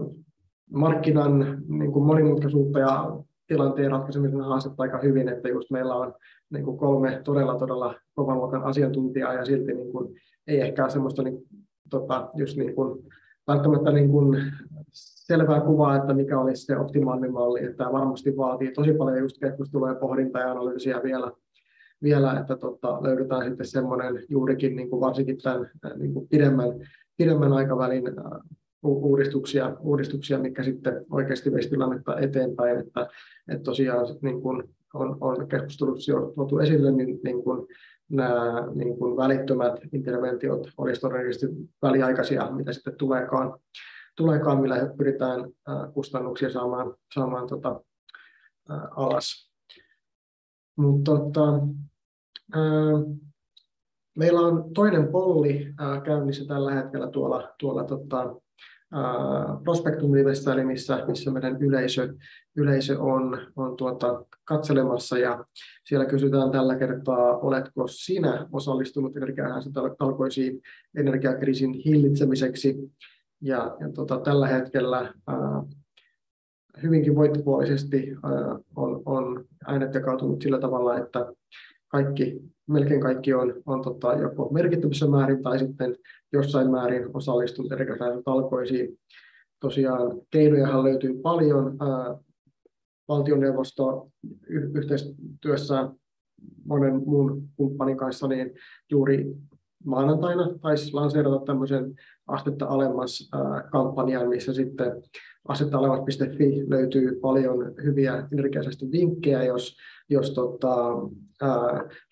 [0.73, 6.13] markkinan niin kuin monimutkaisuutta ja tilanteen ratkaisemisen haastetta aika hyvin, että just meillä on
[6.49, 10.15] niin kuin kolme todella todella kovan luokan asiantuntijaa ja silti niin kuin,
[10.47, 11.37] ei ehkä ole semmoista niin,
[11.89, 13.03] tota, just niin kuin,
[13.47, 14.53] välttämättä niin kuin
[15.27, 17.63] selvää kuvaa, että mikä olisi se optimaalinen malli.
[17.63, 21.31] Että tämä varmasti vaatii tosi paljon just keskustelua ja pohdintaa ja analyysiä vielä,
[22.03, 26.69] vielä että tota, löydetään sitten semmoinen juurikin niin kuin varsinkin tämän niin kuin pidemmän,
[27.17, 28.03] pidemmän aikavälin
[28.83, 32.79] uudistuksia, uudistuksia, mikä sitten oikeasti veisi tilannetta eteenpäin.
[32.79, 33.07] Että,
[33.47, 37.67] että tosiaan niin kuin on, on keskustelussa jo tuotu esille, niin, niin kuin
[38.09, 41.47] nämä niin kuin välittömät interventiot olisivat todennäköisesti
[41.81, 43.59] väliaikaisia, mitä sitten tuleekaan,
[44.15, 45.51] tuleekaan millä pyritään
[45.93, 47.81] kustannuksia saamaan, saamaan tota,
[48.95, 49.51] alas.
[50.75, 51.59] Mutta tota,
[54.17, 55.73] meillä on toinen polli
[56.05, 58.35] käynnissä tällä hetkellä tuolla, tuolla tota,
[59.63, 62.13] Prospektumivessä, eli missä, missä meidän yleisö,
[62.55, 65.17] yleisö on, on tuota, katselemassa.
[65.17, 65.45] Ja
[65.85, 70.61] siellä kysytään tällä kertaa, oletko sinä osallistunut energiatalkoisiin
[70.97, 72.91] energiakriisin hillitsemiseksi.
[73.41, 75.63] Ja, ja tuota, tällä hetkellä ää,
[76.83, 78.15] hyvinkin voittopuolisesti
[78.75, 81.33] on, on äänet jakautunut sillä tavalla, että
[81.87, 85.95] kaikki, melkein kaikki on, on tota, joko merkittävissä määrin tai sitten
[86.33, 87.71] jossain määrin osallistunut
[88.25, 88.99] talkoisiin.
[89.59, 91.77] Tosiaan keinojahan löytyy paljon.
[91.79, 92.17] Ää,
[93.07, 94.07] valtioneuvosto
[94.47, 95.89] y- yhteistyössä
[96.65, 98.51] monen muun kumppanin kanssa niin
[98.91, 99.35] juuri
[99.85, 101.95] maanantaina taisi lanseerata tämmöisen
[102.27, 103.29] astetta alemmas
[103.71, 105.03] kampanjan, missä sitten
[105.47, 109.77] asettaalevat.fi löytyy paljon hyviä energiaisesti vinkkejä, jos,
[110.09, 110.75] jos tota,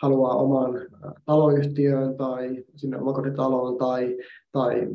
[0.02, 0.82] haluaa oman
[1.26, 4.18] taloyhtiön tai sinne omakotitaloon tai,
[4.52, 4.88] tai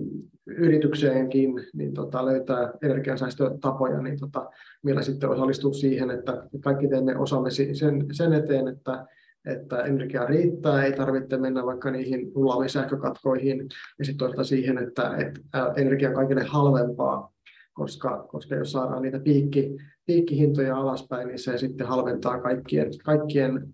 [0.46, 4.50] yritykseenkin niin tota, löytää energiansäästötapoja, niin tota,
[4.82, 9.06] millä sitten osallistuu siihen, että kaikki teemme osamme sen, sen eteen, että
[9.46, 13.66] että energia riittää, ei tarvitse mennä vaikka niihin rullaaviin sähkökatkoihin,
[13.98, 17.32] ja sitten toisaalta siihen, että, että energia on kaikille halvempaa,
[17.72, 19.76] koska, koska jos saadaan niitä piikki,
[20.06, 23.72] piikkihintoja alaspäin, niin se sitten halventaa kaikkien, kaikkien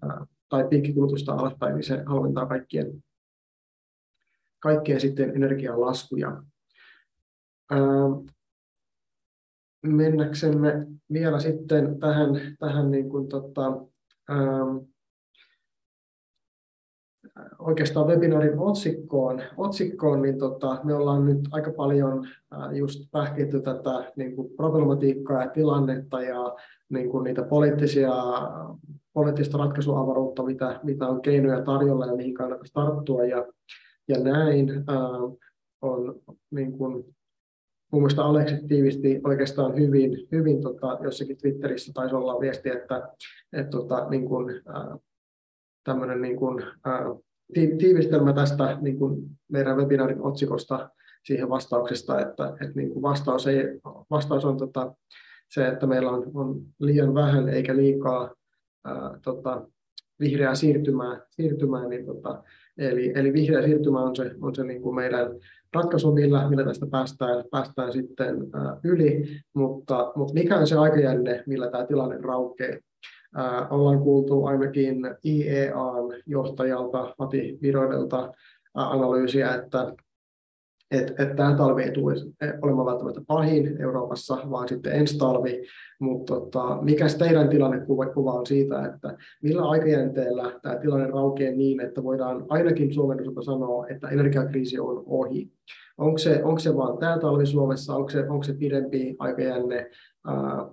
[0.52, 3.04] tai piikkikulutusta alaspäin, niin se halventaa kaikkien,
[4.58, 6.42] kaikkien sitten energian laskuja.
[9.86, 13.72] mennäksemme vielä sitten tähän, tähän niin kuin tota,
[17.58, 22.28] oikeastaan webinaarin otsikkoon, otsikkoon niin tota, me ollaan nyt aika paljon
[22.72, 26.56] just pähkitty tätä niin kuin problematiikkaa ja tilannetta ja
[26.88, 28.12] niin kuin niitä poliittisia,
[29.12, 33.24] poliittista ratkaisuavaruutta, mitä, mitä on keinoja tarjolla ja mihin kannattaisi tarttua.
[33.24, 33.46] Ja,
[34.08, 35.38] ja näin äh,
[35.82, 36.20] on
[36.50, 36.92] niin kuin,
[37.92, 43.08] mun mielestä Aleksi tiivisti oikeastaan hyvin, hyvin tota, jossakin Twitterissä taisi olla viesti, että,
[43.52, 44.98] että tota, niin kuin, äh,
[45.84, 47.04] tämmöinen niin kuin, ää,
[47.54, 50.90] tiivistelmä tästä niin kuin meidän webinaarin otsikosta
[51.24, 53.64] siihen vastauksesta, että, että niin kuin vastaus, ei,
[54.10, 54.94] vastaus on tota,
[55.50, 58.34] se, että meillä on, on liian vähän eikä liikaa
[58.84, 59.66] ää, tota,
[60.20, 62.42] vihreää siirtymää, siirtymää niin tota,
[62.78, 65.26] eli, eli vihreä siirtymä on se, on se niin kuin meidän
[65.72, 71.44] ratkaisu, millä, millä tästä päästään, päästään sitten ää, yli, mutta, mutta mikä on se aikajänne,
[71.46, 72.78] millä tämä tilanne raukeaa?
[73.70, 78.32] ollaan kuultu ainakin IEAn johtajalta Mati Viroidelta
[78.74, 79.94] analyysiä, että,
[80.92, 82.14] että et tämä talvi ei tule
[82.62, 85.62] olemaan välttämättä pahin Euroopassa, vaan sitten ensi talvi.
[85.98, 92.02] Mutta tota, mikä teidän tilannekuva on siitä, että millä aikajänteellä tämä tilanne raukeaa niin, että
[92.02, 95.52] voidaan ainakin Suomen osalta sanoa, että energiakriisi on ohi?
[95.98, 99.90] Onko se, onko se vaan tämä talvi Suomessa, onko se, onko se pidempi aikajänne,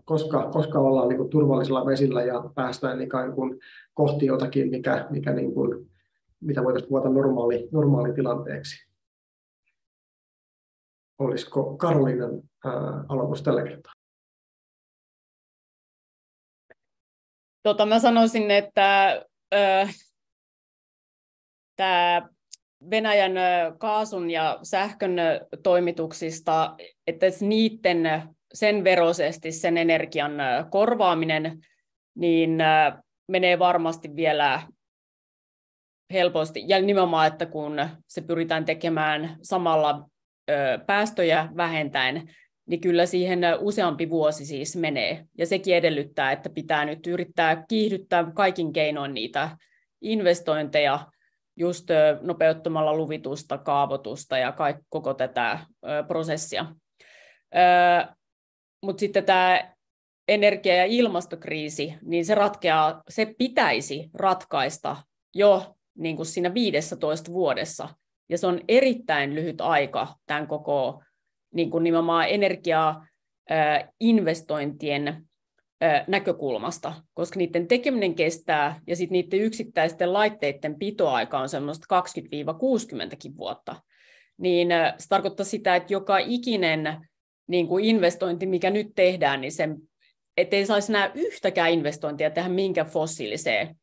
[0.05, 3.59] koska, koska ollaan niin kuin turvallisella vesillä ja päästään ikään kuin
[3.93, 5.89] kohti jotakin, mikä, mikä niin kuin,
[6.41, 8.88] mitä voitaisiin kuvata normaali, normaali tilanteeksi?
[11.19, 12.41] Olisiko Karoliinan
[13.09, 13.93] aloitus tällä kertaa?
[17.63, 19.21] Tota, mä sanoisin, että
[19.53, 19.95] äh,
[21.75, 22.29] tämä
[22.89, 23.31] Venäjän
[23.77, 25.15] kaasun ja sähkön
[25.63, 26.75] toimituksista,
[27.07, 30.31] että niiden sen veroisesti sen energian
[30.71, 31.59] korvaaminen,
[32.15, 32.57] niin
[33.27, 34.61] menee varmasti vielä
[36.13, 36.63] helposti.
[36.67, 37.77] Ja nimenomaan, että kun
[38.07, 40.08] se pyritään tekemään samalla
[40.85, 42.35] päästöjä vähentäen,
[42.65, 45.25] niin kyllä siihen useampi vuosi siis menee.
[45.37, 49.57] Ja sekin edellyttää, että pitää nyt yrittää kiihdyttää kaikin keinoin niitä
[50.01, 51.07] investointeja,
[51.57, 51.87] just
[52.21, 54.53] nopeuttamalla luvitusta, kaavoitusta ja
[54.89, 55.59] koko tätä
[56.07, 56.65] prosessia.
[58.83, 59.73] Mutta sitten tämä
[60.27, 64.97] energia- ja ilmastokriisi, niin se ratkeaa, se pitäisi ratkaista
[65.35, 67.89] jo niin kuin siinä 15 vuodessa.
[68.29, 71.03] Ja se on erittäin lyhyt aika tämän koko
[71.53, 75.25] niin kuin nimenomaan energiainvestointien
[76.07, 82.01] näkökulmasta, koska niiden tekeminen kestää ja sitten niiden yksittäisten laitteiden pitoaika on semmoista
[83.31, 83.75] 20-60 vuotta.
[84.37, 87.07] Niin se tarkoittaa sitä, että joka ikinen
[87.47, 89.77] niin kuin investointi, mikä nyt tehdään, niin sen,
[90.37, 93.78] ettei saisi nämä yhtäkään investointia tehdä minkä fossiiliseen.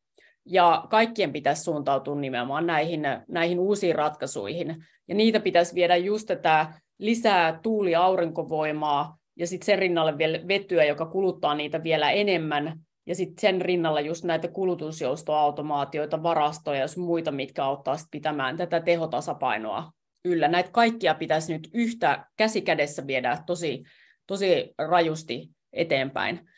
[0.49, 4.85] Ja kaikkien pitäisi suuntautua nimenomaan näihin, näihin uusiin ratkaisuihin.
[5.07, 10.39] Ja niitä pitäisi viedä just tätä lisää tuuli- ja aurinkovoimaa, ja sitten sen rinnalle vielä
[10.47, 16.87] vetyä, joka kuluttaa niitä vielä enemmän, ja sitten sen rinnalla just näitä kulutusjoustoautomaatioita, varastoja ja
[16.97, 19.91] muita, mitkä auttaa pitämään tätä tehotasapainoa
[20.25, 20.47] yllä.
[20.47, 23.83] Näitä kaikkia pitäisi nyt yhtä käsikädessä viedä tosi,
[24.27, 26.49] tosi rajusti eteenpäin.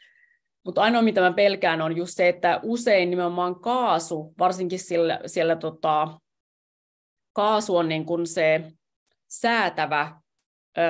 [0.65, 5.55] Mutta ainoa, mitä mä pelkään, on just se, että usein nimenomaan kaasu, varsinkin siellä, siellä
[5.55, 6.19] tota,
[7.33, 8.71] kaasu on niin kuin se
[9.27, 10.21] säätävä
[10.77, 10.81] ö,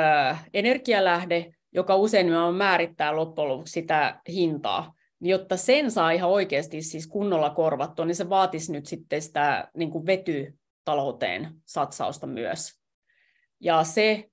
[0.54, 4.94] energialähde, joka usein nimenomaan määrittää loppujen lopuksi sitä hintaa.
[5.20, 9.70] Niin jotta sen saa ihan oikeasti siis kunnolla korvattua, niin se vaatisi nyt sitten sitä
[9.78, 12.80] niin vetytalouteen satsausta myös.
[13.60, 14.29] Ja se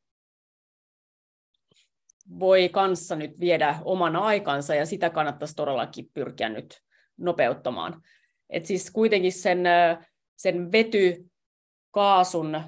[2.39, 6.83] voi kanssa nyt viedä oman aikansa ja sitä kannattaisi todellakin pyrkiä nyt
[7.17, 8.03] nopeuttamaan.
[8.51, 9.65] Et siis kuitenkin sen,
[10.37, 12.61] sen vetykaasun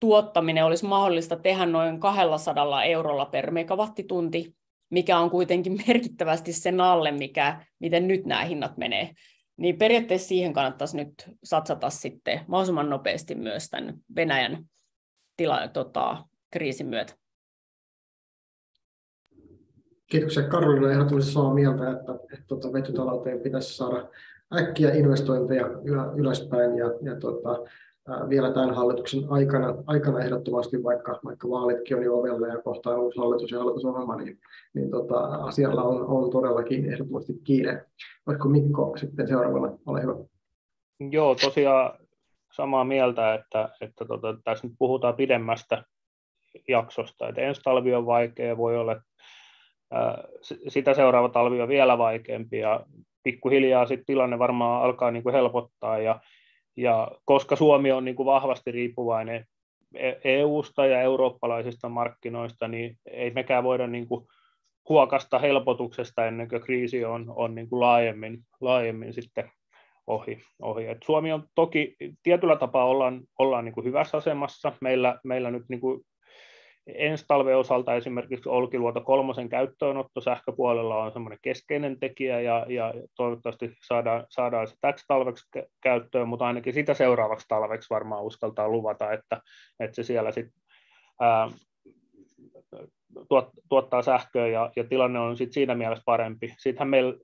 [0.00, 4.54] tuottaminen olisi mahdollista tehdä noin 200 eurolla per megawattitunti,
[4.90, 9.12] mikä on kuitenkin merkittävästi sen alle, mikä, miten nyt nämä hinnat menee.
[9.56, 11.14] Niin periaatteessa siihen kannattaisi nyt
[11.44, 14.64] satsata sitten mahdollisimman nopeasti myös tämän Venäjän
[15.36, 17.21] tila, tota, kriisin myötä.
[20.12, 20.92] Kiitoksia Karolina.
[20.92, 24.08] Ehdottomasti samaa mieltä, että, että, tuota, vetytalouteen pitäisi saada
[24.58, 25.66] äkkiä investointeja
[26.16, 27.64] ylöspäin ja, ja tota,
[28.28, 32.98] vielä tämän hallituksen aikana, aikana ehdottomasti, vaikka, vaikka vaalitkin on jo ovella ja kohta on
[32.98, 34.38] uusi hallitus ja hallitusohjelma, niin,
[34.74, 37.86] niin tota, asialla on, on todellakin ehdottomasti kiire.
[38.26, 39.78] Olisiko Mikko sitten seuraavana?
[39.86, 40.14] Ole hyvä.
[41.10, 41.98] Joo, tosiaan
[42.52, 45.84] samaa mieltä, että, että tota, tässä nyt puhutaan pidemmästä
[46.68, 49.00] jaksosta, että ensi talvi on vaikea, voi olla,
[50.68, 52.80] sitä seuraava talvi on vielä vaikeampi ja
[53.22, 56.20] pikkuhiljaa sitten tilanne varmaan alkaa niin kuin helpottaa ja
[56.76, 59.46] ja koska Suomi on niin kuin vahvasti riippuvainen
[60.24, 64.26] EUsta e ja eurooppalaisista markkinoista, niin ei mekään voida niin kuin
[64.88, 69.50] huokasta helpotuksesta ennen kuin kriisi on, on niin kuin laajemmin, laajemmin sitten
[70.06, 70.42] ohi.
[70.62, 70.86] ohi.
[70.86, 74.72] Et Suomi on toki tietyllä tapaa ollaan, ollaan niin kuin hyvässä asemassa.
[74.80, 76.00] Meillä, meillä nyt niin kuin
[76.86, 83.76] ensi talven osalta esimerkiksi Olkiluoto kolmosen käyttöönotto sähköpuolella on semmoinen keskeinen tekijä ja, ja toivottavasti
[83.86, 85.48] saadaan, saadaan se täksi talveksi
[85.82, 89.40] käyttöön, mutta ainakin sitä seuraavaksi talveksi varmaan uskaltaa luvata, että,
[89.80, 90.62] että se siellä sitten
[93.28, 96.54] tuot, tuottaa sähköä ja, ja tilanne on sit siinä mielessä parempi.
[96.58, 97.14] Sittenhän meillä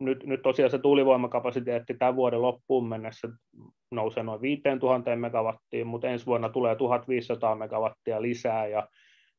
[0.00, 3.28] nyt, nyt tosiaan se tuulivoimakapasiteetti tämän vuoden loppuun mennessä
[3.90, 8.88] nousee noin 5000 megawattiin, mutta ensi vuonna tulee 1500 megawattia lisää ja,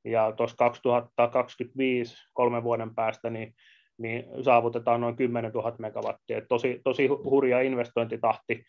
[0.05, 3.53] ja tuossa 2025 kolmen vuoden päästä niin,
[3.97, 6.41] niin saavutetaan noin 10 000 megawattia.
[6.49, 8.63] Tosi, tosi hurja investointitahti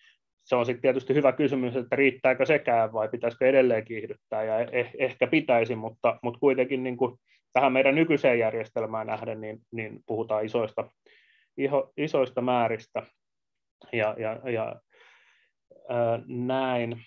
[0.44, 4.90] se on sitten tietysti hyvä kysymys, että riittääkö sekään vai pitäisikö edelleen kiihdyttää, ja eh,
[4.98, 7.16] ehkä pitäisi, mutta, mutta kuitenkin niin kuin
[7.52, 10.90] tähän meidän nykyiseen järjestelmään nähden, niin, niin puhutaan isoista,
[11.56, 13.02] iho, isoista määristä,
[13.92, 14.76] ja, ja, ja
[16.26, 17.02] näin.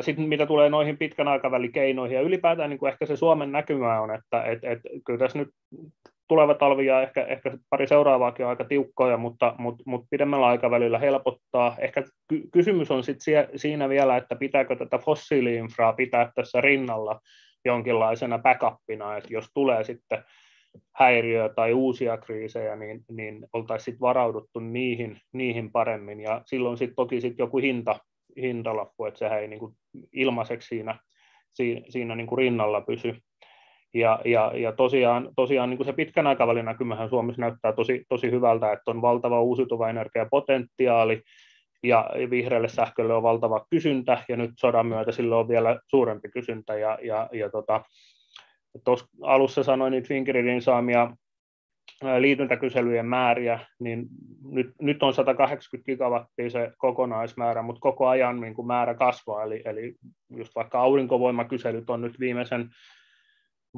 [0.00, 4.00] Sitten mitä tulee noihin pitkän aikavälin keinoihin, ja ylipäätään niin kuin ehkä se Suomen näkymä
[4.00, 5.48] on, että et, et, kyllä tässä nyt
[6.28, 10.98] tuleva talvi ja ehkä, ehkä pari seuraavaakin on aika tiukkoja, mutta, mutta, mutta pidemmällä aikavälillä
[10.98, 11.76] helpottaa.
[11.78, 13.18] Ehkä ky- kysymys on sit
[13.56, 17.20] siinä vielä, että pitääkö tätä fossiiliinfraa pitää tässä rinnalla
[17.64, 20.24] jonkinlaisena backupina, että jos tulee sitten
[20.94, 26.20] häiriö tai uusia kriisejä, niin, niin oltaisiin varauduttu niihin, niihin paremmin.
[26.20, 27.98] Ja silloin sitten toki sit joku hinta,
[28.40, 29.74] hintalappu, että sehän ei niin kuin
[30.12, 30.98] ilmaiseksi siinä,
[31.88, 33.16] siinä, niin kuin rinnalla pysy.
[33.94, 38.30] Ja, ja, ja tosiaan, tosiaan niin kuin se pitkän aikavälin näkymähän Suomessa näyttää tosi, tosi
[38.30, 41.22] hyvältä, että on valtava uusiutuva energiapotentiaali,
[41.82, 46.78] ja vihreälle sähkölle on valtava kysyntä, ja nyt sodan myötä sille on vielä suurempi kysyntä,
[46.78, 47.84] ja, ja, ja tota,
[48.84, 51.16] tuossa alussa sanoin niitä Fingridin saamia
[52.18, 54.06] liityntäkyselyjen määriä, niin
[54.44, 59.62] nyt, nyt on 180 gigawattia se kokonaismäärä, mutta koko ajan niin kuin määrä kasvaa, eli,
[59.64, 59.94] eli
[60.36, 62.70] just vaikka aurinkovoimakyselyt on nyt viimeisen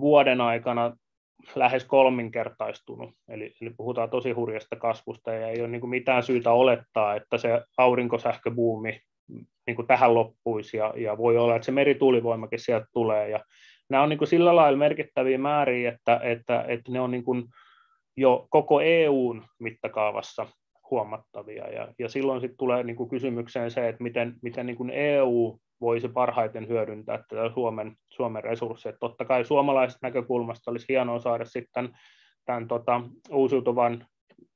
[0.01, 0.97] vuoden aikana
[1.55, 6.53] lähes kolminkertaistunut, eli, eli puhutaan tosi hurjasta kasvusta, ja ei ole niin kuin mitään syytä
[6.53, 9.01] olettaa, että se aurinkosähköbuumi
[9.67, 13.41] niin kuin tähän loppuisi, ja, ja voi olla, että se merituulivoimakin sieltä tulee, ja
[13.89, 17.45] nämä on niin kuin sillä lailla merkittäviä määriä, että, että, että ne on niin kuin
[18.17, 20.47] jo koko EUn mittakaavassa
[20.91, 24.91] huomattavia, ja, ja silloin sitten tulee niin kuin kysymykseen se, että miten, miten niin kuin
[24.91, 28.97] EU voisi parhaiten hyödyntää tätä Suomen, Suomen resursseja.
[29.01, 31.89] Totta kai suomalaisesta näkökulmasta olisi hienoa saada sitten
[32.45, 33.01] tämän tota,
[33.31, 34.07] uusiutuvan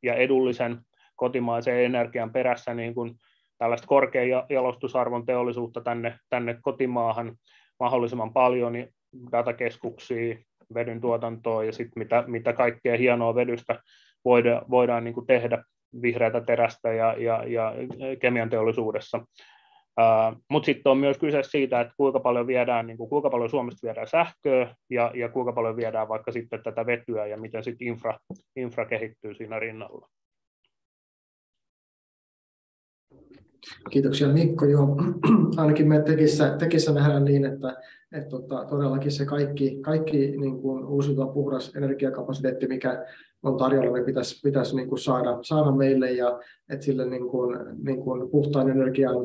[0.03, 0.79] ja edullisen
[1.17, 3.15] kotimaisen energian perässä niin kuin
[3.59, 7.37] tällaista korkean jalostusarvon teollisuutta tänne, tänne kotimaahan
[7.81, 8.89] mahdollisimman paljon, niin
[9.33, 10.37] datakeskuksia,
[10.75, 13.83] vedyn tuotantoa ja sitten mitä, mitä kaikkea hienoa vedystä
[14.25, 15.65] voidaan, voidaan niin kuin tehdä
[16.03, 17.75] vihreätä terästä ja, ja, ja
[18.21, 19.19] kemian teollisuudessa.
[20.01, 23.51] Uh, Mutta sitten on myös kyse siitä, että kuinka paljon viedään, niin kuin, kuinka paljon
[23.51, 27.89] Suomesta viedään sähköä ja, ja kuinka paljon viedään vaikka sitten tätä vetyä ja miten sitten
[27.89, 28.19] infra,
[28.57, 30.09] infra kehittyy siinä rinnalla.
[33.91, 34.65] Kiitoksia Mikko.
[34.65, 34.97] Joo,
[35.57, 37.77] ainakin me tekissä, tekissä nähdään niin, että,
[38.13, 43.07] että tota, todellakin se kaikki, kaikki niin kuin uusiutuva puhdas energiakapasiteetti, mikä
[43.43, 47.59] on tarjolla, niin pitäisi, pitäisi niin kuin saada, saada meille ja että sille niin kuin,
[47.85, 49.17] niin kuin puhtaan energian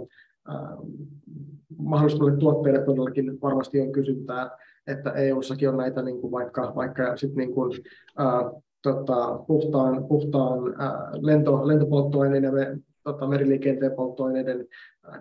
[1.77, 4.49] mahdollisille tuotteille todellakin varmasti on kysyntää,
[4.87, 7.83] että EU-sakin on näitä niin kuin vaikka, vaikka sit niin kuin,
[8.17, 8.51] ää,
[8.81, 12.77] tota, puhtaan, puhtaan ää, lento, lentopolttoaineiden ja
[13.07, 14.67] tota, meriliikenteen polttoaineiden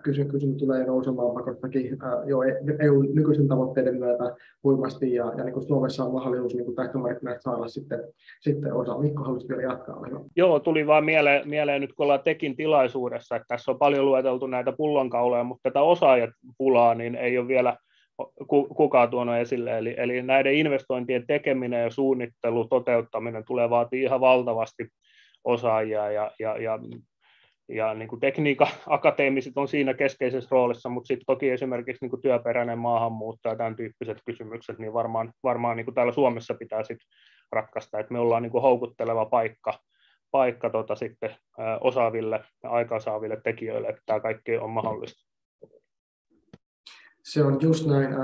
[0.03, 2.43] kysyntä, kysyntä tulee nousemaan pakottakin jo
[2.81, 7.43] EU e nykyisen tavoitteiden myötä huimasti ja, ja niin kuin Suomessa on mahdollisuus niin tähtömarkkinat
[7.43, 8.01] saada sitten,
[8.41, 8.99] sitten osa.
[8.99, 10.01] Mikko haluaisi vielä jatkaa?
[10.37, 14.47] Joo, tuli vaan mieleen, mieleen nyt kun ollaan Tekin tilaisuudessa, että tässä on paljon lueteltu
[14.47, 17.77] näitä pullonkauloja, mutta tätä osaajapulaa niin ei ole vielä
[18.49, 19.79] kukaan tuonut esille.
[19.79, 24.89] Eli, eli näiden investointien tekeminen ja suunnittelu, toteuttaminen tulee vaatii ihan valtavasti
[25.45, 26.79] osaajia ja, ja, ja
[27.69, 32.23] ja niin kuin tekniikan akateemiset on siinä keskeisessä roolissa, mutta sitten toki esimerkiksi niin kuin
[32.23, 36.99] työperäinen maahanmuutto ja tämän tyyppiset kysymykset, niin varmaan, varmaan niin kuin täällä Suomessa pitää sit
[37.53, 39.79] ratkaista, että me ollaan niin kuin houkutteleva paikka,
[40.31, 41.37] paikka tota sitten,
[41.81, 45.27] osaaville ja aikaansaaville tekijöille, että tämä kaikki on mahdollista.
[47.27, 48.15] Se on just näin.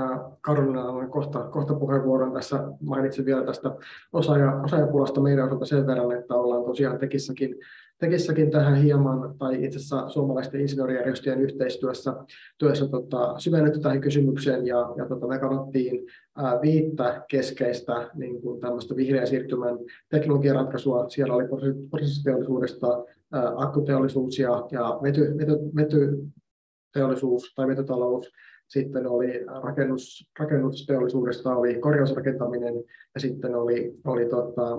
[0.41, 2.63] Karolina on kohta, kohta puheenvuoron tässä.
[2.81, 3.75] Mainitsin vielä tästä
[4.13, 7.55] osaaja, osaajapulasta meidän osalta sen verran, että ollaan tosiaan tekissäkin,
[8.03, 12.13] tekissäkin tähän hieman, tai itse asiassa suomalaisten insinöörijärjestöjen yhteistyössä
[12.57, 16.07] työssä tota, syvennetty tähän kysymykseen, ja, ja tota, me katsottiin
[16.37, 19.77] ää, viittä keskeistä niin kuin tämmöistä vihreän siirtymän
[20.09, 21.09] teknologiaratkaisua.
[21.09, 21.43] Siellä oli
[21.89, 28.31] prosessiteollisuudesta, ää, akkuteollisuus ja, ja vety, vety, vetyteollisuus tai vetytalous,
[28.67, 32.75] sitten oli rakennus, rakennusteollisuudesta oli korjausrakentaminen
[33.15, 34.77] ja sitten oli, oli tota,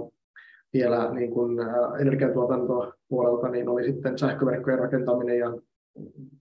[0.74, 1.56] vielä niin kuin
[2.00, 5.58] energiantuotantopuolelta niin oli sitten sähköverkkojen rakentaminen ja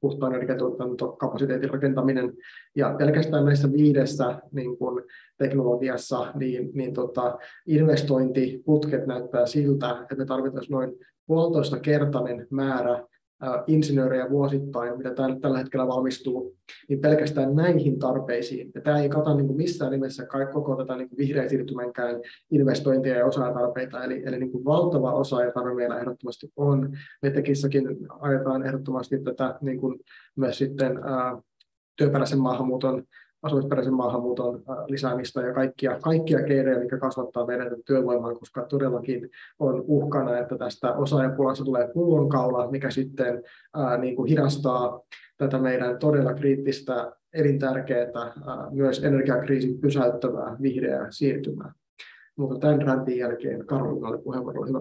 [0.01, 2.33] puhtaan energiantuotantokapasiteetin rakentaminen.
[2.75, 5.03] Ja pelkästään näissä viidessä niin kuin
[5.37, 7.37] teknologiassa niin, niin tota,
[7.67, 10.93] investointiputket näyttää siltä, että me tarvitaan noin
[11.27, 13.07] puolitoista kertainen määrä
[13.67, 16.57] insinöörejä vuosittain, mitä tällä hetkellä valmistuu,
[16.89, 18.71] niin pelkästään näihin tarpeisiin.
[18.75, 23.25] Ja tämä ei kata niin kuin missään nimessä koko tätä niin vihreän siirtymänkään investointia ja
[23.25, 26.97] osaajatarpeita, eli, eli niin kuin valtava osaajatarve meillä ehdottomasti on.
[27.21, 27.87] Me tekissäkin
[28.19, 29.99] ajetaan ehdottomasti tätä niin kuin
[30.35, 31.41] myös sitten ää,
[31.97, 33.03] työperäisen maahanmuuton
[33.43, 39.29] asumisperäisen maahanmuuton äh, lisäämistä ja kaikkia, kaikkia keinoja, mikä kasvattaa meidän työvoimaa, koska todellakin
[39.59, 43.43] on uhkana, että tästä osaajapulassa tulee pullonkaula, mikä sitten
[43.73, 45.01] ää, äh, niin kuin hidastaa
[45.37, 51.73] tätä meidän todella kriittistä, elintärkeää, ää, äh, myös energiakriisin pysäyttävää vihreää siirtymää.
[52.37, 54.79] Mutta tämän räntin jälkeen Karolinalle puheenvuoro hyvä.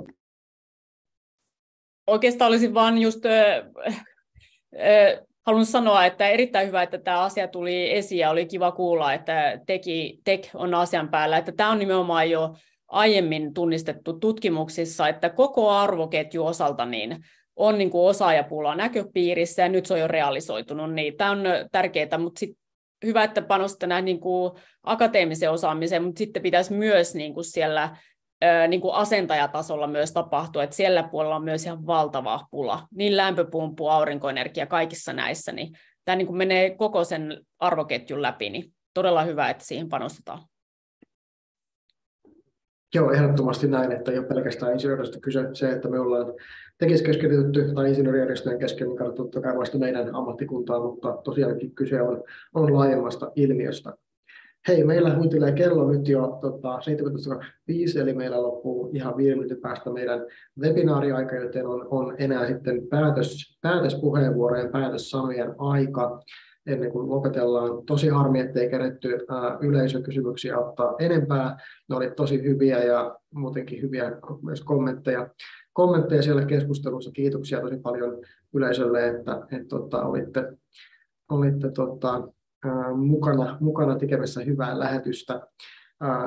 [2.07, 3.25] Oikeastaan olisin vain just
[5.47, 9.61] haluan sanoa, että erittäin hyvä, että tämä asia tuli esiin ja oli kiva kuulla, että
[9.67, 11.39] teki, tek on asian päällä.
[11.39, 12.55] Että tämä on nimenomaan jo
[12.89, 17.17] aiemmin tunnistettu tutkimuksissa, että koko arvoketju osalta niin
[17.57, 20.95] on niin kuin osaajapula näköpiirissä ja nyt se on jo realisoitunut.
[20.95, 22.59] Niin tämä on tärkeää, mutta sit
[23.05, 24.53] hyvä, että panostatte näin niin kuin
[24.83, 27.97] akateemiseen osaamiseen, mutta sitten pitäisi myös niin kuin siellä
[28.69, 33.89] niin kuin asentajatasolla myös tapahtuu, että siellä puolella on myös ihan valtava pula, niin lämpöpumppu,
[33.89, 35.73] aurinkoenergia, kaikissa näissä, niin
[36.05, 40.43] tämä niin kuin menee koko sen arvoketjun läpi, niin todella hyvä, että siihen panostetaan.
[42.95, 46.35] Joo, ehdottomasti näin, että ei ole pelkästään insinööristä kyse se, että me ollaan
[46.79, 52.23] tekiskeskitytty tai insinöörijärjestöjen kesken, mikä on totta kai vasta meidän ammattikuntaa, mutta tosiaankin kyse on,
[52.55, 53.93] on laajemmasta ilmiöstä.
[54.69, 59.91] Hei, meillä huitelee kello nyt jo tota, 17.25, eli meillä loppuu ihan viiden minuutin päästä
[59.91, 60.27] meidän
[60.61, 66.23] webinaariaika, joten on, on enää sitten päätös, päätöspuheenvuorojen, päätössanojen aika
[66.67, 67.87] ennen kuin lopetellaan.
[67.87, 71.57] Tosi harmi, ettei keretty ää, yleisökysymyksiä ottaa enempää.
[71.89, 74.13] Ne oli tosi hyviä ja muutenkin hyviä
[74.43, 75.29] myös kommentteja.
[75.73, 77.11] Kommentteja siellä keskustelussa.
[77.11, 78.23] Kiitoksia tosi paljon
[78.55, 80.53] yleisölle, että, että, että tota, olitte,
[81.31, 82.29] olitte tota,
[82.97, 85.47] mukana, mukana tekemässä hyvää lähetystä.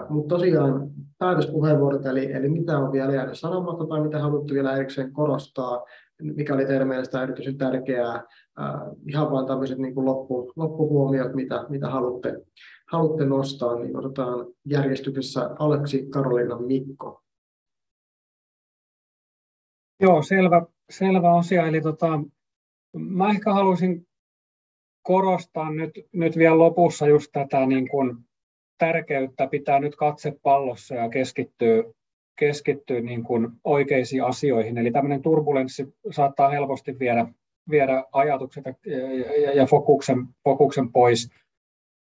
[0.10, 5.14] Mutta tosiaan päätöspuheenvuorot, eli, eli mitä on vielä jäänyt sanomatta tai mitä haluatte vielä erikseen
[5.14, 5.86] korostaa,
[6.22, 8.24] mikä oli teidän mielestä erityisen tärkeää,
[9.08, 12.42] ihan vain tämmöiset niin kuin loppu, loppuhuomiot, mitä, mitä haluatte,
[12.92, 17.22] haluatte nostaa, niin otetaan järjestyksessä Aleksi, Karoliina, Mikko.
[20.00, 21.68] Joo, selvä, selvä asia.
[21.68, 22.20] Eli tota,
[22.98, 24.08] mä ehkä haluaisin
[25.06, 28.18] korostaa nyt, nyt vielä lopussa just tätä niin kuin
[28.78, 31.84] tärkeyttä pitää nyt katse pallossa ja keskittyä,
[32.40, 34.78] keskittyä niin kuin oikeisiin asioihin.
[34.78, 37.28] Eli tämmöinen turbulenssi saattaa helposti viedä,
[37.70, 38.74] viedä ajatukset ja,
[39.42, 41.30] ja, ja fokuksen, fokuksen pois,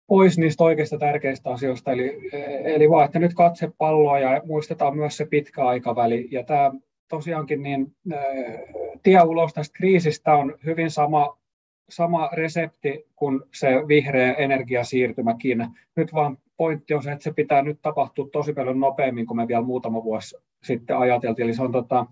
[0.07, 1.91] pois niistä oikeista tärkeistä asioista.
[1.91, 2.29] Eli,
[2.63, 6.27] eli vaan, että nyt katse palloa ja muistetaan myös se pitkä aikaväli.
[6.31, 6.71] Ja tämä
[7.09, 7.95] tosiaankin niin,
[9.03, 11.39] tie ulos tästä kriisistä on hyvin sama
[11.89, 15.67] sama resepti kuin se vihreä energiasiirtymäkin.
[15.95, 19.47] Nyt vaan pointti on se, että se pitää nyt tapahtua tosi paljon nopeammin kuin me
[19.47, 21.43] vielä muutama vuosi sitten ajateltiin.
[21.43, 22.05] Eli se, on, tota,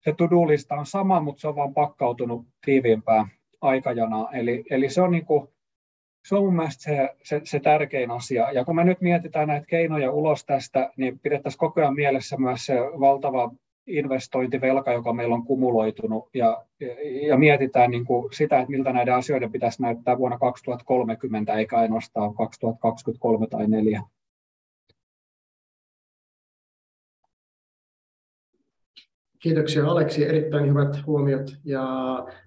[0.00, 3.26] se to-do-lista on sama, mutta se on vaan pakkautunut tiiviimpään
[3.60, 4.30] aikajanaa.
[4.32, 5.48] Eli, eli se on niin kuin,
[6.28, 8.52] se on mun mielestä se, se, se tärkein asia.
[8.52, 12.66] Ja kun me nyt mietitään näitä keinoja ulos tästä, niin pidettäisiin koko ajan mielessä myös
[12.66, 13.50] se valtava
[13.90, 16.64] investointivelka, joka meillä on kumuloitunut, ja,
[17.28, 22.34] ja mietitään niin kuin sitä, että miltä näiden asioiden pitäisi näyttää vuonna 2030, eikä ainoastaan
[22.34, 24.02] 2023 tai 2024.
[29.38, 31.46] Kiitoksia Aleksi, erittäin hyvät huomiot.
[31.64, 31.84] Ja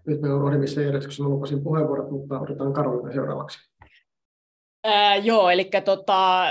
[0.05, 3.69] nyt me on missä järjestyksessä lupasin puheenvuorot, mutta otetaan Karolina seuraavaksi.
[4.83, 6.43] Ää, joo, eli tota,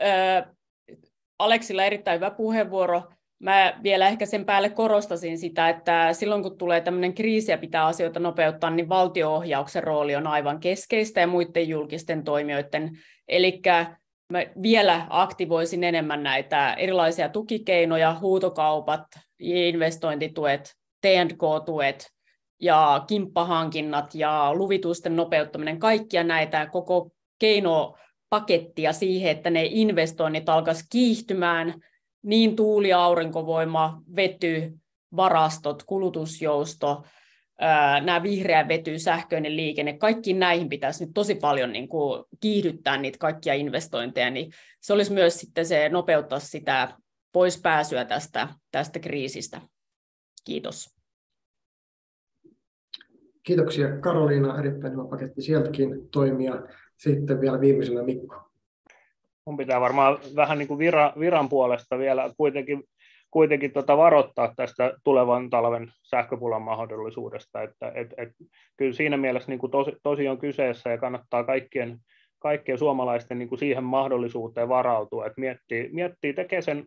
[0.00, 0.54] ää,
[1.38, 3.02] Aleksilla erittäin hyvä puheenvuoro.
[3.38, 7.86] Mä vielä ehkä sen päälle korostasin sitä, että silloin kun tulee tämmöinen kriisi ja pitää
[7.86, 12.90] asioita nopeuttaa, niin valtioohjauksen rooli on aivan keskeistä ja muiden julkisten toimijoiden.
[13.28, 13.60] Eli
[14.32, 19.02] mä vielä aktivoisin enemmän näitä erilaisia tukikeinoja, huutokaupat,
[19.38, 22.10] investointituet, T&K-tuet
[22.60, 31.74] ja kimppahankinnat ja luvitusten nopeuttaminen, kaikkia näitä koko keinopakettia siihen, että ne investoinnit alkaisivat kiihtymään–
[32.26, 34.72] niin tuuli- aurinkovoima, vety,
[35.16, 37.04] varastot, kulutusjousto,
[38.04, 43.18] nämä vihreä vety, sähköinen liikenne, kaikki näihin pitäisi nyt tosi paljon niin kuin kiihdyttää niitä
[43.18, 46.88] kaikkia investointeja, niin se olisi myös sitten se nopeuttaa sitä
[47.32, 49.60] poispääsyä tästä, tästä kriisistä.
[50.44, 50.96] Kiitos.
[53.42, 56.62] Kiitoksia Karoliina, erittäin hyvä paketti sieltäkin toimia.
[56.96, 58.45] Sitten vielä viimeisenä Mikko
[59.46, 62.84] mun pitää varmaan vähän niin kuin viran, viran puolesta vielä kuitenkin
[63.30, 68.28] kuitenkin tota varoittaa tästä tulevan talven sähköpulan mahdollisuudesta, että et, et,
[68.76, 71.98] kyllä siinä mielessä niin kuin tosi, tosi on kyseessä ja kannattaa kaikkien,
[72.38, 76.86] kaikkien suomalaisten niin kuin siihen mahdollisuuteen varautua, että miettii, miettii tekee sen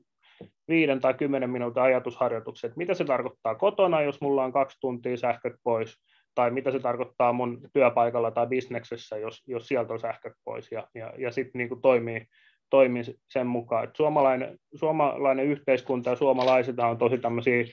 [0.67, 5.17] viiden tai kymmenen minuutin ajatusharjoituksen, että mitä se tarkoittaa kotona, jos mulla on kaksi tuntia
[5.17, 5.95] sähköt pois,
[6.35, 10.87] tai mitä se tarkoittaa mun työpaikalla tai bisneksessä, jos, jos sieltä on sähköt pois, ja,
[10.95, 12.25] ja, ja sitten niin toimii,
[12.69, 13.83] toimii sen mukaan.
[13.83, 17.63] Et suomalainen, suomalainen yhteiskunta ja suomalaiset on tosi tämmöisiä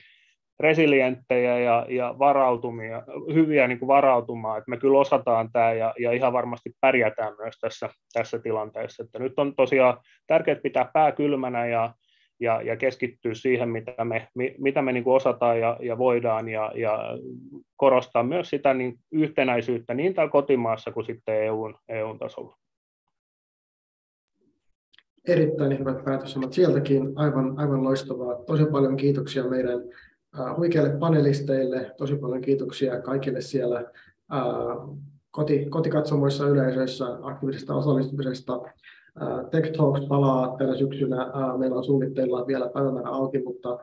[0.59, 3.03] resilienttejä ja, ja varautumia,
[3.33, 7.55] hyviä niin kuin varautumaan, että me kyllä osataan tämä ja, ja ihan varmasti pärjätään myös
[7.61, 9.03] tässä, tässä tilanteessa.
[9.03, 9.97] Että nyt on tosiaan
[10.27, 11.93] tärkeää pitää pää kylmänä ja,
[12.39, 16.71] ja, ja keskittyä siihen, mitä me, mitä me niin kuin osataan ja, ja voidaan, ja,
[16.75, 16.99] ja
[17.75, 22.57] korostaa myös sitä niin yhtenäisyyttä niin täällä kotimaassa kuin sitten EUn, EUn tasolla.
[25.27, 28.35] Erittäin hyvät päätössanat sieltäkin, aivan, aivan loistavaa.
[28.35, 29.79] Tosi paljon kiitoksia meidän
[30.57, 33.91] huikeille panelisteille, tosi paljon kiitoksia kaikille siellä
[35.31, 38.61] koti, kotikatsomoissa yleisöissä aktiivisesta osallistumisesta
[39.51, 41.31] Tech Talks palaa tänä syksynä.
[41.57, 43.79] Meillä on suunnitteilla vielä päivämäärä auki, mutta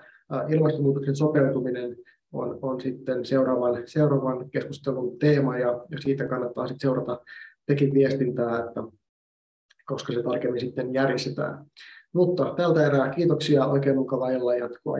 [0.48, 1.96] ilmastonmuutoksen sopeutuminen
[2.32, 7.20] on, on sitten seuraavan, seuraavan keskustelun teema ja, ja siitä kannattaa sitten seurata
[7.66, 8.82] tekin viestintää, että
[9.86, 11.64] koska se tarkemmin sitten järjestetään.
[12.14, 14.98] Mutta tältä erää kiitoksia, oikein mukavaa illan jatkoa